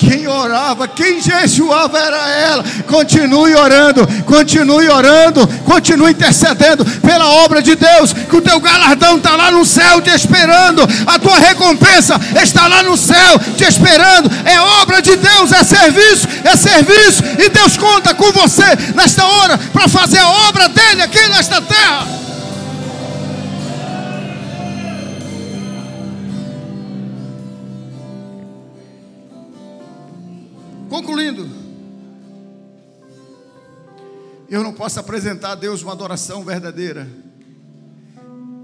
Quem 0.00 0.26
orava, 0.26 0.88
quem 0.88 1.20
jejuava 1.20 1.98
era 1.98 2.28
ela. 2.30 2.64
Continue 2.86 3.54
orando, 3.54 4.08
continue 4.24 4.88
orando, 4.88 5.46
continue 5.66 6.12
intercedendo 6.12 6.86
pela 7.02 7.28
obra 7.44 7.60
de 7.60 7.74
Deus. 7.76 8.14
Que 8.14 8.36
o 8.36 8.40
teu 8.40 8.58
galardão 8.60 9.18
está 9.18 9.36
lá 9.36 9.50
no 9.50 9.62
céu 9.62 10.00
te 10.00 10.08
esperando. 10.08 10.88
A 11.06 11.18
tua 11.18 11.38
recompensa 11.38 12.18
está 12.42 12.66
lá 12.66 12.82
no 12.82 12.96
céu 12.96 13.38
te 13.58 13.64
esperando. 13.64 14.30
É 14.46 14.58
obra 14.80 15.02
de 15.02 15.14
Deus, 15.16 15.52
é 15.52 15.62
serviço, 15.62 16.26
é 16.44 16.56
serviço. 16.56 17.22
E 17.38 17.50
Deus 17.50 17.76
conta 17.76 18.14
com 18.14 18.32
você 18.32 18.64
nesta 18.94 19.26
hora 19.26 19.58
para 19.70 19.86
fazer 19.86 20.18
a 20.18 20.48
obra 20.48 20.66
dele 20.70 21.02
aqui 21.02 21.28
nesta 21.28 21.60
terra. 21.60 22.19
Concluindo, 31.00 31.48
eu 34.50 34.62
não 34.62 34.74
posso 34.74 35.00
apresentar 35.00 35.52
a 35.52 35.54
Deus 35.54 35.80
uma 35.80 35.92
adoração 35.92 36.44
verdadeira 36.44 37.08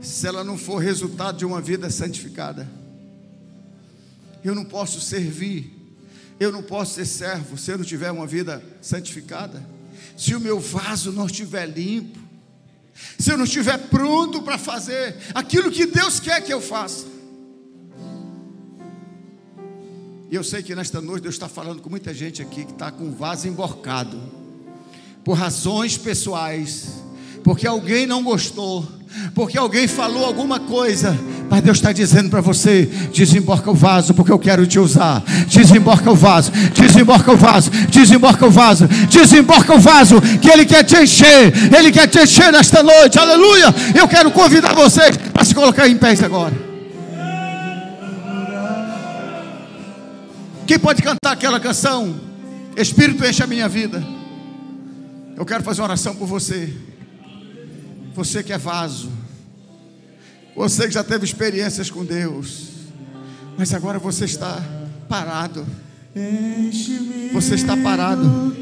se 0.03 0.27
ela 0.27 0.45
não 0.45 0.59
for 0.59 0.77
resultado 0.77 1.39
de 1.39 1.47
uma 1.47 1.63
vida 1.63 1.89
santificada. 1.89 2.69
Eu 4.45 4.55
não 4.55 4.67
posso 4.67 5.01
servir, 5.01 5.73
eu 6.39 6.53
não 6.53 6.63
posso 6.63 6.97
ser 6.97 7.07
servo 7.07 7.57
se 7.57 7.71
eu 7.71 7.79
não 7.79 7.85
tiver 7.87 8.11
uma 8.11 8.27
vida 8.27 8.63
santificada. 8.83 9.67
Se 10.15 10.35
o 10.35 10.41
meu 10.41 10.61
vaso 10.61 11.13
não 11.13 11.25
estiver 11.25 11.65
limpo, 11.65 12.19
se 13.19 13.33
eu 13.33 13.39
não 13.39 13.47
estiver 13.47 13.79
pronto 13.89 14.43
para 14.43 14.59
fazer 14.59 15.17
aquilo 15.35 15.71
que 15.71 15.87
Deus 15.87 16.21
quer 16.21 16.43
que 16.43 16.53
eu 16.53 16.61
faça. 16.61 17.16
E 20.29 20.35
eu 20.35 20.43
sei 20.43 20.61
que 20.61 20.75
nesta 20.75 21.01
noite 21.01 21.23
Deus 21.23 21.37
está 21.37 21.49
falando 21.49 21.81
com 21.81 21.89
muita 21.89 22.13
gente 22.13 22.43
aqui 22.43 22.65
que 22.65 22.73
está 22.73 22.91
com 22.91 23.05
o 23.05 23.13
vaso 23.13 23.47
emborcado, 23.47 24.21
por 25.25 25.35
razões 25.35 25.97
pessoais, 25.97 26.89
porque 27.45 27.65
alguém 27.65 28.07
não 28.07 28.25
gostou, 28.25 28.85
porque 29.37 29.57
alguém 29.57 29.87
falou 29.87 30.25
alguma 30.25 30.59
coisa, 30.59 31.17
mas 31.49 31.63
Deus 31.63 31.79
está 31.79 31.93
dizendo 31.93 32.29
para 32.29 32.41
você: 32.41 32.87
desemborca 33.15 33.71
o 33.71 33.75
vaso, 33.75 34.15
porque 34.15 34.33
eu 34.33 34.39
quero 34.39 34.67
te 34.67 34.81
usar. 34.81 35.23
Desemborca 35.47 36.11
o 36.11 36.17
vaso, 36.17 36.51
desemborca 36.75 37.31
o 37.31 37.37
vaso, 37.37 37.71
desemborca 37.71 38.47
o 38.47 38.51
vaso, 38.51 38.89
desemborca 39.09 39.75
o 39.75 39.79
vaso, 39.79 40.21
que 40.43 40.51
Ele 40.51 40.67
quer 40.67 40.83
te 40.83 40.97
encher, 40.97 41.53
Ele 41.73 41.93
quer 41.93 42.09
te 42.09 42.19
encher 42.19 42.51
nesta 42.51 42.83
noite, 42.83 43.17
aleluia. 43.17 43.73
Eu 43.95 44.09
quero 44.09 44.33
convidar 44.33 44.75
vocês 44.75 45.17
para 45.33 45.45
se 45.45 45.55
colocar 45.55 45.89
em 45.89 45.97
pés 45.97 46.21
agora. 46.21 46.76
Quem 50.67 50.79
pode 50.79 51.01
cantar 51.01 51.33
aquela 51.33 51.61
canção? 51.61 52.21
Espírito 52.77 53.25
enche 53.25 53.43
a 53.43 53.47
minha 53.47 53.69
vida. 53.69 54.03
Eu 55.37 55.47
quero 55.47 55.63
fazer 55.63 55.81
uma 55.81 55.89
oração 55.89 56.17
por 56.17 56.27
você. 56.27 56.75
Você 58.15 58.43
que 58.43 58.53
é 58.53 58.59
vaso. 58.59 59.11
Você 60.57 60.89
que 60.89 60.95
já 60.95 61.05
teve 61.05 61.25
experiências 61.25 61.89
com 61.89 62.05
Deus. 62.05 62.71
Mas 63.57 63.73
agora 63.73 63.99
você 63.99 64.25
está 64.25 64.61
parado. 65.09 65.65
Você 67.35 67.57
está 67.57 67.77
parado. 67.77 68.57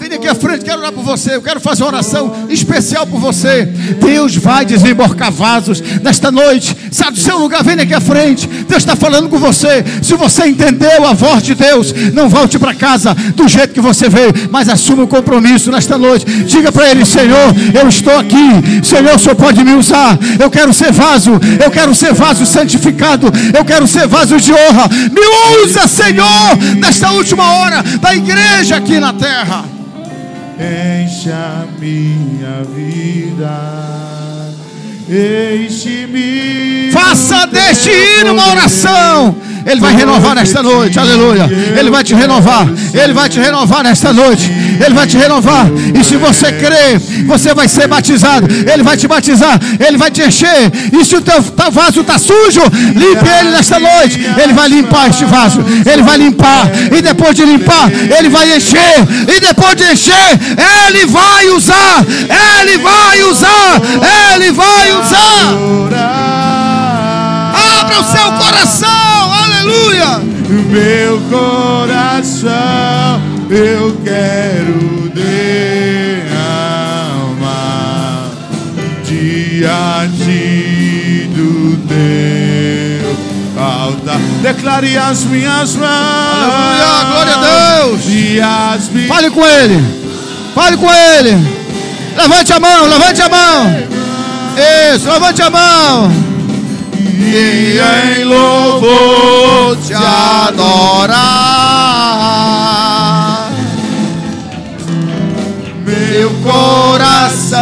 Vem 0.00 0.14
aqui 0.14 0.26
à 0.26 0.34
frente, 0.34 0.64
quero 0.64 0.78
orar 0.78 0.92
por 0.92 1.04
você. 1.04 1.34
Eu 1.34 1.42
quero 1.42 1.60
fazer 1.60 1.82
uma 1.82 1.90
oração 1.90 2.46
especial 2.48 3.06
por 3.06 3.20
você. 3.20 3.66
Deus 4.00 4.36
vai 4.36 4.64
desemborcar 4.64 5.30
vasos 5.30 5.82
nesta 6.02 6.30
noite. 6.30 6.74
Sai 6.90 7.10
do 7.10 7.18
seu 7.18 7.36
lugar, 7.36 7.62
vem 7.62 7.78
aqui 7.78 7.92
à 7.92 8.00
frente. 8.00 8.46
Deus 8.46 8.82
está 8.82 8.96
falando 8.96 9.28
com 9.28 9.38
você. 9.38 9.84
Se 10.02 10.14
você 10.14 10.46
entendeu 10.46 11.06
a 11.06 11.12
voz 11.12 11.42
de 11.42 11.54
Deus, 11.54 11.92
não 12.14 12.28
volte 12.28 12.58
para 12.58 12.72
casa 12.72 13.12
do 13.34 13.46
jeito 13.46 13.74
que 13.74 13.80
você 13.80 14.08
veio, 14.08 14.32
mas 14.50 14.70
assuma 14.70 15.02
o 15.02 15.04
um 15.04 15.08
compromisso 15.08 15.70
nesta 15.70 15.98
noite. 15.98 16.24
Diga 16.44 16.72
para 16.72 16.88
Ele: 16.88 17.04
Senhor, 17.04 17.54
eu 17.74 17.86
estou 17.86 18.16
aqui. 18.16 18.82
Senhor, 18.82 19.14
o 19.14 19.18
Senhor 19.18 19.36
pode 19.36 19.62
me 19.62 19.74
usar. 19.74 20.18
Eu 20.40 20.50
quero 20.50 20.72
ser 20.72 20.92
vaso. 20.92 21.32
Eu 21.62 21.70
quero 21.70 21.94
ser 21.94 22.14
vaso 22.14 22.46
santificado. 22.46 23.26
Eu 23.54 23.64
quero 23.64 23.86
ser 23.86 24.06
vaso 24.06 24.38
de 24.38 24.52
honra. 24.52 24.88
Me 24.88 25.64
usa, 25.66 25.86
Senhor 25.86 26.77
nesta 26.78 27.12
última 27.12 27.58
hora 27.58 27.82
da 27.82 28.14
igreja 28.14 28.76
aqui 28.76 28.98
na 28.98 29.12
terra. 29.12 29.64
Enche 30.58 31.30
a 31.30 31.66
minha 31.78 32.64
vida. 32.74 33.50
Enche-me. 35.08 36.90
Faça 36.92 37.46
deste 37.46 37.90
hino 37.90 38.32
uma 38.32 38.50
oração. 38.50 39.36
Ele 39.68 39.80
vai 39.80 39.94
renovar 39.94 40.34
nesta 40.34 40.62
noite, 40.62 40.98
aleluia. 40.98 41.48
Ele 41.78 41.90
vai 41.90 42.02
te 42.02 42.14
renovar, 42.14 42.66
Ele 42.94 43.12
vai 43.12 43.28
te 43.28 43.38
renovar 43.38 43.84
nesta 43.84 44.12
noite. 44.14 44.50
Ele 44.84 44.94
vai 44.94 45.06
te 45.06 45.18
renovar. 45.18 45.66
E 45.94 46.02
se 46.02 46.16
você 46.16 46.50
crer, 46.52 46.98
você 47.26 47.52
vai 47.52 47.68
ser 47.68 47.86
batizado. 47.86 48.46
Ele 48.72 48.82
vai 48.82 48.96
te 48.96 49.06
batizar, 49.06 49.60
Ele 49.78 49.98
vai 49.98 50.10
te 50.10 50.22
encher. 50.22 50.72
E 50.98 51.04
se 51.04 51.16
o 51.16 51.20
teu, 51.20 51.42
vaso 51.70 52.00
está 52.00 52.18
sujo, 52.18 52.62
limpe 52.94 53.28
ele 53.28 53.50
nesta 53.50 53.78
noite. 53.78 54.18
Ele 54.42 54.54
vai 54.54 54.68
limpar 54.68 55.10
este 55.10 55.26
vaso. 55.26 55.60
Ele 55.84 56.02
vai 56.02 56.16
limpar. 56.16 56.70
E 56.96 57.02
depois 57.02 57.34
de 57.34 57.44
limpar, 57.44 57.90
Ele 58.18 58.30
vai 58.30 58.56
encher. 58.56 58.96
E 59.36 59.40
depois 59.40 59.76
de 59.76 59.84
encher, 59.84 60.30
Ele 60.86 61.06
vai 61.06 61.48
usar. 61.50 62.06
Ele 62.60 62.78
vai 62.78 63.22
usar. 63.24 63.82
Ele 64.34 64.52
vai 64.52 64.92
usar. 64.92 65.98
Abra 67.80 68.00
o 68.00 68.04
seu 68.04 68.32
coração. 68.32 69.37
Aleluia. 69.68 70.22
Meu 70.70 71.20
coração 71.28 72.50
eu 73.50 73.94
quero 74.02 75.10
derramar 75.10 76.30
diante 79.04 79.68
do 81.34 81.76
teu 81.86 83.14
altar. 83.62 84.18
Declare 84.40 84.96
as 84.96 85.24
minhas 85.24 85.76
mãos. 85.76 85.86
Aleluia, 85.86 87.04
glória 87.12 87.34
a 87.34 87.40
Deus. 87.84 88.00
E 88.06 88.40
as 88.40 88.88
minhas 88.88 89.08
Fale 89.08 89.30
com 89.30 89.44
Ele. 89.46 89.84
Fale 90.54 90.78
com 90.78 90.90
Ele. 90.90 91.46
Levante 92.16 92.52
a 92.54 92.60
mão, 92.60 92.86
levante 92.86 93.20
a 93.20 93.28
mão. 93.28 93.86
Isso, 94.94 95.10
levante 95.10 95.42
a 95.42 95.50
mão. 95.50 96.10
E 97.34 97.78
em 97.78 98.24
louvor 98.24 99.76
Te 99.86 99.94
adorar. 99.94 101.38
meu 105.84 106.30
coração 106.42 107.58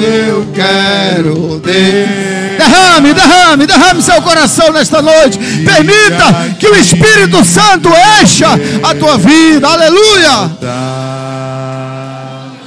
eu 0.00 0.46
quero. 0.54 1.60
Derrame, 1.60 2.58
Derrame, 2.58 3.14
derrame, 3.14 3.66
derrame 3.66 4.02
seu 4.02 4.20
coração 4.22 4.72
nesta 4.72 5.00
noite. 5.00 5.38
Permita 5.64 6.56
que 6.58 6.66
o 6.66 6.76
Espírito 6.76 7.44
Santo 7.44 7.88
encha 8.22 8.48
a 8.82 8.94
tua 8.94 9.16
vida. 9.18 9.68
Aleluia. 9.68 10.50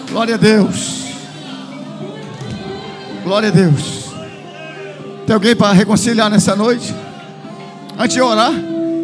Glória 0.09 0.35
a 0.35 0.37
Deus. 0.37 1.01
Glória 3.23 3.49
a 3.49 3.51
Deus. 3.51 4.00
Tem 5.32 5.36
alguém 5.36 5.55
para 5.55 5.71
reconciliar 5.71 6.29
nessa 6.29 6.57
noite? 6.57 6.93
Antes 7.97 8.15
de 8.15 8.21
orar, 8.21 8.51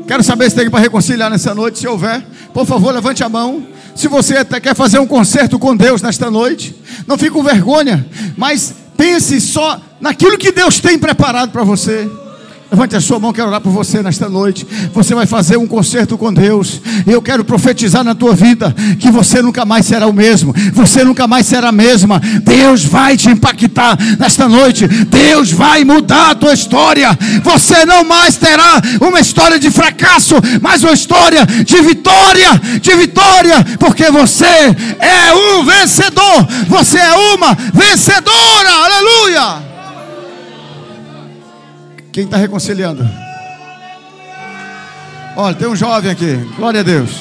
quero 0.06 0.22
saber 0.22 0.50
se 0.50 0.58
tem 0.58 0.66
alguém 0.66 0.72
para 0.72 0.82
reconciliar 0.82 1.30
nessa 1.30 1.56
noite. 1.56 1.80
Se 1.80 1.88
houver, 1.88 2.22
por 2.54 2.66
favor, 2.66 2.94
levante 2.94 3.24
a 3.24 3.30
mão. 3.30 3.66
Se 3.96 4.10
você 4.10 4.44
quer 4.44 4.76
fazer 4.76 5.00
um 5.00 5.08
concerto 5.08 5.58
com 5.58 5.74
Deus 5.74 6.02
nesta 6.02 6.30
noite, 6.30 6.76
não 7.08 7.18
fique 7.18 7.32
com 7.32 7.42
vergonha, 7.42 8.06
mas 8.36 8.76
pense 8.98 9.40
só 9.40 9.80
naquilo 10.02 10.38
que 10.38 10.52
Deus 10.52 10.82
tem 10.82 11.00
preparado 11.00 11.52
para 11.52 11.64
você. 11.64 12.12
Levante 12.70 12.98
a 12.98 13.02
sua 13.02 13.18
mão, 13.18 13.32
quero 13.32 13.48
orar 13.48 13.62
por 13.62 13.72
você 13.72 14.04
nesta 14.04 14.28
noite. 14.28 14.68
Você 14.94 15.16
vai 15.16 15.26
fazer 15.26 15.56
um 15.56 15.66
concerto 15.66 16.18
com 16.18 16.34
Deus. 16.34 16.82
E 17.06 17.12
eu 17.12 17.22
quero 17.22 17.46
profetizar 17.46 18.04
na 18.04 18.14
tua 18.14 18.36
vida 18.36 18.76
que 19.00 19.10
você 19.10 19.42
nunca 19.42 19.64
mais 19.64 19.86
será 19.86 20.06
o 20.06 20.14
mesmo. 20.14 20.54
Você 20.74 21.02
nunca 21.04 21.26
mais 21.28 21.46
será 21.46 21.70
a 21.70 21.72
mesma. 21.72 22.22
Deus 22.44 22.84
vai 22.84 23.16
te 23.16 23.30
impactar 23.30 23.98
nesta 24.20 24.50
noite. 24.50 24.86
Deus 24.86 25.50
vai 25.50 25.86
mudar 25.86 26.32
a 26.32 26.36
tua 26.36 26.54
história. 26.54 27.18
Você 27.42 27.86
não 27.86 28.04
mais 28.04 28.36
terá 28.36 28.82
uma 29.00 29.22
história 29.22 29.58
de 29.58 29.72
fracasso, 29.72 30.36
mas 30.62 30.84
uma 30.84 30.94
história 30.94 31.46
de 31.46 31.82
vitória, 31.82 32.62
de 32.82 32.96
vitória, 32.96 33.66
porque 33.80 34.12
você 34.12 34.46
é 34.46 35.34
um 35.34 35.64
vencedor. 35.64 36.46
Você 36.68 36.98
é 36.98 37.14
uma 37.34 37.54
vencedora. 37.74 38.70
Aleluia. 38.84 39.67
Quem 42.18 42.26
está 42.26 42.38
reconciliando? 42.38 43.08
Olha, 45.36 45.54
tem 45.54 45.68
um 45.68 45.76
jovem 45.76 46.10
aqui. 46.10 46.34
Glória 46.58 46.80
a 46.80 46.84
Deus. 46.84 47.12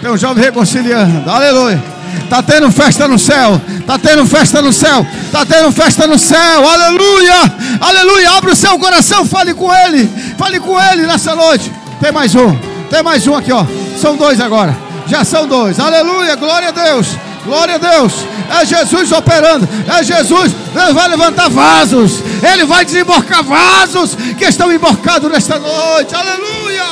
Tem 0.00 0.08
um 0.08 0.16
jovem 0.16 0.44
reconciliando. 0.44 1.28
Aleluia. 1.28 1.82
Está 2.22 2.40
tendo 2.40 2.70
festa 2.70 3.08
no 3.08 3.18
céu. 3.18 3.60
Está 3.76 3.98
tendo 3.98 4.24
festa 4.24 4.62
no 4.62 4.72
céu. 4.72 5.04
Está 5.24 5.44
tendo 5.44 5.72
festa 5.72 6.06
no 6.06 6.16
céu. 6.16 6.64
Aleluia. 6.64 7.34
Aleluia. 7.80 8.30
Abre 8.30 8.52
o 8.52 8.54
seu 8.54 8.78
coração. 8.78 9.26
Fale 9.26 9.52
com 9.52 9.74
ele. 9.74 10.08
Fale 10.38 10.60
com 10.60 10.80
ele 10.80 11.08
nessa 11.08 11.34
noite. 11.34 11.72
Tem 12.00 12.12
mais 12.12 12.36
um. 12.36 12.56
Tem 12.88 13.02
mais 13.02 13.26
um 13.26 13.34
aqui, 13.34 13.50
ó. 13.50 13.66
São 14.00 14.16
dois 14.16 14.40
agora. 14.40 14.78
Já 15.08 15.24
são 15.24 15.48
dois. 15.48 15.80
Aleluia. 15.80 16.36
Glória 16.36 16.68
a 16.68 16.70
Deus. 16.70 17.08
Glória 17.44 17.74
a 17.74 17.78
Deus. 17.78 18.12
É 18.60 18.64
Jesus 18.64 19.12
operando. 19.12 19.68
É 19.86 20.02
Jesus. 20.02 20.52
Ele 20.74 20.92
vai 20.92 21.08
levantar 21.08 21.48
vasos. 21.50 22.20
Ele 22.42 22.64
vai 22.64 22.84
desemborcar 22.84 23.42
vasos 23.44 24.14
que 24.36 24.44
estão 24.44 24.72
emborcados 24.72 25.30
nesta 25.30 25.58
noite. 25.58 26.14
Aleluia. 26.14 26.84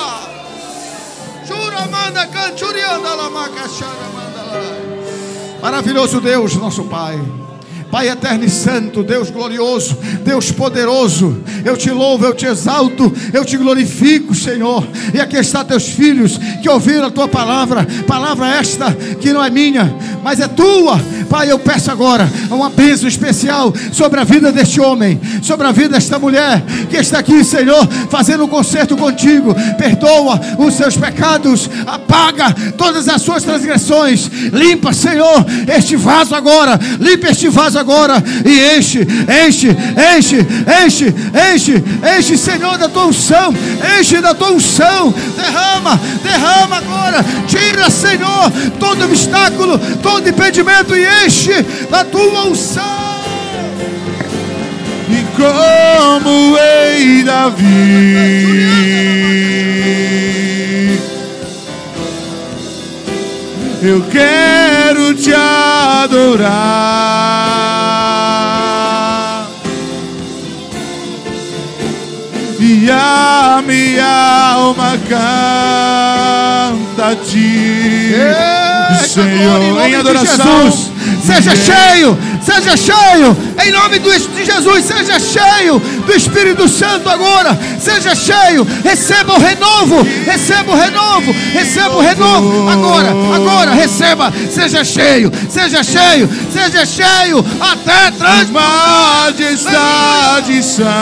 Churamanda 1.46 2.26
canchurianda 2.26 3.14
lamacachara 3.14 4.12
Maravilhoso 5.60 6.20
Deus, 6.20 6.56
nosso 6.56 6.82
Pai. 6.84 7.41
Pai 7.92 8.08
eterno 8.08 8.42
e 8.42 8.48
santo, 8.48 9.02
Deus 9.02 9.28
glorioso, 9.28 9.98
Deus 10.24 10.50
poderoso, 10.50 11.42
eu 11.62 11.76
te 11.76 11.90
louvo, 11.90 12.24
eu 12.24 12.32
te 12.32 12.46
exalto, 12.46 13.12
eu 13.34 13.44
te 13.44 13.58
glorifico, 13.58 14.34
Senhor. 14.34 14.88
E 15.12 15.20
aqui 15.20 15.36
está 15.36 15.62
teus 15.62 15.88
filhos 15.88 16.40
que 16.62 16.70
ouviram 16.70 17.08
a 17.08 17.10
tua 17.10 17.28
palavra, 17.28 17.86
palavra 18.06 18.48
esta 18.48 18.90
que 19.20 19.30
não 19.30 19.44
é 19.44 19.50
minha, 19.50 19.94
mas 20.24 20.40
é 20.40 20.48
tua. 20.48 20.98
Pai, 21.28 21.50
eu 21.50 21.58
peço 21.58 21.90
agora 21.90 22.30
uma 22.50 22.70
bênção 22.70 23.06
especial 23.06 23.72
sobre 23.92 24.20
a 24.20 24.24
vida 24.24 24.50
deste 24.50 24.80
homem, 24.80 25.20
sobre 25.42 25.66
a 25.66 25.70
vida 25.70 25.90
desta 25.90 26.18
mulher 26.18 26.62
que 26.88 26.96
está 26.96 27.18
aqui, 27.18 27.44
Senhor, 27.44 27.86
fazendo 28.08 28.44
um 28.44 28.48
concerto 28.48 28.96
contigo. 28.96 29.54
Perdoa 29.76 30.40
os 30.58 30.74
seus 30.74 30.96
pecados, 30.96 31.68
apaga 31.86 32.54
todas 32.78 33.06
as 33.06 33.20
suas 33.20 33.42
transgressões, 33.42 34.30
limpa, 34.50 34.94
Senhor, 34.94 35.44
este 35.74 35.94
vaso 35.94 36.34
agora, 36.34 36.80
limpa 36.98 37.28
este 37.28 37.50
vaso 37.50 37.78
agora 37.78 37.81
e 38.44 38.76
enche, 38.76 39.06
enche, 39.46 39.76
enche, 40.16 40.46
enche, 40.84 41.14
enche, 41.52 41.84
enche, 42.18 42.36
Senhor, 42.36 42.76
da 42.78 42.88
tua 42.88 43.06
unção, 43.06 43.52
enche 43.98 44.20
da 44.20 44.34
tua 44.34 44.52
unção, 44.52 45.12
derrama, 45.36 46.00
derrama 46.22 46.76
agora, 46.76 47.24
tira, 47.46 47.90
Senhor, 47.90 48.52
todo 48.78 49.04
obstáculo, 49.04 49.78
todo 50.02 50.28
impedimento 50.28 50.94
e 50.96 51.04
enche 51.26 51.62
da 51.90 52.04
tua 52.04 52.46
unção. 52.46 53.02
E 55.08 55.24
como 55.36 56.54
rei 56.54 57.22
Davi, 57.22 57.62
eu 63.82 64.02
quero 64.10 65.14
te 65.14 65.32
adorar. 65.34 67.51
E 72.84 72.90
a 72.90 73.62
minha 73.64 74.52
alma 74.54 74.98
canta 75.08 75.22
a 77.12 77.14
ti, 77.14 78.12
Eita, 78.12 79.06
Senhor, 79.06 79.86
em 79.86 79.90
de 79.90 79.94
adoração. 79.94 80.91
Seja 81.24 81.54
cheio, 81.54 82.18
seja 82.42 82.76
cheio, 82.76 83.36
em 83.64 83.70
nome 83.70 84.00
de 84.00 84.10
Jesus, 84.44 84.84
seja 84.84 85.20
cheio 85.20 85.78
do 85.78 86.12
Espírito 86.12 86.68
Santo 86.68 87.08
agora, 87.08 87.56
seja 87.78 88.12
cheio, 88.12 88.66
receba 88.82 89.34
o 89.34 89.38
renovo, 89.38 90.02
receba 90.26 90.72
o 90.72 90.76
renovo, 90.76 91.32
receba 91.52 91.94
o 91.94 92.00
renovo, 92.00 92.68
agora, 92.68 93.10
agora, 93.36 93.72
receba, 93.72 94.32
seja 94.50 94.82
cheio, 94.82 95.30
seja 95.48 95.84
cheio, 95.84 96.28
seja 96.52 96.84
cheio, 96.84 97.44
até 97.60 98.10
transbordar. 98.10 99.12
Majestade 99.22 100.62
Santa, 100.62 100.92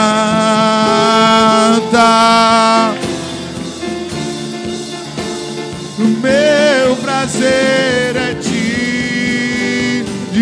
o 5.97 6.03
meu 6.03 6.95
prazer 6.97 8.00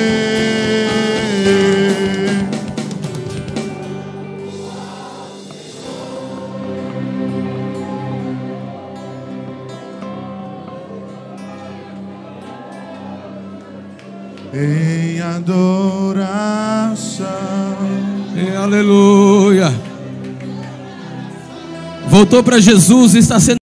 Em 14.53 15.19
adoração. 15.21 17.25
Aleluia. 18.61 19.73
Voltou 22.07 22.43
para 22.43 22.59
Jesus 22.59 23.15
e 23.15 23.19
está 23.19 23.39
sendo 23.39 23.57